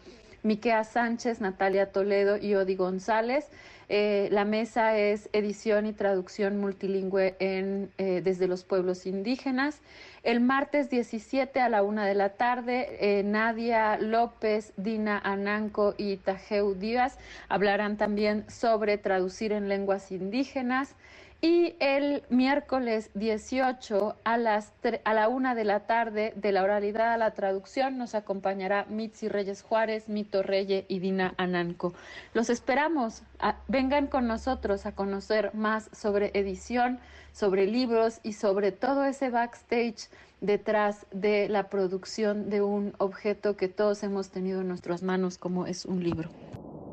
Miquea 0.47 0.85
Sánchez, 0.85 1.41
Natalia 1.41 1.93
Toledo 1.93 2.37
y 2.37 2.55
Odi 2.55 2.77
González. 2.77 3.49
Eh, 3.89 4.29
la 4.33 4.45
mesa 4.45 4.97
es 4.97 5.29
edición 5.33 5.87
y 5.87 5.93
traducción 5.93 6.59
multilingüe 6.59 7.37
eh, 7.39 8.21
desde 8.23 8.49
los 8.49 8.65
pueblos 8.65 9.07
indígenas. 9.07 9.81
El 10.23 10.41
martes 10.41 10.91
17 10.91 11.61
a 11.61 11.69
la 11.69 11.83
una 11.83 12.07
de 12.07 12.15
la 12.15 12.31
tarde, 12.31 13.23
Nadia 13.25 13.97
López, 13.99 14.73
Dina 14.77 15.19
Ananco 15.19 15.95
y 15.97 16.17
Tajeu 16.17 16.75
Díaz 16.75 17.19
hablarán 17.49 17.97
también 17.97 18.45
sobre 18.51 18.99
traducir 18.99 19.53
en 19.53 19.69
lenguas 19.69 20.11
indígenas. 20.11 20.97
Y 21.43 21.75
el 21.81 22.23
miércoles 22.31 23.11
18 23.15 24.17
a, 24.25 24.39
las 24.39 24.73
a 25.05 25.15
la 25.15 25.29
una 25.29 25.55
de 25.55 25.65
la 25.65 25.81
tarde 25.81 26.33
de 26.35 26.51
la 26.51 26.63
oralidad 26.63 27.13
a 27.13 27.19
la 27.19 27.35
traducción 27.35 27.99
nos 27.99 28.15
acompañará 28.15 28.87
Mitzi 28.89 29.29
Reyes 29.29 29.63
Juárez, 29.63 30.09
Mito 30.09 30.43
Reye 30.43 30.87
y 30.89 30.99
Dina 30.99 31.35
Ananco. 31.37 31.93
Los 32.33 32.49
esperamos. 32.49 33.23
vengan 33.69 34.07
con 34.07 34.27
nosotros 34.27 34.87
a 34.87 34.93
conocer 34.93 35.55
más 35.55 35.91
sobre 35.93 36.31
edición, 36.33 37.01
sobre 37.33 37.67
libros 37.67 38.21
y 38.23 38.33
sobre 38.33 38.73
todo 38.73 39.05
ese 39.05 39.29
backstage 39.29 40.09
detrás 40.41 41.07
de 41.11 41.49
la 41.49 41.69
producción 41.69 42.49
de 42.49 42.63
un 42.63 42.95
objeto 42.99 43.57
que 43.57 43.69
todos 43.69 44.03
hemos 44.03 44.31
tenido 44.31 44.63
en 44.63 44.69
nuestras 44.69 45.03
manos 45.03 45.37
como 45.37 45.67
es 45.67 45.85
un 45.85 46.03
libro. 46.03 46.31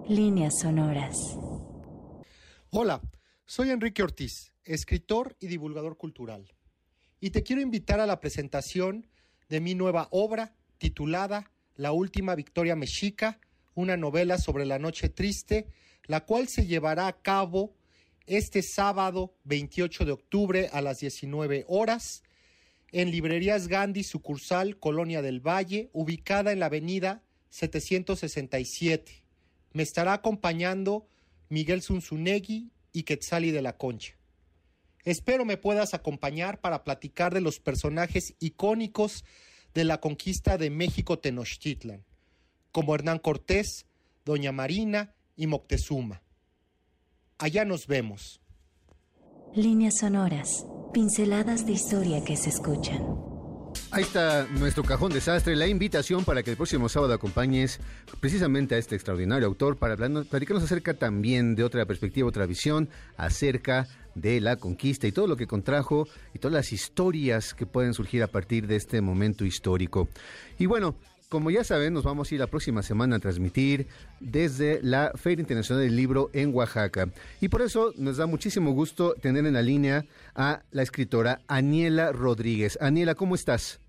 Líneas 0.07 0.59
sonoras. 0.59 1.15
Hola. 2.71 2.99
Soy 3.45 3.71
Enrique 3.71 4.01
Ortiz, 4.01 4.53
escritor 4.63 5.35
y 5.37 5.47
divulgador 5.47 5.97
cultural, 5.97 6.53
y 7.19 7.31
te 7.31 7.43
quiero 7.43 7.61
invitar 7.61 7.99
a 7.99 8.05
la 8.05 8.21
presentación 8.21 9.05
de 9.49 9.59
mi 9.59 9.75
nueva 9.75 10.07
obra 10.11 10.55
titulada 10.77 11.51
La 11.75 11.91
Última 11.91 12.35
Victoria 12.35 12.77
Mexica, 12.77 13.41
una 13.75 13.97
novela 13.97 14.37
sobre 14.37 14.65
la 14.65 14.79
noche 14.79 15.09
triste, 15.09 15.67
la 16.05 16.25
cual 16.25 16.47
se 16.47 16.65
llevará 16.67 17.07
a 17.07 17.21
cabo 17.21 17.75
este 18.27 18.61
sábado 18.61 19.35
28 19.43 20.05
de 20.05 20.11
octubre 20.13 20.69
a 20.71 20.81
las 20.81 21.01
19 21.01 21.65
horas 21.67 22.23
en 22.93 23.11
Librerías 23.11 23.67
Gandhi, 23.67 24.03
sucursal 24.03 24.79
Colonia 24.79 25.21
del 25.21 25.41
Valle, 25.41 25.89
ubicada 25.91 26.53
en 26.53 26.59
la 26.59 26.67
avenida 26.67 27.21
767. 27.49 29.21
Me 29.73 29.83
estará 29.83 30.13
acompañando 30.13 31.07
Miguel 31.49 31.81
Zunzunegui 31.81 32.72
y 32.93 33.03
Quetzali 33.03 33.51
de 33.51 33.61
la 33.61 33.77
Concha. 33.77 34.15
Espero 35.03 35.43
me 35.43 35.57
puedas 35.57 35.93
acompañar 35.93 36.61
para 36.61 36.83
platicar 36.83 37.33
de 37.33 37.41
los 37.41 37.59
personajes 37.59 38.35
icónicos 38.39 39.25
de 39.73 39.83
la 39.83 39.99
conquista 39.99 40.57
de 40.57 40.69
México 40.69 41.19
Tenochtitlan, 41.19 42.05
como 42.71 42.95
Hernán 42.95 43.19
Cortés, 43.19 43.85
Doña 44.23 44.51
Marina 44.51 45.15
y 45.35 45.47
Moctezuma. 45.47 46.21
Allá 47.37 47.65
nos 47.65 47.87
vemos. 47.87 48.39
Líneas 49.53 49.97
sonoras, 49.99 50.65
pinceladas 50.93 51.65
de 51.65 51.73
historia 51.73 52.23
que 52.23 52.37
se 52.37 52.49
escuchan. 52.49 53.32
Ahí 53.93 54.01
está 54.01 54.47
nuestro 54.57 54.83
cajón 54.83 55.11
desastre, 55.13 55.55
la 55.55 55.67
invitación 55.67 56.25
para 56.25 56.41
que 56.41 56.49
el 56.49 56.57
próximo 56.57 56.89
sábado 56.89 57.13
acompañes 57.13 57.79
precisamente 58.19 58.73
a 58.73 58.79
este 58.79 58.95
extraordinario 58.95 59.45
autor 59.45 59.77
para 59.77 59.95
platicarnos 59.95 60.63
acerca 60.63 60.95
también 60.95 61.53
de 61.53 61.63
otra 61.63 61.85
perspectiva, 61.85 62.27
otra 62.27 62.47
visión 62.47 62.89
acerca 63.17 63.87
de 64.15 64.41
la 64.41 64.55
conquista 64.55 65.05
y 65.05 65.11
todo 65.11 65.27
lo 65.27 65.37
que 65.37 65.45
contrajo 65.45 66.07
y 66.33 66.39
todas 66.39 66.55
las 66.55 66.73
historias 66.73 67.53
que 67.53 67.67
pueden 67.67 67.93
surgir 67.93 68.23
a 68.23 68.27
partir 68.27 68.65
de 68.65 68.77
este 68.77 68.99
momento 68.99 69.45
histórico. 69.45 70.09
Y 70.57 70.65
bueno, 70.65 70.95
como 71.29 71.51
ya 71.51 71.63
saben, 71.63 71.93
nos 71.93 72.03
vamos 72.03 72.31
a 72.31 72.33
ir 72.33 72.39
la 72.39 72.47
próxima 72.47 72.81
semana 72.81 73.17
a 73.17 73.19
transmitir 73.19 73.85
desde 74.19 74.81
la 74.81 75.11
Feria 75.13 75.41
Internacional 75.41 75.83
del 75.83 75.95
Libro 75.95 76.31
en 76.33 76.51
Oaxaca. 76.51 77.09
Y 77.41 77.49
por 77.49 77.61
eso 77.61 77.93
nos 77.95 78.17
da 78.17 78.25
muchísimo 78.25 78.71
gusto 78.71 79.13
tener 79.13 79.45
en 79.45 79.53
la 79.53 79.61
línea 79.61 80.05
a 80.33 80.63
la 80.71 80.81
escritora 80.81 81.41
Aniela 81.47 82.11
Rodríguez. 82.11 82.79
Aniela, 82.81 83.13
¿cómo 83.13 83.35
estás? 83.35 83.82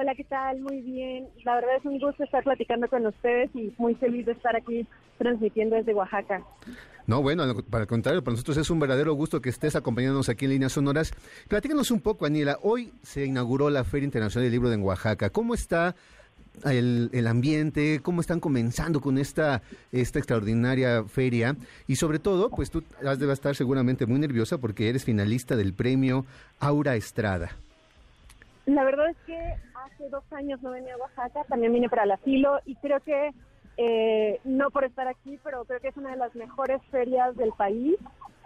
Hola, 0.00 0.14
¿qué 0.14 0.22
tal? 0.22 0.60
Muy 0.60 0.80
bien. 0.80 1.26
La 1.44 1.56
verdad 1.56 1.74
es 1.76 1.84
un 1.84 1.98
gusto 1.98 2.22
estar 2.22 2.44
platicando 2.44 2.86
con 2.86 3.04
ustedes 3.04 3.50
y 3.52 3.74
muy 3.78 3.96
feliz 3.96 4.26
de 4.26 4.30
estar 4.30 4.54
aquí 4.54 4.86
transmitiendo 5.18 5.74
desde 5.74 5.92
Oaxaca. 5.92 6.40
No, 7.08 7.20
bueno, 7.20 7.42
para 7.68 7.82
el 7.82 7.88
contrario, 7.88 8.22
para 8.22 8.34
nosotros 8.34 8.58
es 8.58 8.70
un 8.70 8.78
verdadero 8.78 9.14
gusto 9.14 9.40
que 9.40 9.48
estés 9.48 9.74
acompañándonos 9.74 10.28
aquí 10.28 10.44
en 10.44 10.52
Líneas 10.52 10.70
Sonoras. 10.70 11.12
Platícanos 11.48 11.90
un 11.90 12.00
poco, 12.00 12.26
Aniela. 12.26 12.58
Hoy 12.62 12.92
se 13.02 13.24
inauguró 13.24 13.70
la 13.70 13.82
Feria 13.82 14.04
Internacional 14.04 14.44
del 14.44 14.52
Libro 14.52 14.70
de 14.70 14.76
Oaxaca. 14.76 15.30
¿Cómo 15.30 15.52
está 15.52 15.96
el, 16.64 17.10
el, 17.12 17.26
ambiente, 17.26 17.98
cómo 18.00 18.20
están 18.20 18.38
comenzando 18.38 19.00
con 19.00 19.18
esta, 19.18 19.62
esta 19.90 20.20
extraordinaria 20.20 21.02
feria 21.08 21.56
y 21.88 21.96
sobre 21.96 22.20
todo, 22.20 22.50
pues 22.50 22.70
tú 22.70 22.84
has 23.04 23.18
de 23.18 23.32
estar 23.32 23.56
seguramente 23.56 24.06
muy 24.06 24.20
nerviosa 24.20 24.58
porque 24.58 24.90
eres 24.90 25.04
finalista 25.04 25.56
del 25.56 25.72
premio 25.72 26.24
Aura 26.60 26.94
Estrada. 26.94 27.50
La 28.68 28.84
verdad 28.84 29.08
es 29.08 29.16
que 29.26 29.67
hace 29.84 30.08
dos 30.08 30.24
años 30.32 30.62
no 30.62 30.70
venía 30.70 30.94
a 30.94 30.98
Oaxaca, 30.98 31.44
también 31.44 31.72
vine 31.72 31.88
para 31.88 32.06
la 32.06 32.16
Filo 32.18 32.58
y 32.66 32.74
creo 32.76 33.00
que, 33.00 33.32
eh, 33.76 34.40
no 34.44 34.70
por 34.70 34.84
estar 34.84 35.06
aquí, 35.08 35.38
pero 35.42 35.64
creo 35.64 35.80
que 35.80 35.88
es 35.88 35.96
una 35.96 36.10
de 36.10 36.16
las 36.16 36.34
mejores 36.34 36.82
ferias 36.90 37.36
del 37.36 37.52
país. 37.52 37.96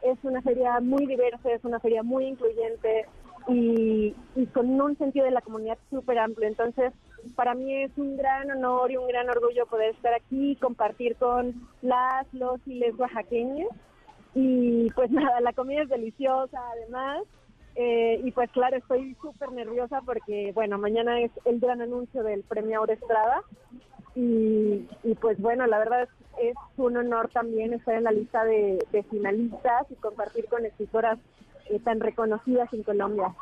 Es 0.02 0.18
una 0.24 0.42
feria 0.42 0.80
muy 0.80 1.06
diversa, 1.06 1.52
es 1.52 1.64
una 1.64 1.78
feria 1.78 2.02
muy 2.02 2.26
incluyente 2.26 3.06
y, 3.48 4.14
y 4.34 4.46
con 4.46 4.80
un 4.80 4.98
sentido 4.98 5.24
de 5.24 5.30
la 5.30 5.40
comunidad 5.40 5.78
súper 5.90 6.18
amplio. 6.18 6.48
Entonces, 6.48 6.92
para 7.34 7.54
mí 7.54 7.82
es 7.82 7.90
un 7.96 8.16
gran 8.16 8.50
honor 8.50 8.90
y 8.90 8.96
un 8.96 9.06
gran 9.08 9.28
orgullo 9.28 9.66
poder 9.66 9.94
estar 9.94 10.12
aquí 10.14 10.52
y 10.52 10.56
compartir 10.56 11.16
con 11.16 11.54
las, 11.80 12.26
los 12.32 12.60
y 12.66 12.74
les 12.74 12.98
oaxaqueños. 12.98 13.70
Y 14.34 14.90
pues 14.92 15.10
nada, 15.10 15.40
la 15.40 15.52
comida 15.52 15.82
es 15.82 15.88
deliciosa 15.88 16.58
además. 16.72 17.22
Eh, 17.74 18.20
y 18.22 18.30
pues 18.32 18.50
claro, 18.50 18.76
estoy 18.76 19.16
súper 19.20 19.50
nerviosa 19.52 20.00
porque, 20.04 20.52
bueno, 20.54 20.78
mañana 20.78 21.20
es 21.20 21.30
el 21.44 21.58
gran 21.58 21.80
anuncio 21.80 22.22
del 22.22 22.42
premio 22.42 22.78
Aura 22.78 22.94
Estrada. 22.94 23.42
Y, 24.14 24.86
pues 25.20 25.40
bueno, 25.40 25.66
la 25.66 25.78
verdad 25.78 26.02
es, 26.02 26.08
es 26.50 26.56
un 26.76 26.98
honor 26.98 27.30
también 27.30 27.72
estar 27.72 27.94
en 27.94 28.04
la 28.04 28.12
lista 28.12 28.44
de, 28.44 28.78
de 28.92 29.02
finalistas 29.04 29.90
y 29.90 29.94
compartir 29.94 30.46
con 30.46 30.66
escritoras 30.66 31.18
eh, 31.70 31.80
tan 31.80 32.00
reconocidas 32.00 32.70
en 32.74 32.82
Colombia. 32.82 33.34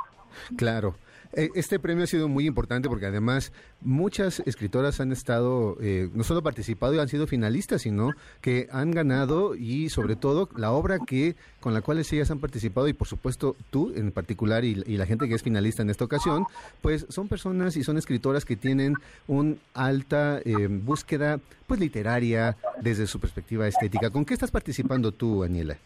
Claro. 0.56 0.94
Eh, 1.32 1.50
Este 1.54 1.78
premio 1.78 2.04
ha 2.04 2.06
sido 2.06 2.28
muy 2.28 2.46
importante 2.46 2.88
porque 2.88 3.06
además 3.06 3.52
muchas 3.80 4.40
escritoras 4.46 5.00
han 5.00 5.12
estado, 5.12 5.76
eh, 5.80 6.08
no 6.12 6.24
solo 6.24 6.42
participado 6.42 6.94
y 6.94 6.98
han 6.98 7.08
sido 7.08 7.26
finalistas, 7.26 7.82
sino 7.82 8.10
que 8.40 8.68
han 8.72 8.90
ganado 8.90 9.54
y 9.54 9.90
sobre 9.90 10.16
todo 10.16 10.48
la 10.56 10.72
obra 10.72 10.98
que 10.98 11.36
con 11.60 11.74
la 11.74 11.82
cual 11.82 11.98
ellas 11.98 12.30
han 12.30 12.40
participado 12.40 12.88
y 12.88 12.92
por 12.92 13.06
supuesto 13.06 13.54
tú 13.70 13.92
en 13.94 14.10
particular 14.10 14.64
y, 14.64 14.74
la 15.00 15.06
gente 15.06 15.28
que 15.28 15.34
es 15.34 15.42
finalista 15.42 15.82
en 15.82 15.90
esta 15.90 16.04
ocasión, 16.04 16.44
pues 16.82 17.06
son 17.08 17.28
personas 17.28 17.76
y 17.76 17.84
son 17.84 17.96
escritoras 17.96 18.44
que 18.44 18.56
tienen 18.56 18.94
una 19.28 19.54
alta 19.72 20.40
eh, 20.44 20.68
búsqueda 20.68 21.40
pues 21.66 21.80
literaria 21.80 22.56
desde 22.82 23.06
su 23.06 23.18
perspectiva 23.20 23.66
estética. 23.66 24.10
¿Con 24.10 24.24
qué 24.24 24.34
estás 24.34 24.50
participando 24.50 25.12
tú, 25.12 25.44
Aniela? 25.44 25.78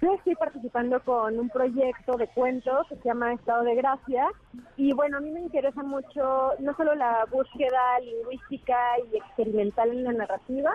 Yo 0.00 0.14
estoy 0.14 0.36
participando 0.36 1.00
con 1.00 1.38
un 1.40 1.48
proyecto 1.48 2.16
de 2.16 2.28
cuentos 2.28 2.86
que 2.88 2.96
se 2.96 3.08
llama 3.08 3.32
Estado 3.32 3.64
de 3.64 3.74
Gracia 3.74 4.28
y 4.76 4.92
bueno, 4.92 5.16
a 5.16 5.20
mí 5.20 5.30
me 5.30 5.40
interesa 5.40 5.82
mucho 5.82 6.52
no 6.60 6.76
solo 6.76 6.94
la 6.94 7.24
búsqueda 7.32 7.98
lingüística 8.00 8.76
y 9.10 9.16
experimental 9.16 9.90
en 9.90 10.04
la 10.04 10.12
narrativa, 10.12 10.70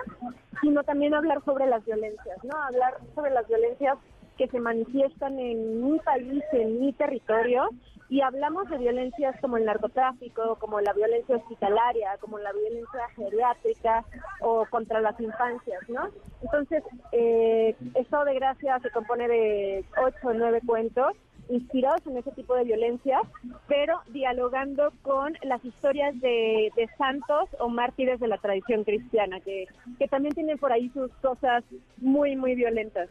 sino 0.60 0.84
también 0.84 1.14
hablar 1.14 1.42
sobre 1.44 1.66
las 1.66 1.82
violencias, 1.86 2.36
¿no? 2.44 2.54
Hablar 2.64 2.98
sobre 3.14 3.30
las 3.30 3.48
violencias 3.48 3.96
que 4.36 4.48
se 4.48 4.60
manifiestan 4.60 5.38
en 5.38 5.84
mi 5.84 5.98
país, 6.00 6.42
en 6.52 6.80
mi 6.80 6.92
territorio, 6.92 7.68
y 8.08 8.20
hablamos 8.20 8.68
de 8.68 8.78
violencias 8.78 9.34
como 9.40 9.56
el 9.56 9.64
narcotráfico, 9.64 10.56
como 10.56 10.80
la 10.80 10.92
violencia 10.92 11.36
hospitalaria, 11.36 12.16
como 12.20 12.38
la 12.38 12.52
violencia 12.52 13.08
geriátrica 13.16 14.04
o 14.40 14.66
contra 14.66 15.00
las 15.00 15.18
infancias, 15.20 15.88
¿no? 15.88 16.08
Entonces, 16.42 16.82
eh, 17.12 17.74
Estado 17.94 18.26
de 18.26 18.34
Gracia 18.34 18.78
se 18.80 18.90
compone 18.90 19.26
de 19.26 19.84
ocho 19.96 20.28
o 20.28 20.32
nueve 20.34 20.60
cuentos 20.64 21.14
inspirados 21.48 22.06
en 22.06 22.16
ese 22.16 22.30
tipo 22.32 22.54
de 22.54 22.64
violencia, 22.64 23.20
pero 23.68 24.00
dialogando 24.08 24.92
con 25.02 25.34
las 25.42 25.64
historias 25.64 26.18
de, 26.20 26.70
de 26.76 26.88
santos 26.96 27.48
o 27.58 27.68
mártires 27.68 28.20
de 28.20 28.28
la 28.28 28.38
tradición 28.38 28.84
cristiana, 28.84 29.40
que, 29.40 29.66
que 29.98 30.08
también 30.08 30.34
tienen 30.34 30.58
por 30.58 30.72
ahí 30.72 30.88
sus 30.90 31.10
cosas 31.16 31.64
muy, 31.98 32.36
muy 32.36 32.54
violentas. 32.54 33.10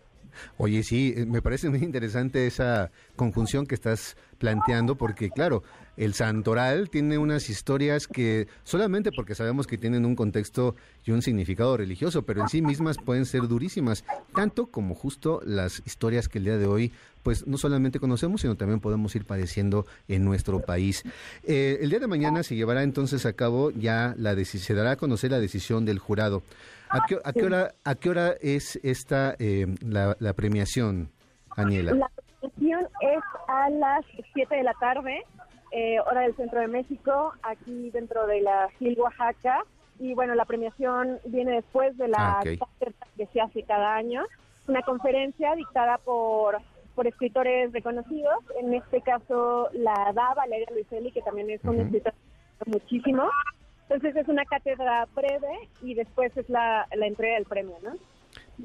Oye, 0.57 0.83
sí, 0.83 1.13
eh, 1.15 1.25
me 1.25 1.41
parece 1.41 1.69
muy 1.69 1.79
interesante 1.79 2.47
esa 2.47 2.91
conjunción 3.15 3.65
que 3.65 3.75
estás 3.75 4.17
planteando, 4.37 4.95
porque 4.95 5.29
claro, 5.29 5.63
el 5.95 6.13
santoral 6.13 6.89
tiene 6.89 7.17
unas 7.17 7.49
historias 7.49 8.07
que 8.07 8.47
solamente 8.63 9.11
porque 9.11 9.35
sabemos 9.35 9.67
que 9.67 9.77
tienen 9.77 10.05
un 10.05 10.15
contexto 10.15 10.75
y 11.05 11.11
un 11.11 11.21
significado 11.21 11.77
religioso, 11.77 12.23
pero 12.23 12.41
en 12.41 12.49
sí 12.49 12.61
mismas 12.61 12.97
pueden 12.97 13.25
ser 13.25 13.47
durísimas, 13.47 14.03
tanto 14.35 14.67
como 14.67 14.95
justo 14.95 15.41
las 15.45 15.81
historias 15.85 16.27
que 16.27 16.39
el 16.39 16.45
día 16.45 16.57
de 16.57 16.65
hoy, 16.65 16.91
pues 17.21 17.47
no 17.47 17.57
solamente 17.57 17.99
conocemos, 17.99 18.41
sino 18.41 18.55
también 18.55 18.79
podemos 18.79 19.15
ir 19.15 19.25
padeciendo 19.25 19.85
en 20.07 20.25
nuestro 20.25 20.59
país. 20.59 21.03
Eh, 21.43 21.77
el 21.81 21.89
día 21.89 21.99
de 21.99 22.07
mañana 22.07 22.43
se 22.43 22.55
llevará 22.55 22.83
entonces 22.83 23.25
a 23.25 23.33
cabo 23.33 23.71
ya 23.71 24.13
la 24.17 24.33
se 24.43 24.73
dará 24.73 24.91
a 24.91 24.95
conocer 24.97 25.31
la 25.31 25.39
decisión 25.39 25.85
del 25.85 25.99
jurado. 25.99 26.43
¿A 26.93 27.05
qué, 27.07 27.17
a 27.23 27.33
qué 27.33 27.43
hora, 27.45 27.73
a 27.83 27.95
qué 27.95 28.09
hora 28.09 28.33
es 28.39 28.79
esta 28.83 29.35
eh, 29.39 29.65
la, 29.81 30.15
la 30.19 30.33
premiación, 30.33 31.09
Aniela? 31.57 31.93
La 31.93 32.09
presentación 32.15 32.87
es 33.01 33.23
a 33.47 33.69
las 33.71 34.05
7 34.33 34.55
de 34.55 34.63
la 34.63 34.73
tarde, 34.75 35.23
eh, 35.71 35.99
hora 36.01 36.21
del 36.21 36.35
centro 36.35 36.59
de 36.59 36.67
México, 36.67 37.33
aquí 37.41 37.89
dentro 37.89 38.27
de 38.27 38.41
la 38.41 38.69
Gil 38.77 38.99
Oaxaca. 38.99 39.63
Y 39.99 40.13
bueno, 40.13 40.35
la 40.35 40.45
premiación 40.45 41.19
viene 41.25 41.53
después 41.53 41.97
de 41.97 42.07
la 42.09 42.39
Ah, 42.39 42.41
que 42.43 43.25
se 43.27 43.41
hace 43.41 43.63
cada 43.63 43.95
año. 43.95 44.23
Una 44.67 44.81
conferencia 44.83 45.55
dictada 45.55 45.97
por, 45.97 46.57
por 46.95 47.07
escritores 47.07 47.71
reconocidos, 47.73 48.35
en 48.59 48.73
este 48.73 49.01
caso 49.01 49.69
la 49.73 50.11
da 50.13 50.33
Valeria 50.35 50.67
Luiselli, 50.71 51.11
que 51.11 51.21
también 51.21 51.49
es 51.49 51.63
un 51.63 51.75
Ujú. 51.75 51.81
escritor 51.85 52.13
muchísimo. 52.67 53.29
Entonces 53.89 54.15
es 54.15 54.27
una 54.27 54.45
cátedra 54.45 55.07
breve 55.13 55.69
y 55.81 55.93
después 55.93 56.35
es 56.37 56.49
la, 56.49 56.87
la 56.95 57.07
entrega 57.07 57.35
del 57.35 57.45
premio, 57.45 57.75
¿no? 57.83 57.95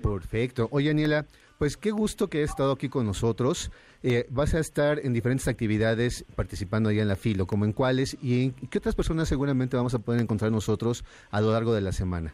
Perfecto. 0.00 0.68
Oye, 0.70 0.90
Aniela, 0.90 1.26
pues 1.58 1.76
qué 1.76 1.90
gusto 1.90 2.28
que 2.28 2.42
has 2.42 2.50
estado 2.50 2.72
aquí 2.72 2.88
con 2.88 3.04
nosotros. 3.04 3.70
Eh, 4.02 4.26
vas 4.30 4.54
a 4.54 4.60
estar 4.60 5.00
en 5.00 5.12
diferentes 5.12 5.48
actividades 5.48 6.24
participando 6.36 6.88
allá 6.88 7.02
en 7.02 7.08
la 7.08 7.16
Filo, 7.16 7.46
como 7.46 7.64
en 7.64 7.72
cuáles 7.72 8.16
y 8.22 8.44
en 8.44 8.52
qué 8.68 8.78
otras 8.78 8.94
personas 8.94 9.28
seguramente 9.28 9.76
vamos 9.76 9.94
a 9.94 9.98
poder 9.98 10.20
encontrar 10.20 10.52
nosotros 10.52 11.04
a 11.30 11.40
lo 11.40 11.52
largo 11.52 11.74
de 11.74 11.80
la 11.80 11.92
semana. 11.92 12.32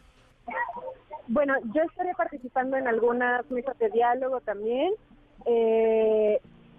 Bueno, 1.26 1.54
yo 1.74 1.82
estaré 1.82 2.12
participando 2.14 2.76
en 2.76 2.86
algunas 2.86 3.50
mesas 3.50 3.78
de 3.78 3.88
diálogo 3.90 4.40
también. 4.42 4.92
eh, 5.46 6.38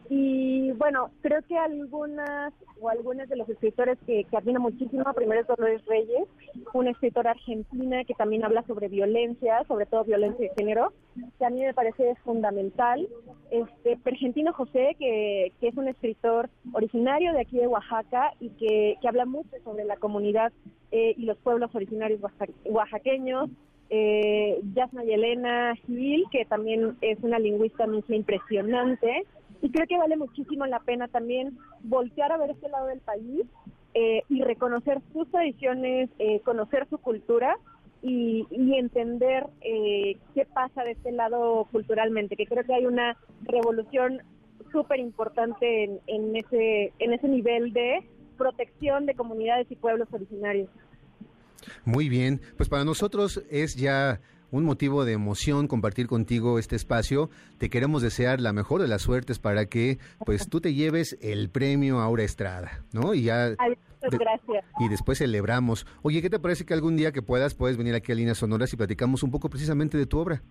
y 0.09 0.71
bueno, 0.73 1.09
creo 1.21 1.41
que 1.43 1.57
algunas 1.57 2.53
o 2.79 2.89
algunos 2.89 3.27
de 3.29 3.35
los 3.37 3.47
escritores 3.49 3.97
que, 4.05 4.23
que 4.25 4.37
admiro 4.37 4.59
muchísimo, 4.59 5.03
primero 5.13 5.41
es 5.41 5.47
Dolores 5.47 5.85
Reyes, 5.85 6.27
una 6.73 6.91
escritora 6.91 7.31
argentina 7.31 8.03
que 8.03 8.13
también 8.13 8.43
habla 8.43 8.63
sobre 8.63 8.87
violencia, 8.87 9.63
sobre 9.67 9.85
todo 9.85 10.03
violencia 10.03 10.47
de 10.49 10.55
género, 10.55 10.93
que 11.39 11.45
a 11.45 11.49
mí 11.49 11.61
me 11.61 11.73
parece 11.73 12.15
fundamental. 12.23 13.07
Este 13.51 13.97
Pergentino 13.97 14.53
José, 14.53 14.95
que, 14.99 15.53
que 15.59 15.67
es 15.69 15.77
un 15.77 15.87
escritor 15.87 16.49
originario 16.73 17.31
de 17.33 17.41
aquí 17.41 17.57
de 17.57 17.67
Oaxaca 17.67 18.31
y 18.39 18.49
que, 18.49 18.97
que 19.01 19.07
habla 19.07 19.25
mucho 19.25 19.49
sobre 19.63 19.85
la 19.85 19.95
comunidad 19.97 20.51
eh, 20.91 21.13
y 21.17 21.25
los 21.25 21.37
pueblos 21.37 21.73
originarios 21.73 22.21
oaxa- 22.21 22.53
oaxaqueños 22.65 23.49
eh, 23.89 24.59
Yasna 24.73 25.03
Yelena 25.03 25.75
Gil, 25.85 26.25
que 26.31 26.43
también 26.45 26.97
es 27.01 27.19
una 27.21 27.37
lingüista 27.39 27.85
misma 27.87 28.15
impresionante. 28.15 29.25
Y 29.61 29.69
creo 29.69 29.87
que 29.87 29.97
vale 29.97 30.17
muchísimo 30.17 30.65
la 30.65 30.79
pena 30.79 31.07
también 31.07 31.57
voltear 31.83 32.31
a 32.31 32.37
ver 32.37 32.51
este 32.51 32.69
lado 32.69 32.87
del 32.87 32.99
país 32.99 33.45
eh, 33.93 34.23
y 34.29 34.41
reconocer 34.41 35.01
sus 35.13 35.29
tradiciones, 35.31 36.09
eh, 36.19 36.41
conocer 36.41 36.87
su 36.89 36.97
cultura 36.97 37.57
y, 38.01 38.45
entender 38.77 39.47
eh, 39.61 40.17
qué 40.33 40.45
pasa 40.45 40.83
de 40.83 40.91
este 40.91 41.11
lado 41.11 41.67
culturalmente, 41.71 42.35
que 42.35 42.45
creo 42.45 42.63
que 42.63 42.73
hay 42.73 42.85
una 42.85 43.17
revolución 43.43 44.21
súper 44.71 44.99
importante 44.99 45.99
en, 46.05 46.35
ese, 46.35 46.91
en 46.99 47.13
ese 47.13 47.27
nivel 47.27 47.71
de 47.71 48.07
protección 48.37 49.05
de 49.05 49.15
comunidades 49.15 49.71
y 49.71 49.75
pueblos 49.75 50.09
originarios. 50.11 50.69
Muy 51.85 52.09
bien, 52.09 52.41
pues 52.57 52.69
para 52.69 52.83
nosotros 52.83 53.43
es 53.49 53.75
ya 53.75 54.19
un 54.51 54.63
motivo 54.63 55.05
de 55.05 55.13
emoción 55.13 55.67
compartir 55.67 56.07
contigo 56.07 56.59
este 56.59 56.75
espacio. 56.75 57.29
Te 57.57 57.69
queremos 57.69 58.01
desear 58.01 58.39
la 58.41 58.53
mejor 58.53 58.81
de 58.81 58.87
las 58.87 59.01
suertes 59.01 59.39
para 59.39 59.65
que 59.65 59.97
pues 60.25 60.49
tú 60.49 60.61
te 60.61 60.73
lleves 60.73 61.17
el 61.21 61.49
premio 61.49 61.99
Aura 61.99 62.23
Estrada, 62.23 62.83
¿no? 62.93 63.13
Y 63.13 63.23
ya 63.23 63.47
Ay, 63.57 63.73
muchas 64.01 64.11
de- 64.11 64.17
gracias. 64.17 64.65
y 64.79 64.87
después 64.89 65.17
celebramos. 65.17 65.85
Oye, 66.03 66.21
¿qué 66.21 66.29
te 66.29 66.39
parece 66.39 66.65
que 66.65 66.73
algún 66.73 66.95
día 66.97 67.11
que 67.11 67.21
puedas 67.21 67.53
puedes 67.53 67.77
venir 67.77 67.95
aquí 67.95 68.11
a 68.11 68.15
Líneas 68.15 68.37
Sonoras 68.37 68.71
y 68.73 68.77
platicamos 68.77 69.23
un 69.23 69.31
poco 69.31 69.49
precisamente 69.49 69.97
de 69.97 70.05
tu 70.05 70.19
obra? 70.19 70.41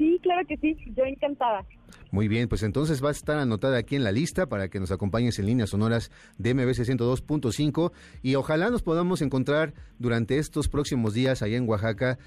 Sí, 0.00 0.18
claro 0.22 0.46
que 0.48 0.56
sí, 0.56 0.74
yo 0.96 1.04
encantada. 1.04 1.62
Muy 2.10 2.26
bien, 2.26 2.48
pues 2.48 2.62
entonces 2.62 3.04
va 3.04 3.08
a 3.08 3.12
estar 3.12 3.36
anotada 3.36 3.76
aquí 3.76 3.96
en 3.96 4.02
la 4.02 4.12
lista 4.12 4.46
para 4.46 4.68
que 4.68 4.80
nos 4.80 4.92
acompañes 4.92 5.38
en 5.38 5.44
líneas 5.44 5.68
sonoras 5.68 6.10
de 6.38 6.54
MBC 6.54 6.88
102.5 6.88 7.92
y 8.22 8.34
ojalá 8.36 8.70
nos 8.70 8.80
podamos 8.80 9.20
encontrar 9.20 9.74
durante 9.98 10.38
estos 10.38 10.68
próximos 10.68 11.12
días 11.12 11.42
allá 11.42 11.58
en 11.58 11.68
Oaxaca, 11.68 12.18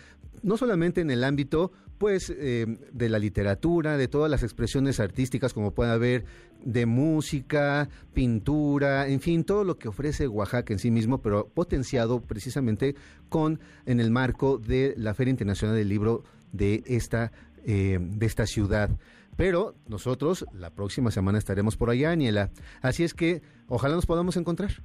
no 0.44 0.56
solamente 0.56 1.02
en 1.02 1.10
el 1.10 1.24
ámbito 1.24 1.72
pues 1.98 2.32
eh, 2.38 2.68
de 2.92 3.10
la 3.10 3.18
literatura, 3.18 3.98
de 3.98 4.08
todas 4.08 4.30
las 4.30 4.44
expresiones 4.44 5.00
artísticas 5.00 5.52
como 5.52 5.72
pueda 5.72 5.94
haber, 5.94 6.26
de 6.64 6.86
música, 6.86 7.90
pintura, 8.14 9.08
en 9.08 9.20
fin, 9.20 9.44
todo 9.46 9.64
lo 9.64 9.80
que 9.80 9.88
ofrece 9.88 10.28
Oaxaca 10.28 10.74
en 10.74 10.80
sí 10.80 10.92
mismo, 10.92 11.24
pero 11.24 11.48
potenciado 11.48 12.22
precisamente 12.22 12.94
con 13.30 13.60
en 13.88 14.00
el 14.00 14.12
marco 14.12 14.60
de 14.60 14.94
la 14.96 15.16
Feria 15.16 15.32
Internacional 15.32 15.76
del 15.76 15.90
Libro 15.90 16.24
de 16.52 16.84
esta 16.86 17.32
eh, 17.64 17.98
de 18.00 18.26
esta 18.26 18.46
ciudad. 18.46 18.90
Pero 19.36 19.76
nosotros 19.88 20.46
la 20.54 20.70
próxima 20.70 21.12
semana 21.12 21.38
estaremos 21.38 21.76
por 21.76 21.90
allá, 21.90 22.12
Aniela. 22.12 22.52
Así 22.82 23.04
es 23.04 23.14
que 23.14 23.42
ojalá 23.68 23.96
nos 23.96 24.06
podamos 24.06 24.38
encontrar. 24.38 24.84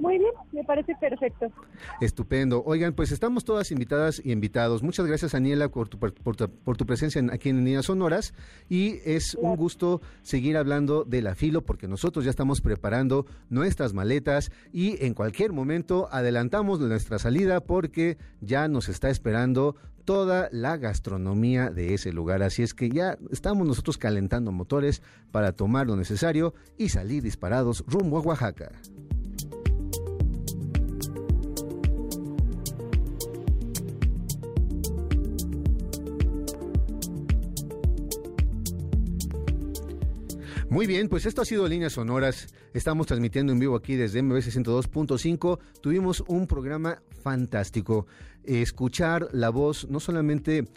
Muy 0.00 0.18
bien, 0.18 0.30
me 0.52 0.62
parece 0.64 0.94
perfecto. 1.00 1.46
Estupendo. 2.00 2.62
Oigan, 2.64 2.92
pues 2.92 3.12
estamos 3.12 3.44
todas 3.44 3.70
invitadas 3.70 4.20
y 4.24 4.32
invitados. 4.32 4.82
Muchas 4.82 5.06
gracias, 5.06 5.34
Aniela, 5.34 5.68
por 5.68 5.88
tu, 5.88 5.98
por 5.98 6.12
tu, 6.36 6.48
por 6.50 6.76
tu 6.76 6.84
presencia 6.86 7.18
en- 7.18 7.30
aquí 7.30 7.48
en 7.48 7.64
Líneas 7.64 7.86
Sonoras. 7.86 8.34
Y 8.68 8.98
es 9.04 9.34
un 9.34 9.56
gusto 9.56 10.00
seguir 10.22 10.56
hablando 10.56 11.04
de 11.04 11.22
la 11.22 11.34
filo 11.34 11.62
porque 11.62 11.88
nosotros 11.88 12.24
ya 12.24 12.30
estamos 12.30 12.60
preparando 12.60 13.26
nuestras 13.48 13.94
maletas 13.94 14.50
y 14.72 15.02
en 15.04 15.14
cualquier 15.14 15.52
momento 15.52 16.08
adelantamos 16.12 16.78
nuestra 16.80 17.18
salida 17.18 17.60
porque 17.60 18.18
ya 18.40 18.68
nos 18.68 18.88
está 18.88 19.08
esperando 19.10 19.76
toda 20.04 20.48
la 20.52 20.76
gastronomía 20.76 21.70
de 21.70 21.94
ese 21.94 22.12
lugar. 22.12 22.42
Así 22.42 22.62
es 22.62 22.74
que 22.74 22.90
ya 22.90 23.18
estamos 23.32 23.66
nosotros 23.66 23.98
calentando 23.98 24.52
motores 24.52 25.02
para 25.32 25.52
tomar 25.52 25.86
lo 25.88 25.96
necesario 25.96 26.54
y 26.78 26.90
salir 26.90 27.22
disparados 27.24 27.82
rumbo 27.88 28.18
a 28.18 28.20
Oaxaca. 28.20 28.70
Muy 40.68 40.86
bien, 40.86 41.08
pues 41.08 41.26
esto 41.26 41.42
ha 41.42 41.44
sido 41.44 41.68
Líneas 41.68 41.92
Sonoras. 41.92 42.48
Estamos 42.74 43.06
transmitiendo 43.06 43.52
en 43.52 43.60
vivo 43.60 43.76
aquí 43.76 43.94
desde 43.94 44.20
MBC 44.20 44.48
102.5. 44.48 45.58
Tuvimos 45.80 46.24
un 46.26 46.46
programa 46.48 47.00
fantástico. 47.22 48.06
Escuchar 48.42 49.28
la 49.32 49.50
voz, 49.50 49.88
no 49.88 50.00
solamente 50.00 50.68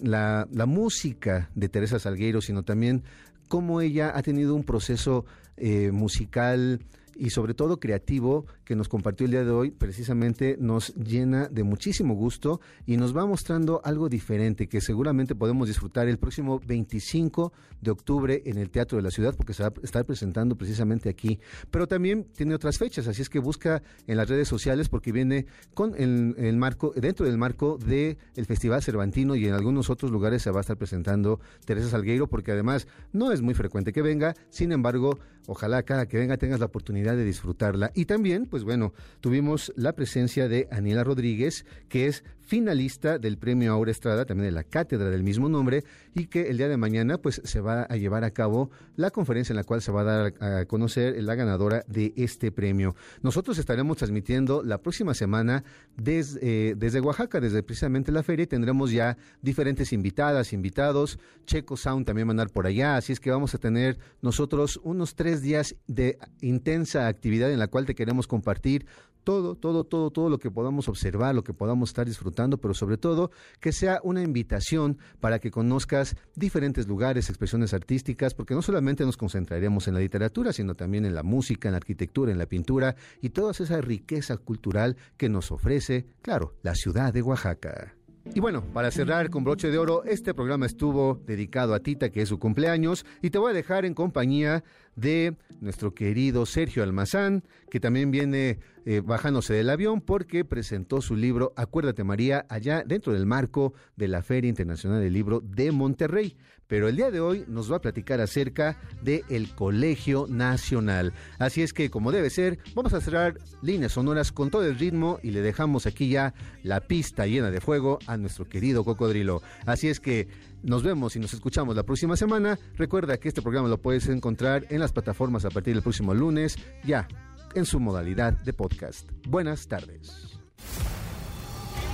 la, 0.00 0.48
la 0.50 0.64
música 0.66 1.50
de 1.54 1.68
Teresa 1.68 1.98
Salgueiro, 1.98 2.40
sino 2.40 2.62
también 2.62 3.04
cómo 3.48 3.82
ella 3.82 4.12
ha 4.16 4.22
tenido 4.22 4.54
un 4.54 4.64
proceso 4.64 5.26
eh, 5.56 5.92
musical 5.92 6.80
y 7.16 7.30
sobre 7.30 7.54
todo 7.54 7.78
creativo 7.78 8.46
que 8.64 8.76
nos 8.76 8.88
compartió 8.88 9.26
el 9.26 9.32
día 9.32 9.44
de 9.44 9.50
hoy, 9.50 9.70
precisamente 9.70 10.56
nos 10.58 10.94
llena 10.94 11.48
de 11.48 11.62
muchísimo 11.62 12.14
gusto 12.14 12.60
y 12.86 12.96
nos 12.96 13.16
va 13.16 13.26
mostrando 13.26 13.80
algo 13.84 14.08
diferente 14.08 14.68
que 14.68 14.80
seguramente 14.80 15.34
podemos 15.34 15.68
disfrutar 15.68 16.08
el 16.08 16.18
próximo 16.18 16.60
25 16.66 17.52
de 17.80 17.90
octubre 17.90 18.42
en 18.46 18.58
el 18.58 18.70
Teatro 18.70 18.96
de 18.96 19.02
la 19.02 19.10
Ciudad, 19.10 19.34
porque 19.36 19.54
se 19.54 19.62
va 19.62 19.68
a 19.68 19.72
estar 19.82 20.04
presentando 20.04 20.56
precisamente 20.56 21.08
aquí. 21.08 21.38
Pero 21.70 21.86
también 21.86 22.24
tiene 22.34 22.54
otras 22.54 22.78
fechas, 22.78 23.06
así 23.06 23.22
es 23.22 23.28
que 23.28 23.38
busca 23.38 23.82
en 24.06 24.16
las 24.16 24.28
redes 24.28 24.48
sociales 24.48 24.88
porque 24.88 25.12
viene 25.12 25.46
con 25.74 25.94
el, 25.96 26.56
marco, 26.56 26.92
dentro 26.96 27.26
del 27.26 27.38
marco 27.38 27.78
del 27.78 28.18
el 28.34 28.46
Festival 28.46 28.82
Cervantino 28.82 29.34
y 29.36 29.46
en 29.46 29.54
algunos 29.54 29.90
otros 29.90 30.10
lugares 30.10 30.42
se 30.42 30.50
va 30.50 30.58
a 30.58 30.60
estar 30.62 30.76
presentando 30.76 31.40
Teresa 31.64 31.88
Salgueiro, 31.88 32.26
porque 32.26 32.52
además 32.52 32.86
no 33.12 33.32
es 33.32 33.42
muy 33.42 33.54
frecuente 33.54 33.92
que 33.92 34.02
venga, 34.02 34.34
sin 34.50 34.72
embargo, 34.72 35.18
ojalá 35.46 35.82
cada 35.82 36.06
que 36.06 36.18
venga 36.18 36.36
tengas 36.36 36.60
la 36.60 36.68
de 37.12 37.24
disfrutarla. 37.24 37.92
Y 37.94 38.06
también, 38.06 38.46
pues 38.46 38.64
bueno, 38.64 38.94
tuvimos 39.20 39.72
la 39.76 39.92
presencia 39.94 40.48
de 40.48 40.68
Aniela 40.70 41.04
Rodríguez, 41.04 41.66
que 41.88 42.06
es 42.06 42.24
finalista 42.44 43.18
del 43.18 43.38
premio 43.38 43.72
Aura 43.72 43.90
Estrada, 43.90 44.24
también 44.24 44.46
de 44.46 44.52
la 44.52 44.64
cátedra 44.64 45.10
del 45.10 45.22
mismo 45.22 45.48
nombre, 45.48 45.84
y 46.14 46.26
que 46.26 46.48
el 46.48 46.58
día 46.58 46.68
de 46.68 46.76
mañana 46.76 47.18
pues 47.18 47.40
se 47.44 47.60
va 47.60 47.82
a 47.82 47.96
llevar 47.96 48.24
a 48.24 48.30
cabo 48.30 48.70
la 48.96 49.10
conferencia 49.10 49.52
en 49.52 49.56
la 49.56 49.64
cual 49.64 49.82
se 49.82 49.90
va 49.90 50.02
a 50.02 50.04
dar 50.04 50.34
a 50.40 50.64
conocer 50.66 51.20
la 51.22 51.34
ganadora 51.34 51.84
de 51.88 52.12
este 52.16 52.52
premio. 52.52 52.94
Nosotros 53.22 53.58
estaremos 53.58 53.96
transmitiendo 53.96 54.62
la 54.62 54.78
próxima 54.78 55.14
semana 55.14 55.64
desde, 55.96 56.70
eh, 56.70 56.74
desde 56.76 57.00
Oaxaca, 57.00 57.40
desde 57.40 57.62
precisamente 57.62 58.12
la 58.12 58.22
feria, 58.22 58.44
y 58.44 58.46
tendremos 58.46 58.92
ya 58.92 59.16
diferentes 59.42 59.92
invitadas, 59.92 60.52
invitados, 60.52 61.18
Checo 61.46 61.76
Sound 61.76 62.06
también 62.06 62.28
va 62.28 62.42
a 62.42 62.46
por 62.46 62.66
allá, 62.66 62.96
así 62.96 63.12
es 63.12 63.20
que 63.20 63.30
vamos 63.30 63.54
a 63.54 63.58
tener 63.58 63.98
nosotros 64.22 64.80
unos 64.82 65.14
tres 65.14 65.40
días 65.42 65.76
de 65.86 66.18
intensa 66.40 67.06
actividad 67.06 67.50
en 67.50 67.58
la 67.58 67.68
cual 67.68 67.86
te 67.86 67.94
queremos 67.94 68.26
compartir 68.26 68.86
todo, 69.24 69.56
todo, 69.56 69.84
todo, 69.84 70.10
todo 70.10 70.28
lo 70.28 70.38
que 70.38 70.50
podamos 70.50 70.88
observar, 70.88 71.34
lo 71.34 71.42
que 71.42 71.54
podamos 71.54 71.90
estar 71.90 72.06
disfrutando, 72.06 72.58
pero 72.58 72.74
sobre 72.74 72.98
todo 72.98 73.30
que 73.60 73.72
sea 73.72 74.00
una 74.04 74.22
invitación 74.22 74.98
para 75.20 75.38
que 75.38 75.50
conozcas 75.50 76.16
diferentes 76.36 76.86
lugares, 76.86 77.28
expresiones 77.28 77.74
artísticas, 77.74 78.34
porque 78.34 78.54
no 78.54 78.62
solamente 78.62 79.04
nos 79.04 79.16
concentraremos 79.16 79.88
en 79.88 79.94
la 79.94 80.00
literatura, 80.00 80.52
sino 80.52 80.74
también 80.74 81.04
en 81.04 81.14
la 81.14 81.22
música, 81.22 81.68
en 81.68 81.72
la 81.72 81.78
arquitectura, 81.78 82.30
en 82.30 82.38
la 82.38 82.46
pintura 82.46 82.94
y 83.20 83.30
toda 83.30 83.52
esa 83.52 83.80
riqueza 83.80 84.36
cultural 84.36 84.96
que 85.16 85.28
nos 85.28 85.50
ofrece, 85.50 86.06
claro, 86.22 86.54
la 86.62 86.74
ciudad 86.74 87.12
de 87.12 87.22
Oaxaca. 87.22 87.94
Y 88.32 88.40
bueno, 88.40 88.64
para 88.72 88.90
cerrar 88.90 89.28
con 89.28 89.44
broche 89.44 89.70
de 89.70 89.76
oro, 89.76 90.02
este 90.04 90.32
programa 90.32 90.64
estuvo 90.64 91.20
dedicado 91.26 91.74
a 91.74 91.80
Tita, 91.80 92.08
que 92.08 92.22
es 92.22 92.28
su 92.30 92.38
cumpleaños, 92.38 93.04
y 93.20 93.28
te 93.28 93.38
voy 93.38 93.50
a 93.50 93.54
dejar 93.54 93.84
en 93.84 93.92
compañía 93.92 94.64
de 94.96 95.36
nuestro 95.60 95.94
querido 95.94 96.46
Sergio 96.46 96.82
Almazán, 96.82 97.44
que 97.70 97.80
también 97.80 98.10
viene 98.10 98.58
eh, 98.86 99.00
bajándose 99.00 99.54
del 99.54 99.70
avión 99.70 100.00
porque 100.00 100.44
presentó 100.44 101.00
su 101.00 101.16
libro 101.16 101.52
Acuérdate 101.56 102.04
María 102.04 102.44
allá 102.48 102.84
dentro 102.84 103.12
del 103.12 103.26
marco 103.26 103.72
de 103.96 104.08
la 104.08 104.22
Feria 104.22 104.48
Internacional 104.48 105.00
del 105.00 105.12
Libro 105.12 105.40
de 105.40 105.72
Monterrey. 105.72 106.36
Pero 106.66 106.88
el 106.88 106.96
día 106.96 107.10
de 107.10 107.20
hoy 107.20 107.44
nos 107.46 107.70
va 107.70 107.76
a 107.76 107.80
platicar 107.80 108.20
acerca 108.20 108.78
del 109.02 109.22
el 109.28 109.54
Colegio 109.54 110.26
Nacional. 110.28 111.12
Así 111.38 111.62
es 111.62 111.72
que, 111.72 111.90
como 111.90 112.10
debe 112.10 112.30
ser, 112.30 112.58
vamos 112.74 112.94
a 112.94 113.00
cerrar 113.00 113.38
líneas 113.62 113.92
sonoras 113.92 114.32
con 114.32 114.50
todo 114.50 114.64
el 114.64 114.78
ritmo 114.78 115.18
y 115.22 115.30
le 115.30 115.42
dejamos 115.42 115.86
aquí 115.86 116.08
ya 116.08 116.34
la 116.62 116.80
pista 116.80 117.26
llena 117.26 117.50
de 117.50 117.60
fuego 117.60 117.98
a 118.06 118.16
nuestro 118.16 118.48
querido 118.48 118.84
cocodrilo. 118.84 119.42
Así 119.66 119.88
es 119.88 120.00
que 120.00 120.28
nos 120.64 120.82
vemos 120.82 121.14
y 121.16 121.20
nos 121.20 121.34
escuchamos 121.34 121.76
la 121.76 121.82
próxima 121.84 122.16
semana. 122.16 122.58
Recuerda 122.76 123.18
que 123.18 123.28
este 123.28 123.42
programa 123.42 123.68
lo 123.68 123.80
puedes 123.80 124.08
encontrar 124.08 124.66
en 124.70 124.80
las 124.80 124.92
plataformas 124.92 125.44
a 125.44 125.50
partir 125.50 125.74
del 125.74 125.82
próximo 125.82 126.14
lunes, 126.14 126.58
ya 126.82 127.06
en 127.54 127.66
su 127.66 127.78
modalidad 127.78 128.32
de 128.32 128.52
podcast. 128.52 129.08
Buenas 129.28 129.68
tardes. 129.68 130.38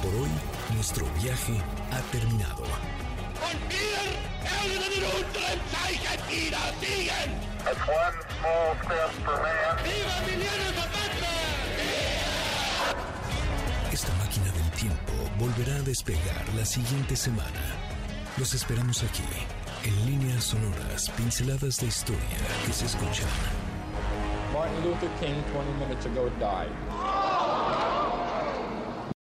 Por 0.03 0.15
hoy, 0.15 0.31
nuestro 0.75 1.05
viaje 1.23 1.53
ha 1.91 2.01
terminado. 2.13 2.65
Esta 13.93 14.15
máquina 14.15 14.53
del 14.53 14.71
tiempo 14.71 15.13
volverá 15.39 15.77
a 15.77 15.83
despegar 15.83 16.55
la 16.57 16.65
siguiente 16.65 17.17
semana 17.17 17.90
los 18.41 18.55
esperamos 18.55 19.03
aquí, 19.03 19.23
en 19.85 20.07
líneas 20.07 20.45
sonoras, 20.45 21.11
pinceladas 21.11 21.77
de 21.77 21.89
historia 21.89 22.39
que 22.65 22.73
se 22.73 22.87
escuchan. 22.87 23.29
Martin 24.55 24.83
Luther 24.83 25.11
King 25.21 25.43
20 25.53 25.73
minutes 25.79 26.07
ago 26.07 26.31
died. 26.39 27.90